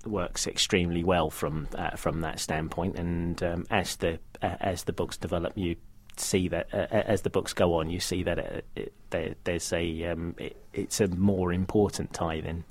works 0.05 0.47
extremely 0.47 1.03
well 1.03 1.29
from 1.29 1.67
uh, 1.75 1.95
from 1.95 2.21
that 2.21 2.39
standpoint. 2.39 2.97
And 2.97 3.41
um, 3.43 3.65
as 3.69 3.95
the 3.97 4.19
uh, 4.41 4.55
as 4.59 4.83
the 4.83 4.93
books 4.93 5.17
develop, 5.17 5.53
you 5.55 5.75
see 6.17 6.47
that 6.49 6.73
uh, 6.73 6.87
as 6.91 7.21
the 7.21 7.29
books 7.29 7.53
go 7.53 7.75
on, 7.75 7.89
you 7.89 7.99
see 7.99 8.23
that 8.23 8.39
it, 8.39 8.65
it, 8.75 8.93
there, 9.09 9.35
there's 9.43 9.71
a 9.73 10.05
um, 10.05 10.35
it, 10.37 10.57
it's 10.73 10.99
a 10.99 11.07
more 11.07 11.53
important 11.53 12.13
tie 12.13 12.41
than 12.41 12.63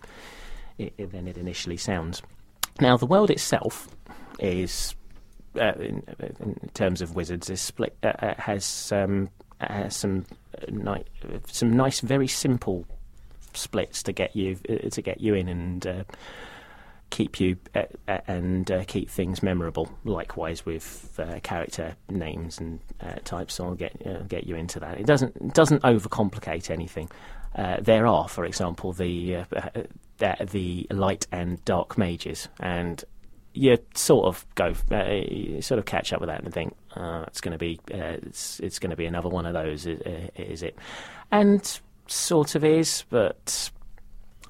it, 0.78 1.10
than 1.12 1.26
it 1.26 1.36
initially 1.36 1.76
sounds. 1.76 2.22
Now, 2.80 2.96
the 2.96 3.06
world 3.06 3.30
itself 3.30 3.88
is 4.38 4.94
uh, 5.56 5.72
in, 5.78 6.02
in 6.40 6.70
terms 6.74 7.02
of 7.02 7.14
wizards 7.14 7.50
is 7.50 7.60
split 7.60 7.96
uh, 8.02 8.12
uh, 8.20 8.34
has 8.38 8.92
um, 8.92 9.28
has 9.60 9.96
some 9.96 10.24
uh, 10.56 10.66
ni- 10.70 11.04
uh, 11.24 11.38
some 11.46 11.76
nice 11.76 12.00
very 12.00 12.28
simple 12.28 12.86
splits 13.54 14.02
to 14.04 14.12
get 14.12 14.36
you 14.36 14.58
uh, 14.68 14.88
to 14.90 15.02
get 15.02 15.20
you 15.20 15.34
in 15.34 15.48
and 15.48 15.86
uh, 15.86 16.04
keep 17.10 17.40
you 17.40 17.56
uh, 17.74 17.82
uh, 18.06 18.18
and 18.26 18.70
uh, 18.70 18.84
keep 18.84 19.08
things 19.08 19.42
memorable. 19.42 19.90
Likewise 20.04 20.64
with 20.64 21.18
uh, 21.18 21.40
character 21.42 21.96
names 22.08 22.58
and 22.58 22.80
uh, 23.00 23.16
types, 23.24 23.54
so 23.54 23.66
I'll 23.66 23.74
get 23.74 24.00
uh, 24.06 24.22
get 24.22 24.46
you 24.46 24.56
into 24.56 24.80
that. 24.80 24.98
It 24.98 25.06
doesn't 25.06 25.54
doesn't 25.54 25.82
overcomplicate 25.82 26.70
anything. 26.70 27.10
There 27.80 28.06
are, 28.06 28.28
for 28.28 28.44
example, 28.44 28.92
the 28.92 29.44
the, 30.18 30.86
light 30.90 31.26
and 31.32 31.64
dark 31.64 31.98
mages, 31.98 32.48
and 32.60 33.04
you 33.52 33.78
sort 33.94 34.26
of 34.26 34.46
go, 34.54 34.74
sort 35.60 35.78
of 35.78 35.84
catch 35.84 36.12
up 36.12 36.20
with 36.20 36.28
that 36.28 36.44
and 36.44 36.54
think, 36.54 36.76
uh, 36.94 37.24
it's 37.26 37.40
going 37.40 37.52
to 37.52 37.58
be, 37.58 37.80
it's, 37.88 38.60
it's 38.60 38.78
going 38.78 38.90
to 38.90 38.96
be 38.96 39.06
another 39.06 39.28
one 39.28 39.46
of 39.46 39.54
those, 39.54 39.86
is 39.86 40.62
it? 40.62 40.78
And 41.32 41.80
sort 42.06 42.54
of 42.54 42.64
is, 42.64 43.04
but 43.10 43.70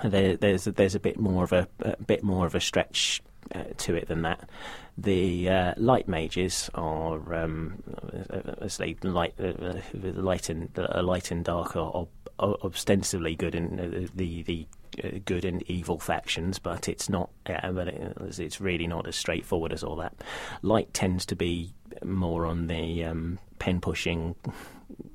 there, 0.05 0.37
there's 0.37 0.65
there's 0.65 0.95
a 0.95 1.01
bit 1.01 1.19
more 1.19 1.45
of 1.45 1.53
a, 1.53 1.69
a 1.81 2.03
bit 2.03 2.23
more 2.23 2.47
of 2.47 2.55
a 2.55 2.61
stretch 2.61 3.23
uh, 3.55 3.65
to 3.79 3.95
it 3.95 4.09
than 4.09 4.23
that. 4.23 4.49
The 4.97 5.49
uh, 5.49 5.75
light 5.77 6.09
mages 6.09 6.69
are 6.75 7.35
um, 7.35 7.83
obviously 8.31 8.97
light, 9.03 9.35
uh, 9.39 9.75
light 9.95 10.49
and 10.49 10.77
uh, 10.77 11.03
light 11.03 11.31
and 11.31 11.45
dark 11.45 11.77
are, 11.77 12.07
ostensibly 12.41 13.35
good 13.35 13.55
uh, 13.57 14.09
the 14.15 14.43
the 14.43 14.67
uh, 15.03 15.19
good 15.25 15.45
and 15.45 15.63
evil 15.71 15.99
factions, 15.99 16.59
but 16.59 16.89
it's 16.89 17.09
not. 17.09 17.31
Uh, 17.47 17.73
but 17.73 17.89
it, 17.89 18.17
it's 18.39 18.61
really 18.61 18.87
not 18.87 19.07
as 19.07 19.17
straightforward 19.17 19.73
as 19.73 19.83
all 19.83 19.97
that. 19.97 20.15
Light 20.63 20.93
tends 20.95 21.27
to 21.27 21.37
be 21.37 21.73
more 22.05 22.47
on 22.47 22.67
the 22.67 23.05
um, 23.05 23.39
pen 23.59 23.81
pushing 23.81 24.35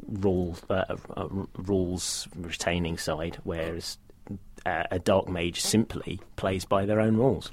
rule 0.08 0.58
uh, 0.70 0.96
uh, 1.16 1.28
rules 1.58 2.28
retaining 2.36 2.98
side, 2.98 3.38
whereas 3.44 3.98
uh, 4.66 4.84
a 4.92 5.00
dark 5.00 5.28
mage 5.28 5.62
simply 5.62 6.20
plays 6.36 6.66
by 6.66 6.86
their 6.86 7.00
own 7.00 7.18
rules. 7.18 7.52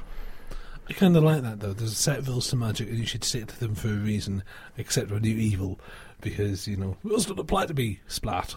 I 0.90 0.92
kind 0.92 1.16
of 1.16 1.22
like 1.22 1.42
that 1.42 1.60
though. 1.60 1.72
There's 1.72 1.92
a 1.92 1.94
set 1.94 2.18
of 2.18 2.28
rules 2.28 2.48
to 2.48 2.56
magic, 2.56 2.88
and 2.88 2.98
you 2.98 3.06
should 3.06 3.22
stick 3.22 3.46
to 3.46 3.60
them 3.60 3.76
for 3.76 3.88
a 3.88 3.92
reason, 3.92 4.42
except 4.76 5.12
when 5.12 5.22
you're 5.22 5.38
evil, 5.38 5.78
because 6.20 6.66
you 6.66 6.76
know 6.76 6.96
rules 7.04 7.26
don't 7.26 7.38
apply 7.38 7.66
to 7.66 7.74
me. 7.74 8.00
Splat. 8.08 8.56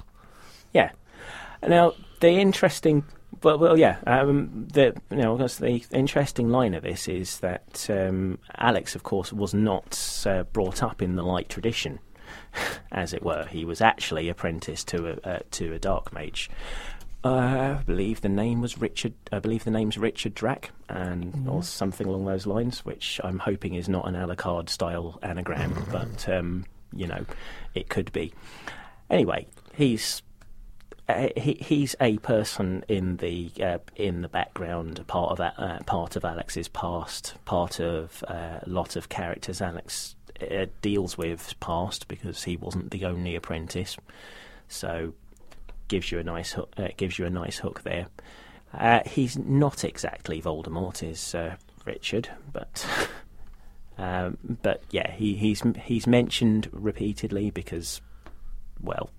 Yeah. 0.73 0.91
Now 1.61 1.93
the 2.19 2.29
interesting, 2.29 3.03
well, 3.43 3.59
well 3.59 3.77
yeah. 3.77 3.97
Um, 4.07 4.67
the 4.73 4.95
you 5.11 5.17
know, 5.17 5.37
the 5.37 5.85
interesting 5.91 6.49
line 6.49 6.73
of 6.73 6.81
this 6.81 7.07
is 7.07 7.39
that 7.39 7.87
um, 7.89 8.39
Alex, 8.57 8.95
of 8.95 9.03
course, 9.03 9.31
was 9.31 9.53
not 9.53 10.23
uh, 10.25 10.43
brought 10.43 10.81
up 10.81 11.03
in 11.03 11.15
the 11.15 11.23
light 11.23 11.49
tradition, 11.49 11.99
as 12.91 13.13
it 13.13 13.23
were. 13.23 13.45
He 13.45 13.63
was 13.63 13.79
actually 13.79 14.27
apprenticed 14.29 14.87
to 14.89 15.19
a 15.23 15.29
uh, 15.29 15.39
to 15.51 15.73
a 15.73 15.79
dark 15.79 16.11
mage. 16.13 16.49
Uh, 17.23 17.77
I 17.79 17.83
believe 17.85 18.19
the 18.19 18.29
name 18.29 18.59
was 18.59 18.77
Richard. 18.77 19.13
I 19.31 19.39
believe 19.39 19.63
the 19.63 19.71
name's 19.71 19.97
Richard 19.97 20.35
Drakh, 20.35 20.65
and 20.89 21.47
or 21.47 21.63
something 21.63 22.05
along 22.05 22.25
those 22.25 22.45
lines, 22.45 22.83
which 22.83 23.21
I'm 23.23 23.39
hoping 23.39 23.75
is 23.75 23.87
not 23.87 24.07
an 24.07 24.15
Alucard 24.15 24.67
style 24.67 25.19
anagram, 25.23 25.85
but 25.91 26.27
um, 26.27 26.65
you 26.91 27.07
know, 27.07 27.25
it 27.75 27.87
could 27.87 28.11
be. 28.11 28.33
Anyway, 29.09 29.47
he's 29.73 30.21
uh, 31.07 31.29
he, 31.37 31.53
he's 31.53 31.95
a 32.01 32.17
person 32.19 32.83
in 32.89 33.17
the 33.17 33.51
uh, 33.61 33.77
in 33.95 34.21
the 34.21 34.27
background, 34.27 34.99
a 34.99 35.03
part 35.05 35.31
of 35.31 35.39
uh, 35.39 35.79
part 35.85 36.17
of 36.17 36.25
Alex's 36.25 36.67
past, 36.67 37.35
part 37.45 37.79
of 37.79 38.23
uh, 38.27 38.59
a 38.61 38.67
lot 38.69 38.97
of 38.97 39.07
characters 39.07 39.61
Alex 39.61 40.15
uh, 40.41 40.65
deals 40.81 41.17
with 41.17 41.53
past 41.61 42.09
because 42.09 42.43
he 42.43 42.57
wasn't 42.57 42.91
the 42.91 43.05
only 43.05 43.35
apprentice, 43.35 43.95
so 44.67 45.13
gives 45.87 46.11
you 46.11 46.19
a 46.19 46.23
nice 46.23 46.51
hook, 46.53 46.73
uh, 46.77 46.87
gives 46.97 47.17
you 47.19 47.25
a 47.25 47.29
nice 47.29 47.57
hook 47.59 47.83
there. 47.83 48.07
Uh, 48.73 49.01
he's 49.05 49.37
not 49.37 49.83
exactly 49.83 50.41
Voldemort, 50.41 51.03
is 51.07 51.35
uh, 51.35 51.55
Richard, 51.85 52.29
but. 52.51 52.85
Um, 53.95 54.39
but 54.63 54.81
yeah, 54.89 55.11
he, 55.11 55.35
he's 55.35 55.61
he's 55.83 56.07
mentioned 56.07 56.67
repeatedly 56.71 57.51
because, 57.51 58.01
well, 58.81 59.11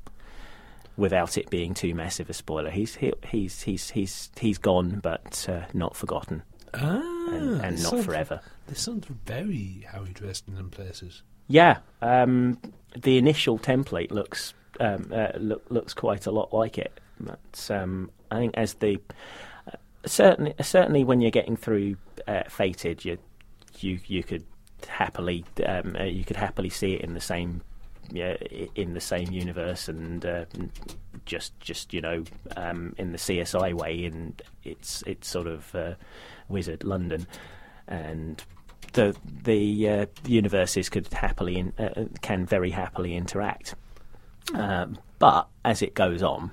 without 0.96 1.38
it 1.38 1.48
being 1.48 1.74
too 1.74 1.94
massive 1.94 2.28
a 2.28 2.32
spoiler. 2.32 2.70
He's 2.70 2.96
he, 2.96 3.12
he's 3.28 3.62
he's 3.62 3.90
he's 3.90 4.30
he's 4.36 4.58
gone, 4.58 4.98
but 5.00 5.46
uh, 5.48 5.66
not 5.72 5.94
forgotten, 5.94 6.42
Ah, 6.74 7.00
and, 7.30 7.60
and 7.60 7.82
not 7.84 7.90
sounds- 7.92 8.04
forever. 8.04 8.40
This 8.66 8.80
sounds 8.80 9.06
very 9.24 9.86
Harry 9.92 10.10
Dresden 10.12 10.56
in 10.58 10.70
places. 10.70 11.22
Yeah, 11.46 11.78
um, 12.02 12.58
the 12.96 13.18
initial 13.18 13.58
template 13.58 14.10
looks 14.10 14.54
um, 14.80 15.10
uh, 15.12 15.28
look, 15.36 15.64
looks 15.68 15.94
quite 15.94 16.26
a 16.26 16.30
lot 16.30 16.52
like 16.52 16.78
it, 16.78 17.00
but 17.20 17.70
um, 17.70 18.10
I 18.30 18.38
think 18.38 18.54
as 18.56 18.74
the 18.74 19.00
certainly, 20.06 20.54
certainly 20.60 21.04
when 21.04 21.20
you're 21.20 21.30
getting 21.30 21.56
through 21.56 21.96
uh, 22.26 22.42
Fated, 22.48 23.04
you 23.04 23.18
you 23.78 24.00
you 24.06 24.22
could 24.22 24.44
happily 24.88 25.44
um, 25.64 25.96
uh, 25.98 26.04
you 26.04 26.24
could 26.24 26.36
happily 26.36 26.70
see 26.70 26.94
it 26.94 27.02
in 27.02 27.14
the 27.14 27.20
same 27.20 27.62
yeah, 28.10 28.36
in 28.74 28.94
the 28.94 29.00
same 29.00 29.30
universe 29.30 29.88
and 29.88 30.24
uh, 30.26 30.44
just 31.24 31.58
just 31.60 31.92
you 31.94 32.00
know 32.00 32.24
um, 32.56 32.94
in 32.98 33.12
the 33.12 33.18
CSI 33.18 33.72
way 33.72 34.04
in 34.04 34.34
it's 34.62 35.02
it's 35.06 35.28
sort 35.28 35.46
of 35.46 35.74
uh, 35.74 35.94
Wizard 36.48 36.84
London. 36.84 37.26
And 37.86 38.42
the 38.94 39.16
the 39.44 39.88
uh, 39.88 40.06
universes 40.26 40.88
could 40.88 41.12
happily 41.12 41.58
in, 41.58 41.72
uh, 41.78 42.06
can 42.22 42.46
very 42.46 42.70
happily 42.70 43.14
interact. 43.14 43.74
Um, 44.54 44.98
but 45.18 45.48
as 45.64 45.82
it 45.82 45.94
goes 45.94 46.22
on 46.22 46.50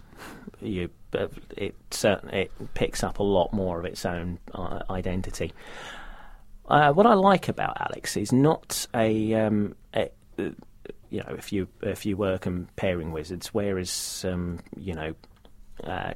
you 0.61 0.89
uh, 1.13 1.27
it 1.57 1.75
it 2.31 2.51
picks 2.73 3.03
up 3.03 3.19
a 3.19 3.23
lot 3.23 3.51
more 3.51 3.79
of 3.79 3.85
its 3.85 4.05
own 4.05 4.39
uh, 4.53 4.79
identity. 4.89 5.51
Uh, 6.67 6.93
what 6.93 7.05
I 7.05 7.15
like 7.15 7.49
about 7.49 7.81
Alex 7.81 8.15
is 8.15 8.31
not 8.31 8.87
a, 8.95 9.33
um, 9.33 9.75
a 9.93 10.09
you 10.37 11.19
know, 11.19 11.35
if 11.37 11.51
you 11.51 11.67
if 11.81 12.05
you 12.05 12.15
were 12.15 12.37
comparing 12.37 13.11
wizards, 13.11 13.47
whereas 13.47 14.25
um, 14.27 14.59
you 14.77 14.93
know, 14.93 15.13
uh, 15.83 16.13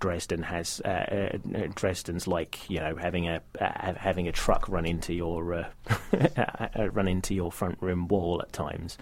Dresden 0.00 0.42
has 0.42 0.80
uh, 0.84 1.38
uh, 1.54 1.66
Dresden's 1.74 2.26
like 2.26 2.68
you 2.68 2.80
know 2.80 2.96
having 2.96 3.28
a 3.28 3.40
uh, 3.60 3.94
having 3.94 4.28
a 4.28 4.32
truck 4.32 4.68
run 4.68 4.86
into 4.86 5.12
your 5.12 5.54
uh, 5.54 5.68
uh, 6.76 6.90
run 6.90 7.08
into 7.08 7.34
your 7.34 7.52
front 7.52 7.78
room 7.80 8.08
wall 8.08 8.40
at 8.42 8.52
times. 8.52 8.98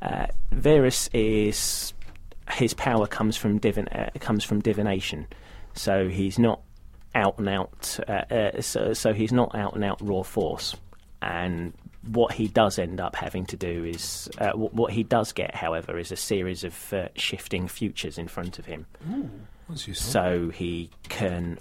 Uh, 0.00 0.26
Verus 0.52 1.08
is 1.12 1.92
his 2.52 2.74
power 2.74 3.06
comes 3.06 3.36
from 3.36 3.58
divin 3.58 3.88
uh, 3.88 4.10
comes 4.20 4.44
from 4.44 4.60
divination, 4.60 5.26
so 5.74 6.08
he's 6.08 6.38
not 6.38 6.60
out 7.14 7.38
and 7.38 7.48
out. 7.48 7.98
Uh, 8.08 8.12
uh, 8.32 8.60
so, 8.60 8.92
so 8.92 9.12
he's 9.12 9.32
not 9.32 9.54
out 9.54 9.74
and 9.74 9.84
out 9.84 9.98
raw 10.00 10.22
force, 10.22 10.76
and 11.22 11.72
what 12.06 12.32
he 12.32 12.48
does 12.48 12.78
end 12.78 13.00
up 13.00 13.16
having 13.16 13.44
to 13.46 13.56
do 13.56 13.84
is 13.84 14.30
uh, 14.38 14.46
w- 14.50 14.70
what 14.70 14.92
he 14.92 15.02
does 15.02 15.32
get, 15.32 15.54
however, 15.54 15.98
is 15.98 16.12
a 16.12 16.16
series 16.16 16.64
of 16.64 16.92
uh, 16.92 17.08
shifting 17.16 17.68
futures 17.68 18.18
in 18.18 18.28
front 18.28 18.58
of 18.58 18.66
him. 18.66 18.86
Useful. 19.10 19.30
So 19.74 20.50
he 20.50 20.90
can 21.08 21.58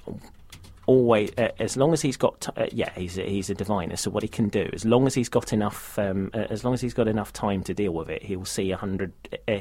always, 0.87 1.31
uh, 1.37 1.49
as 1.59 1.77
long 1.77 1.93
as 1.93 2.01
he's 2.01 2.17
got, 2.17 2.41
t- 2.41 2.51
uh, 2.57 2.65
yeah, 2.71 2.89
he's 2.95 3.17
a, 3.17 3.23
he's 3.23 3.49
a 3.49 3.53
diviner. 3.53 3.95
So 3.95 4.09
what 4.09 4.23
he 4.23 4.29
can 4.29 4.49
do, 4.49 4.67
as 4.73 4.85
long 4.85 5.05
as 5.05 5.13
he's 5.13 5.29
got 5.29 5.53
enough, 5.53 5.99
um, 5.99 6.31
uh, 6.33 6.47
as 6.49 6.63
long 6.63 6.73
as 6.73 6.81
he's 6.81 6.93
got 6.93 7.07
enough 7.07 7.31
time 7.31 7.61
to 7.63 7.73
deal 7.73 7.93
with 7.93 8.09
it, 8.09 8.23
he 8.23 8.35
will 8.35 8.45
see 8.45 8.71
a 8.71 8.77
hundred. 8.77 9.13
Uh, 9.47 9.59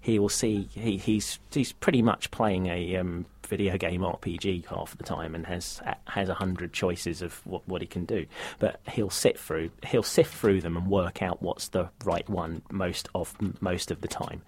he 0.00 0.18
will 0.18 0.28
see 0.28 0.68
he, 0.72 0.96
he's 0.98 1.40
he's 1.50 1.72
pretty 1.72 2.02
much 2.02 2.30
playing 2.30 2.66
a 2.66 2.96
um, 2.96 3.26
video 3.46 3.76
game 3.78 4.02
RPG 4.02 4.66
half 4.66 4.96
the 4.96 5.04
time 5.04 5.34
and 5.34 5.46
has 5.46 5.80
has 6.06 6.28
a 6.28 6.34
hundred 6.34 6.72
choices 6.72 7.22
of 7.22 7.40
what, 7.46 7.66
what 7.66 7.80
he 7.80 7.86
can 7.86 8.04
do. 8.04 8.26
But 8.58 8.80
he'll 8.88 9.10
sit 9.10 9.38
through, 9.38 9.70
he'll 9.86 10.02
sift 10.02 10.34
through 10.34 10.60
them 10.60 10.76
and 10.76 10.86
work 10.86 11.22
out 11.22 11.42
what's 11.42 11.68
the 11.68 11.88
right 12.04 12.28
one 12.28 12.62
most 12.70 13.08
of 13.14 13.34
most 13.60 13.90
of 13.90 14.02
the 14.02 14.08
time. 14.08 14.42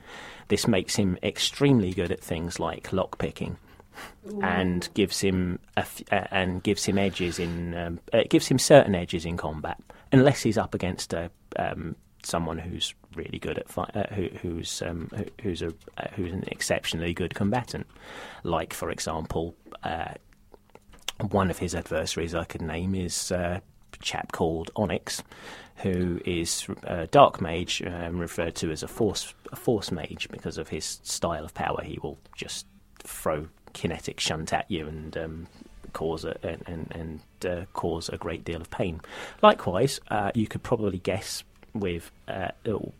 This 0.49 0.69
makes 0.69 0.97
him 0.97 1.19
extremely 1.23 1.93
good 1.93 2.13
at 2.13 2.21
things 2.21 2.61
like 2.61 2.91
lockpicking 2.91 3.57
and 4.43 4.89
gives 4.95 5.21
him 5.21 5.59
uh, 5.77 5.85
and 6.11 6.63
gives 6.63 6.85
him 6.85 6.99
edges 6.99 7.39
in 7.39 7.75
um, 7.75 8.01
uh, 8.13 8.23
gives 8.29 8.47
him 8.47 8.59
certain 8.59 8.95
edges 8.95 9.25
in 9.25 9.37
combat, 9.37 9.81
unless 10.13 10.43
he's 10.43 10.59
up 10.59 10.75
against 10.75 11.13
a 11.13 11.31
um, 11.57 11.97
someone 12.23 12.59
who's 12.59 12.95
really 13.15 13.39
good 13.39 13.59
at 13.59 13.79
uh, 13.79 14.15
who, 14.15 14.29
who's 14.43 14.83
um, 14.83 15.11
who, 15.15 15.25
who's 15.43 15.63
a 15.63 15.69
uh, 15.97 16.09
who's 16.15 16.33
an 16.33 16.45
exceptionally 16.49 17.15
good 17.15 17.35
combatant, 17.35 17.87
like 18.43 18.73
for 18.73 18.91
example, 18.91 19.55
uh, 19.83 20.15
one 21.31 21.51
of 21.51 21.59
his 21.59 21.75
adversaries 21.75 22.35
I 22.35 22.45
could 22.45 22.63
name 22.63 22.95
is 22.95 23.33
uh, 23.33 23.61
a 23.93 24.03
chap 24.03 24.33
called 24.33 24.71
Onyx, 24.77 25.23
who 25.77 26.21
is 26.25 26.67
a 26.85 27.07
dark 27.07 27.41
mage, 27.41 27.83
um, 27.83 28.19
referred 28.19 28.55
to 28.57 28.71
as 28.71 28.83
a 28.83 28.89
force 28.89 29.35
a 29.53 29.57
force 29.57 29.91
mage 29.91 30.29
because 30.31 30.59
of 30.59 30.69
his 30.69 31.01
style 31.03 31.45
of 31.45 31.55
power. 31.55 31.83
He 31.83 31.99
will 32.03 32.19
just 32.37 32.67
throw 33.05 33.49
kinetic 33.79 34.21
shunt 34.21 34.53
at 34.53 34.71
you 34.71 34.87
and 34.89 35.17
um, 35.17 35.47
cause 35.93 36.25
a, 36.25 36.37
and 36.43 36.91
and, 36.91 37.21
uh, 37.47 37.65
cause 37.73 38.09
a 38.09 38.17
great 38.17 38.45
deal 38.45 38.61
of 38.61 38.71
pain. 38.71 39.01
Likewise, 39.43 40.01
uh, 40.11 40.31
you 40.35 40.47
could 40.47 40.63
probably 40.63 40.99
guess 40.99 41.45
with 41.75 42.11
uh, 42.27 42.49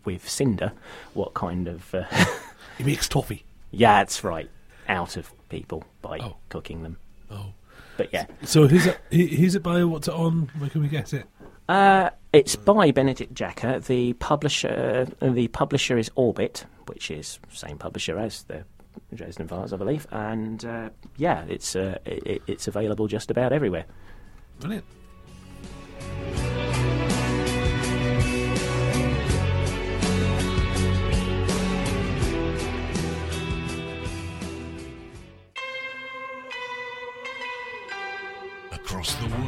with 0.05 0.29
Cinder 0.29 0.73
what 1.15 1.35
kind 1.35 1.69
of 1.69 1.95
uh, 1.95 2.05
he 2.79 2.85
makes 2.85 3.09
toffee. 3.09 3.45
yeah, 3.71 3.99
that's 4.01 4.23
right, 4.25 4.51
out 4.89 5.17
of 5.17 5.33
people 5.49 5.85
by 6.03 6.19
Oh. 6.21 6.37
cooking 6.49 6.83
them. 6.83 6.97
Oh. 7.31 7.53
But 7.97 8.13
yeah, 8.13 8.27
So 8.45 8.69
who's 8.69 8.87
it? 8.87 8.99
Who's 9.11 9.57
it 9.57 9.63
by? 9.65 9.83
What's 9.85 10.07
it 10.07 10.15
on? 10.15 10.51
Where 10.59 10.71
can 10.71 10.83
we 10.83 10.89
get 10.89 11.13
it? 11.13 11.25
Uh, 11.69 12.11
it's 12.33 12.55
by 12.57 12.93
Benedict 12.93 13.35
Jacka. 13.35 13.81
The 13.85 14.13
publisher, 14.15 15.07
the 15.21 15.49
publisher 15.49 15.99
is 15.99 16.09
Orbit, 16.15 16.65
which 16.87 17.11
is 17.11 17.41
same 17.53 17.77
publisher 17.77 18.17
as 18.19 18.45
the 18.45 18.65
Dresden 19.15 19.49
Files, 19.49 19.73
I 19.73 19.77
believe. 19.77 20.07
And 20.11 20.65
uh, 20.65 20.91
yeah, 21.17 21.45
it's 21.49 21.77
uh, 21.77 21.99
it, 22.05 22.43
it's 22.47 22.69
available 22.69 23.07
just 23.07 23.31
about 23.31 23.53
everywhere. 23.53 23.87
Brilliant. 24.61 24.85
across 38.89 39.15
the 39.17 39.27
world. 39.27 39.48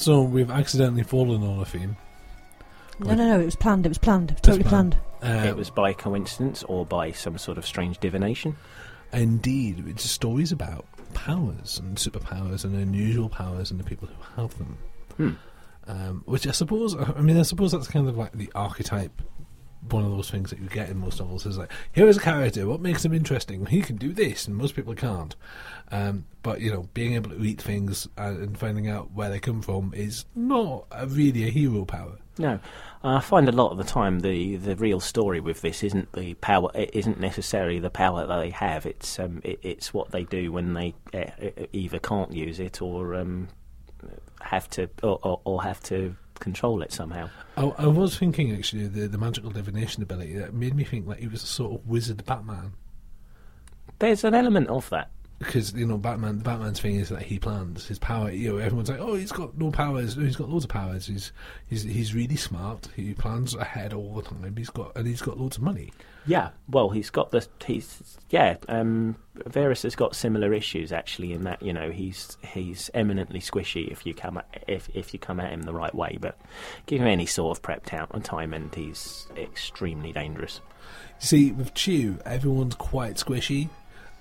So 0.00 0.22
we've 0.22 0.50
accidentally 0.50 1.02
fallen 1.02 1.42
on 1.42 1.60
a 1.60 1.64
theme. 1.66 1.96
No, 3.00 3.14
no, 3.14 3.28
no. 3.28 3.40
It 3.40 3.44
was 3.44 3.56
planned. 3.56 3.84
It 3.84 3.90
was 3.90 3.98
planned. 3.98 4.30
It 4.30 4.34
was 4.34 4.40
totally 4.40 4.64
planned. 4.64 4.96
planned. 5.20 5.46
Uh, 5.46 5.48
it 5.48 5.56
was 5.56 5.68
by 5.68 5.92
coincidence 5.92 6.62
or 6.64 6.86
by 6.86 7.12
some 7.12 7.36
sort 7.36 7.58
of 7.58 7.66
strange 7.66 7.98
divination. 7.98 8.56
Indeed, 9.12 9.84
it's 9.86 10.08
stories 10.08 10.52
about 10.52 10.86
powers 11.12 11.78
and 11.78 11.96
superpowers 11.98 12.64
and 12.64 12.74
unusual 12.74 13.28
powers 13.28 13.70
and 13.70 13.78
the 13.78 13.84
people 13.84 14.08
who 14.08 14.42
have 14.42 14.56
them. 14.56 14.78
Hmm. 15.18 15.30
Um, 15.86 16.22
which 16.24 16.46
I 16.46 16.52
suppose, 16.52 16.96
I 16.96 17.20
mean, 17.20 17.36
I 17.36 17.42
suppose 17.42 17.72
that's 17.72 17.88
kind 17.88 18.08
of 18.08 18.16
like 18.16 18.32
the 18.32 18.50
archetype. 18.54 19.20
One 19.88 20.04
of 20.04 20.10
those 20.10 20.30
things 20.30 20.50
that 20.50 20.58
you 20.58 20.68
get 20.68 20.90
in 20.90 20.98
most 20.98 21.20
novels 21.20 21.46
is 21.46 21.56
like, 21.56 21.70
here 21.92 22.06
is 22.06 22.18
a 22.18 22.20
character. 22.20 22.66
What 22.66 22.80
makes 22.80 23.04
him 23.04 23.14
interesting? 23.14 23.64
He 23.66 23.80
can 23.80 23.96
do 23.96 24.12
this, 24.12 24.46
and 24.46 24.56
most 24.56 24.76
people 24.76 24.94
can't. 24.94 25.34
Um, 25.90 26.26
but 26.42 26.60
you 26.60 26.70
know, 26.70 26.88
being 26.94 27.14
able 27.14 27.30
to 27.30 27.42
eat 27.42 27.60
things 27.60 28.08
and, 28.16 28.58
finding 28.58 28.88
out 28.88 29.12
where 29.12 29.30
they 29.30 29.40
come 29.40 29.62
from 29.62 29.92
is 29.94 30.24
not 30.34 30.86
a, 30.90 31.06
really 31.06 31.44
a 31.46 31.50
hero 31.50 31.84
power. 31.84 32.18
No, 32.38 32.60
I 33.02 33.20
find 33.20 33.48
a 33.48 33.52
lot 33.52 33.72
of 33.72 33.78
the 33.78 33.84
time 33.84 34.20
the, 34.20 34.56
the 34.56 34.76
real 34.76 35.00
story 35.00 35.40
with 35.40 35.60
this 35.60 35.82
isn't 35.82 36.12
the 36.12 36.34
power. 36.34 36.70
It 36.74 36.90
isn't 36.94 37.20
necessarily 37.20 37.78
the 37.78 37.90
power 37.90 38.26
that 38.26 38.38
they 38.38 38.50
have. 38.50 38.86
It's 38.86 39.18
um, 39.18 39.40
it, 39.44 39.58
it's 39.62 39.92
what 39.92 40.10
they 40.10 40.24
do 40.24 40.52
when 40.52 40.74
they 40.74 40.94
uh, 41.12 41.66
either 41.72 41.98
can't 41.98 42.32
use 42.32 42.60
it 42.60 42.80
or 42.80 43.14
um, 43.14 43.48
have 44.40 44.70
to 44.70 44.88
or, 45.02 45.18
or, 45.22 45.40
or 45.44 45.62
have 45.62 45.82
to 45.84 46.16
control 46.40 46.82
it 46.82 46.92
somehow. 46.92 47.30
I, 47.56 47.64
I 47.78 47.86
was 47.86 48.16
thinking 48.18 48.52
actually 48.54 48.88
the 48.88 49.06
the 49.06 49.18
magical 49.18 49.50
divination 49.50 50.02
ability 50.02 50.34
that 50.38 50.52
made 50.54 50.74
me 50.74 50.84
think 50.84 51.06
like 51.06 51.18
he 51.18 51.28
was 51.28 51.42
a 51.42 51.46
sort 51.46 51.74
of 51.80 51.86
wizard 51.88 52.24
Batman. 52.26 52.72
There's 53.98 54.24
an 54.24 54.34
element 54.34 54.68
of 54.68 54.88
that. 54.90 55.10
because 55.38 55.72
you 55.74 55.86
know 55.86 55.98
Batman. 55.98 56.38
The 56.38 56.44
Batman's 56.44 56.80
thing 56.80 56.96
is 56.96 57.10
that 57.10 57.22
he 57.22 57.38
plans 57.38 57.86
his 57.86 57.98
power. 57.98 58.30
You 58.30 58.52
know, 58.54 58.58
everyone's 58.58 58.90
like, 58.90 59.00
"Oh, 59.00 59.14
he's 59.14 59.32
got 59.32 59.56
no 59.58 59.70
powers. 59.70 60.16
No, 60.16 60.24
he's 60.24 60.36
got 60.36 60.48
loads 60.48 60.64
of 60.64 60.70
powers. 60.70 61.06
He's 61.06 61.32
he's 61.68 61.82
he's 61.82 62.14
really 62.14 62.36
smart. 62.36 62.88
He 62.96 63.12
plans 63.14 63.54
ahead 63.54 63.92
all 63.92 64.14
the 64.14 64.22
time. 64.22 64.54
He's 64.56 64.70
got 64.70 64.96
and 64.96 65.06
he's 65.06 65.22
got 65.22 65.38
loads 65.38 65.56
of 65.58 65.62
money. 65.62 65.92
Yeah, 66.26 66.50
well, 66.68 66.90
he's 66.90 67.10
got 67.10 67.30
the 67.30 67.46
he's 67.64 68.18
yeah. 68.28 68.56
Um, 68.68 69.16
Verus 69.46 69.82
has 69.82 69.96
got 69.96 70.14
similar 70.14 70.52
issues 70.52 70.92
actually 70.92 71.32
in 71.32 71.44
that 71.44 71.62
you 71.62 71.72
know 71.72 71.90
he's 71.90 72.36
he's 72.42 72.90
eminently 72.92 73.40
squishy 73.40 73.90
if 73.90 74.04
you 74.04 74.12
come 74.12 74.38
at, 74.38 74.64
if 74.68 74.88
if 74.94 75.12
you 75.14 75.18
come 75.18 75.40
at 75.40 75.52
him 75.52 75.62
the 75.62 75.72
right 75.72 75.94
way, 75.94 76.18
but 76.20 76.38
give 76.86 77.00
him 77.00 77.06
any 77.06 77.26
sort 77.26 77.56
of 77.56 77.62
prepped 77.62 77.94
out 77.94 78.08
on 78.12 78.22
time 78.22 78.52
and 78.52 78.74
he's 78.74 79.26
extremely 79.36 80.12
dangerous. 80.12 80.60
See, 81.18 81.52
with 81.52 81.74
Chew, 81.74 82.18
everyone's 82.24 82.74
quite 82.74 83.16
squishy, 83.16 83.68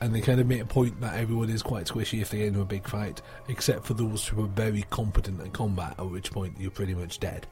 and 0.02 0.14
they 0.14 0.22
kind 0.22 0.40
of 0.40 0.48
make 0.48 0.62
a 0.62 0.66
point 0.66 1.00
that 1.02 1.16
everyone 1.16 1.50
is 1.50 1.62
quite 1.62 1.86
squishy 1.86 2.22
if 2.22 2.30
they 2.30 2.40
get 2.40 2.48
into 2.48 2.62
a 2.62 2.66
big 2.66 2.88
fight, 2.88 3.22
except 3.48 3.86
for 3.86 3.94
those 3.94 4.28
who 4.28 4.44
are 4.44 4.48
very 4.48 4.84
competent 4.90 5.42
at 5.42 5.54
combat. 5.54 5.96
At 5.98 6.10
which 6.10 6.32
point 6.32 6.56
you're 6.60 6.72
pretty 6.72 6.96
much 6.96 7.20
dead. 7.20 7.48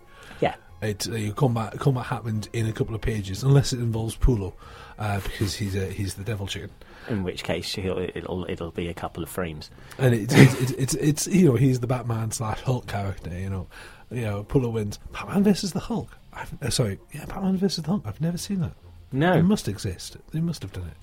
It 0.82 1.08
uh, 1.10 1.34
combat 1.34 1.80
combat 1.80 2.06
happened 2.06 2.50
in 2.54 2.68
a 2.68 2.72
couple 2.72 2.94
of 2.94 3.02
pages, 3.02 3.42
unless 3.44 3.74
it 3.74 3.80
involves 3.80 4.16
Poyo, 4.16 4.54
uh, 5.00 5.20
because 5.22 5.56
he's 5.56 5.76
a, 5.76 5.86
he's 5.88 6.14
the 6.16 6.24
devil 6.24 6.46
chicken, 6.46 6.70
In 7.10 7.24
which 7.24 7.44
case, 7.44 7.78
it'll 7.78 8.46
it'll 8.48 8.72
be 8.72 8.88
a 8.88 8.94
couple 8.94 9.24
of 9.24 9.30
frames. 9.30 9.72
and 9.98 10.14
it's 10.14 10.36
it's, 10.36 10.62
it's, 10.62 10.72
it's, 10.72 10.94
it's 10.96 11.28
you 11.28 11.48
know 11.48 11.56
he's 11.56 11.80
the 11.80 11.88
Batman 11.88 12.30
slash 12.32 12.62
Hulk 12.62 12.86
character. 12.86 13.32
You 13.38 13.50
know, 13.50 13.68
you 14.12 14.22
know 14.22 14.44
Poyo 14.44 14.72
wins. 14.72 15.00
Batman 15.12 15.44
versus 15.44 15.74
the 15.74 15.80
Hulk. 15.80 16.16
I've, 16.32 16.54
uh, 16.62 16.70
sorry, 16.70 17.00
yeah, 17.12 17.26
Batman 17.26 17.58
versus 17.58 17.84
the 17.84 17.90
Hulk. 17.90 18.04
I've 18.06 18.22
never 18.22 18.38
seen 18.38 18.60
that. 18.62 18.74
No, 19.12 19.34
it 19.34 19.44
must 19.44 19.68
exist. 19.68 20.18
They 20.32 20.42
must 20.42 20.62
have 20.62 20.74
done 20.74 20.86
it. 20.88 20.98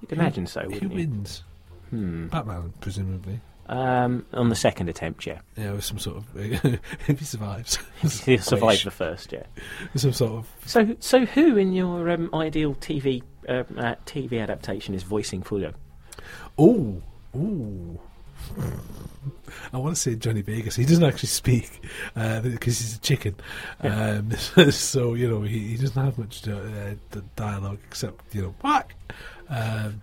you 0.00 0.08
can 0.08 0.18
imagine 0.18 0.46
so, 0.46 0.62
Who 0.62 0.88
wins? 0.88 1.42
Hmm. 1.90 2.28
Batman, 2.28 2.72
presumably. 2.80 3.40
Um, 3.66 4.26
on 4.34 4.50
the 4.50 4.54
second 4.56 4.88
attempt, 4.90 5.26
yeah, 5.26 5.40
Yeah, 5.56 5.72
with 5.72 5.84
some 5.84 5.98
sort 5.98 6.18
of 6.18 6.24
if 7.08 7.18
he 7.18 7.24
survives, 7.24 7.78
he'll 8.24 8.38
survive 8.38 8.82
the 8.84 8.90
first, 8.90 9.32
yeah. 9.32 9.44
some 9.96 10.12
sort 10.12 10.32
of 10.32 10.48
So, 10.66 10.94
so 11.00 11.24
who 11.24 11.56
in 11.56 11.72
your 11.72 12.10
um, 12.10 12.28
ideal 12.34 12.74
TV 12.74 13.22
uh, 13.48 13.64
uh, 13.76 13.94
TV 14.06 14.42
adaptation 14.42 14.94
is 14.94 15.02
voicing 15.02 15.42
Poyo? 15.42 15.72
Oh, 16.58 17.00
oh. 17.36 18.00
I 19.72 19.78
want 19.78 19.94
to 19.94 20.00
say 20.00 20.14
Johnny 20.14 20.42
Vegas. 20.42 20.76
He 20.76 20.84
doesn't 20.84 21.04
actually 21.04 21.28
speak 21.28 21.80
because 22.14 22.78
he's 22.78 22.96
a 22.96 23.00
chicken. 23.00 23.34
Um, 23.80 24.30
so 24.70 25.14
you 25.14 25.28
know 25.28 25.42
he, 25.42 25.58
he 25.68 25.76
doesn't 25.76 26.02
have 26.02 26.18
much 26.18 26.46
uh, 26.46 26.52
uh, 26.52 27.20
dialogue 27.36 27.78
except 27.86 28.34
you 28.34 28.42
know 28.42 28.54
whack. 28.62 28.94
Um, 29.48 30.02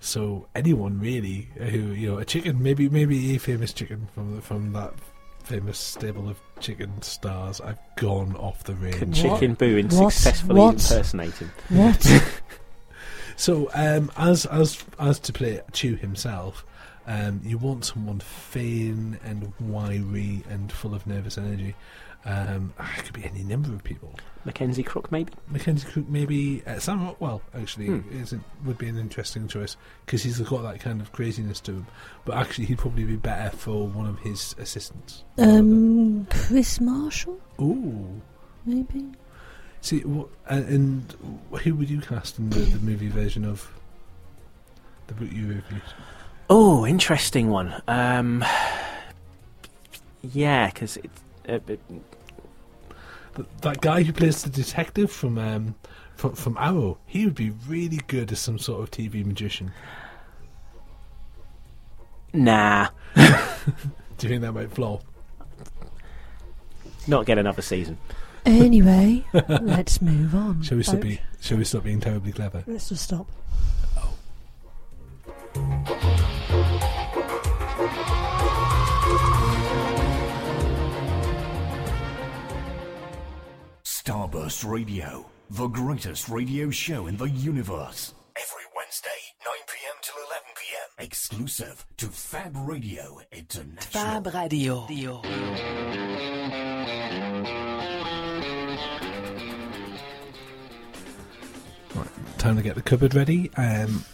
so 0.00 0.48
anyone 0.54 0.98
really 0.98 1.48
who 1.56 1.78
you 1.92 2.10
know 2.10 2.18
a 2.18 2.24
chicken, 2.24 2.62
maybe 2.62 2.88
maybe 2.88 3.34
a 3.36 3.38
famous 3.38 3.72
chicken 3.72 4.08
from 4.14 4.36
the, 4.36 4.42
from 4.42 4.72
that 4.72 4.94
famous 5.44 5.78
stable 5.78 6.28
of 6.28 6.38
chicken 6.60 7.00
stars. 7.02 7.60
I've 7.60 7.78
gone 7.96 8.34
off 8.36 8.64
the 8.64 8.72
Can 8.74 8.82
range. 8.82 9.20
Chicken 9.22 9.54
Boo 9.54 9.78
and 9.78 9.92
What? 9.92 10.12
successfully 10.12 10.58
What? 10.60 10.74
impersonate 10.74 11.34
him? 11.34 11.50
What? 11.68 12.22
So, 13.36 13.70
um, 13.72 14.10
as 14.18 14.44
as 14.44 14.84
as 14.98 15.18
to 15.20 15.32
play 15.32 15.62
Chu 15.72 15.94
himself, 15.94 16.66
um, 17.06 17.40
you 17.42 17.56
want 17.56 17.86
someone 17.86 18.20
thin 18.20 19.18
and 19.24 19.54
wiry 19.58 20.42
and 20.50 20.70
full 20.70 20.94
of 20.94 21.06
nervous 21.06 21.38
energy. 21.38 21.74
Um, 22.24 22.74
ah, 22.78 22.94
it 22.98 23.04
could 23.04 23.14
be 23.14 23.24
any 23.24 23.42
number 23.42 23.72
of 23.72 23.82
people. 23.82 24.14
Mackenzie 24.44 24.82
Crook, 24.82 25.10
maybe? 25.10 25.32
Mackenzie 25.48 25.86
Crook, 25.88 26.06
maybe 26.08 26.62
uh, 26.66 26.78
Sam 26.78 27.02
Rockwell. 27.04 27.40
Actually, 27.54 27.86
Hmm. 27.86 28.12
is 28.22 28.34
would 28.64 28.76
be 28.78 28.88
an 28.88 28.98
interesting 28.98 29.48
choice 29.48 29.76
because 30.04 30.22
he's 30.22 30.38
got 30.40 30.62
that 30.62 30.80
kind 30.80 31.00
of 31.00 31.12
craziness 31.12 31.60
to 31.60 31.72
him. 31.72 31.86
But 32.26 32.36
actually, 32.36 32.66
he'd 32.66 32.78
probably 32.78 33.04
be 33.04 33.16
better 33.16 33.54
for 33.56 33.86
one 33.86 34.06
of 34.06 34.18
his 34.20 34.54
assistants. 34.58 35.24
um, 35.38 36.26
Chris 36.30 36.78
Marshall, 36.80 37.38
Ooh. 37.60 38.20
maybe. 38.66 39.06
See, 39.82 40.00
what, 40.00 40.28
uh, 40.50 40.56
and 40.66 41.14
who 41.62 41.74
would 41.74 41.88
you 41.88 42.00
cast 42.02 42.38
in 42.38 42.50
the, 42.50 42.58
the 42.60 42.78
movie 42.84 43.08
version 43.08 43.46
of 43.46 43.66
the 45.06 45.14
book 45.14 45.32
you 45.32 45.46
reviewed? 45.48 45.82
Oh, 46.50 46.84
interesting 46.86 47.48
one. 47.48 47.80
Um, 47.88 48.44
yeah, 50.22 50.66
because 50.66 50.96
it's. 50.98 51.22
It- 51.44 51.80
that 53.62 53.80
guy 53.80 54.02
who 54.02 54.12
plays 54.12 54.42
the 54.42 54.50
detective 54.50 55.10
from 55.10 55.38
um, 55.38 55.74
from, 56.16 56.34
from 56.34 56.56
Arrow, 56.58 56.98
he 57.06 57.24
would 57.24 57.34
be 57.34 57.50
really 57.66 58.00
good 58.08 58.30
as 58.32 58.40
some 58.40 58.58
sort 58.58 58.82
of 58.82 58.90
TV 58.90 59.24
magician. 59.24 59.72
nah, 62.32 62.88
Do 63.16 63.22
you 64.22 64.28
think 64.28 64.42
that 64.42 64.52
might 64.52 64.70
flop? 64.70 65.02
not 67.06 67.24
get 67.26 67.38
another 67.38 67.62
season. 67.62 67.96
Anyway, 68.44 69.24
let's 69.62 70.00
move 70.02 70.34
on. 70.34 70.62
Shall 70.62 70.76
we 70.76 70.82
stop 70.82 70.96
folks. 70.96 71.06
being 71.06 71.18
Shall 71.40 71.56
we 71.58 71.64
stop 71.64 71.84
being 71.84 72.00
terribly 72.00 72.32
clever? 72.32 72.62
Let's 72.66 72.88
just 72.90 73.04
stop. 73.04 73.26
Starburst 84.10 84.68
Radio, 84.68 85.24
the 85.50 85.68
greatest 85.68 86.28
radio 86.28 86.68
show 86.68 87.06
in 87.06 87.16
the 87.16 87.28
universe. 87.28 88.12
Every 88.34 88.64
Wednesday, 88.74 89.08
9 89.46 89.54
p.m. 89.68 89.94
till 90.02 90.16
11 90.16 90.42
p.m. 90.56 91.06
Exclusive 91.06 91.86
to 91.98 92.06
Fab 92.08 92.56
Radio 92.56 93.20
International. 93.30 94.02
Fab 94.02 94.34
Radio. 94.34 95.22
Time 102.38 102.56
to 102.56 102.62
get 102.62 102.74
the 102.74 102.82
cupboard 102.82 103.14
ready. 103.14 103.48
Um, 103.56 104.04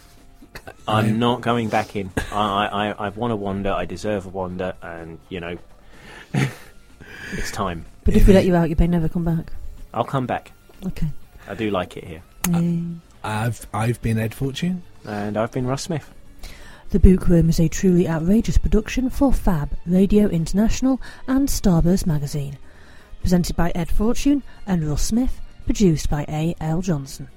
I'm 0.87 1.05
I'm- 1.05 1.17
not 1.19 1.41
going 1.41 1.69
back 1.69 1.95
in. 1.95 2.11
I, 2.31 2.67
I, 2.67 2.67
I, 2.67 2.91
I 2.91 3.09
want 3.09 3.31
to 3.31 3.35
wander. 3.35 3.71
I 3.71 3.85
deserve 3.85 4.27
a 4.27 4.29
wander, 4.29 4.75
and 4.83 5.17
you 5.29 5.39
know, 5.39 5.57
it's 7.31 7.49
time. 7.51 7.85
But 8.03 8.15
if 8.15 8.27
we 8.27 8.33
let 8.33 8.45
you 8.45 8.55
out, 8.55 8.69
you 8.69 8.75
may 8.77 8.85
never 8.85 9.09
come 9.09 9.25
back. 9.25 9.51
I'll 9.93 10.03
come 10.03 10.27
back. 10.27 10.51
Okay. 10.85 11.07
I 11.47 11.55
do 11.55 11.71
like 11.71 11.97
it 11.97 12.03
here. 12.03 12.21
Yay. 12.49 12.83
Uh, 13.23 13.27
I've 13.27 13.67
I've 13.73 14.01
been 14.01 14.17
Ed 14.17 14.33
Fortune. 14.33 14.83
And 15.05 15.37
I've 15.37 15.51
been 15.51 15.65
Russ 15.65 15.83
Smith. 15.83 16.13
The 16.89 16.99
Bookworm 16.99 17.49
is 17.49 17.59
a 17.59 17.69
truly 17.69 18.07
outrageous 18.07 18.57
production 18.57 19.09
for 19.09 19.33
Fab, 19.33 19.77
Radio 19.85 20.27
International, 20.27 21.01
and 21.27 21.47
Starburst 21.47 22.05
magazine. 22.05 22.57
Presented 23.21 23.55
by 23.55 23.71
Ed 23.73 23.89
Fortune 23.89 24.43
and 24.65 24.87
Russ 24.87 25.03
Smith, 25.03 25.41
produced 25.65 26.09
by 26.09 26.25
A. 26.29 26.55
L. 26.61 26.81
Johnson. 26.81 27.29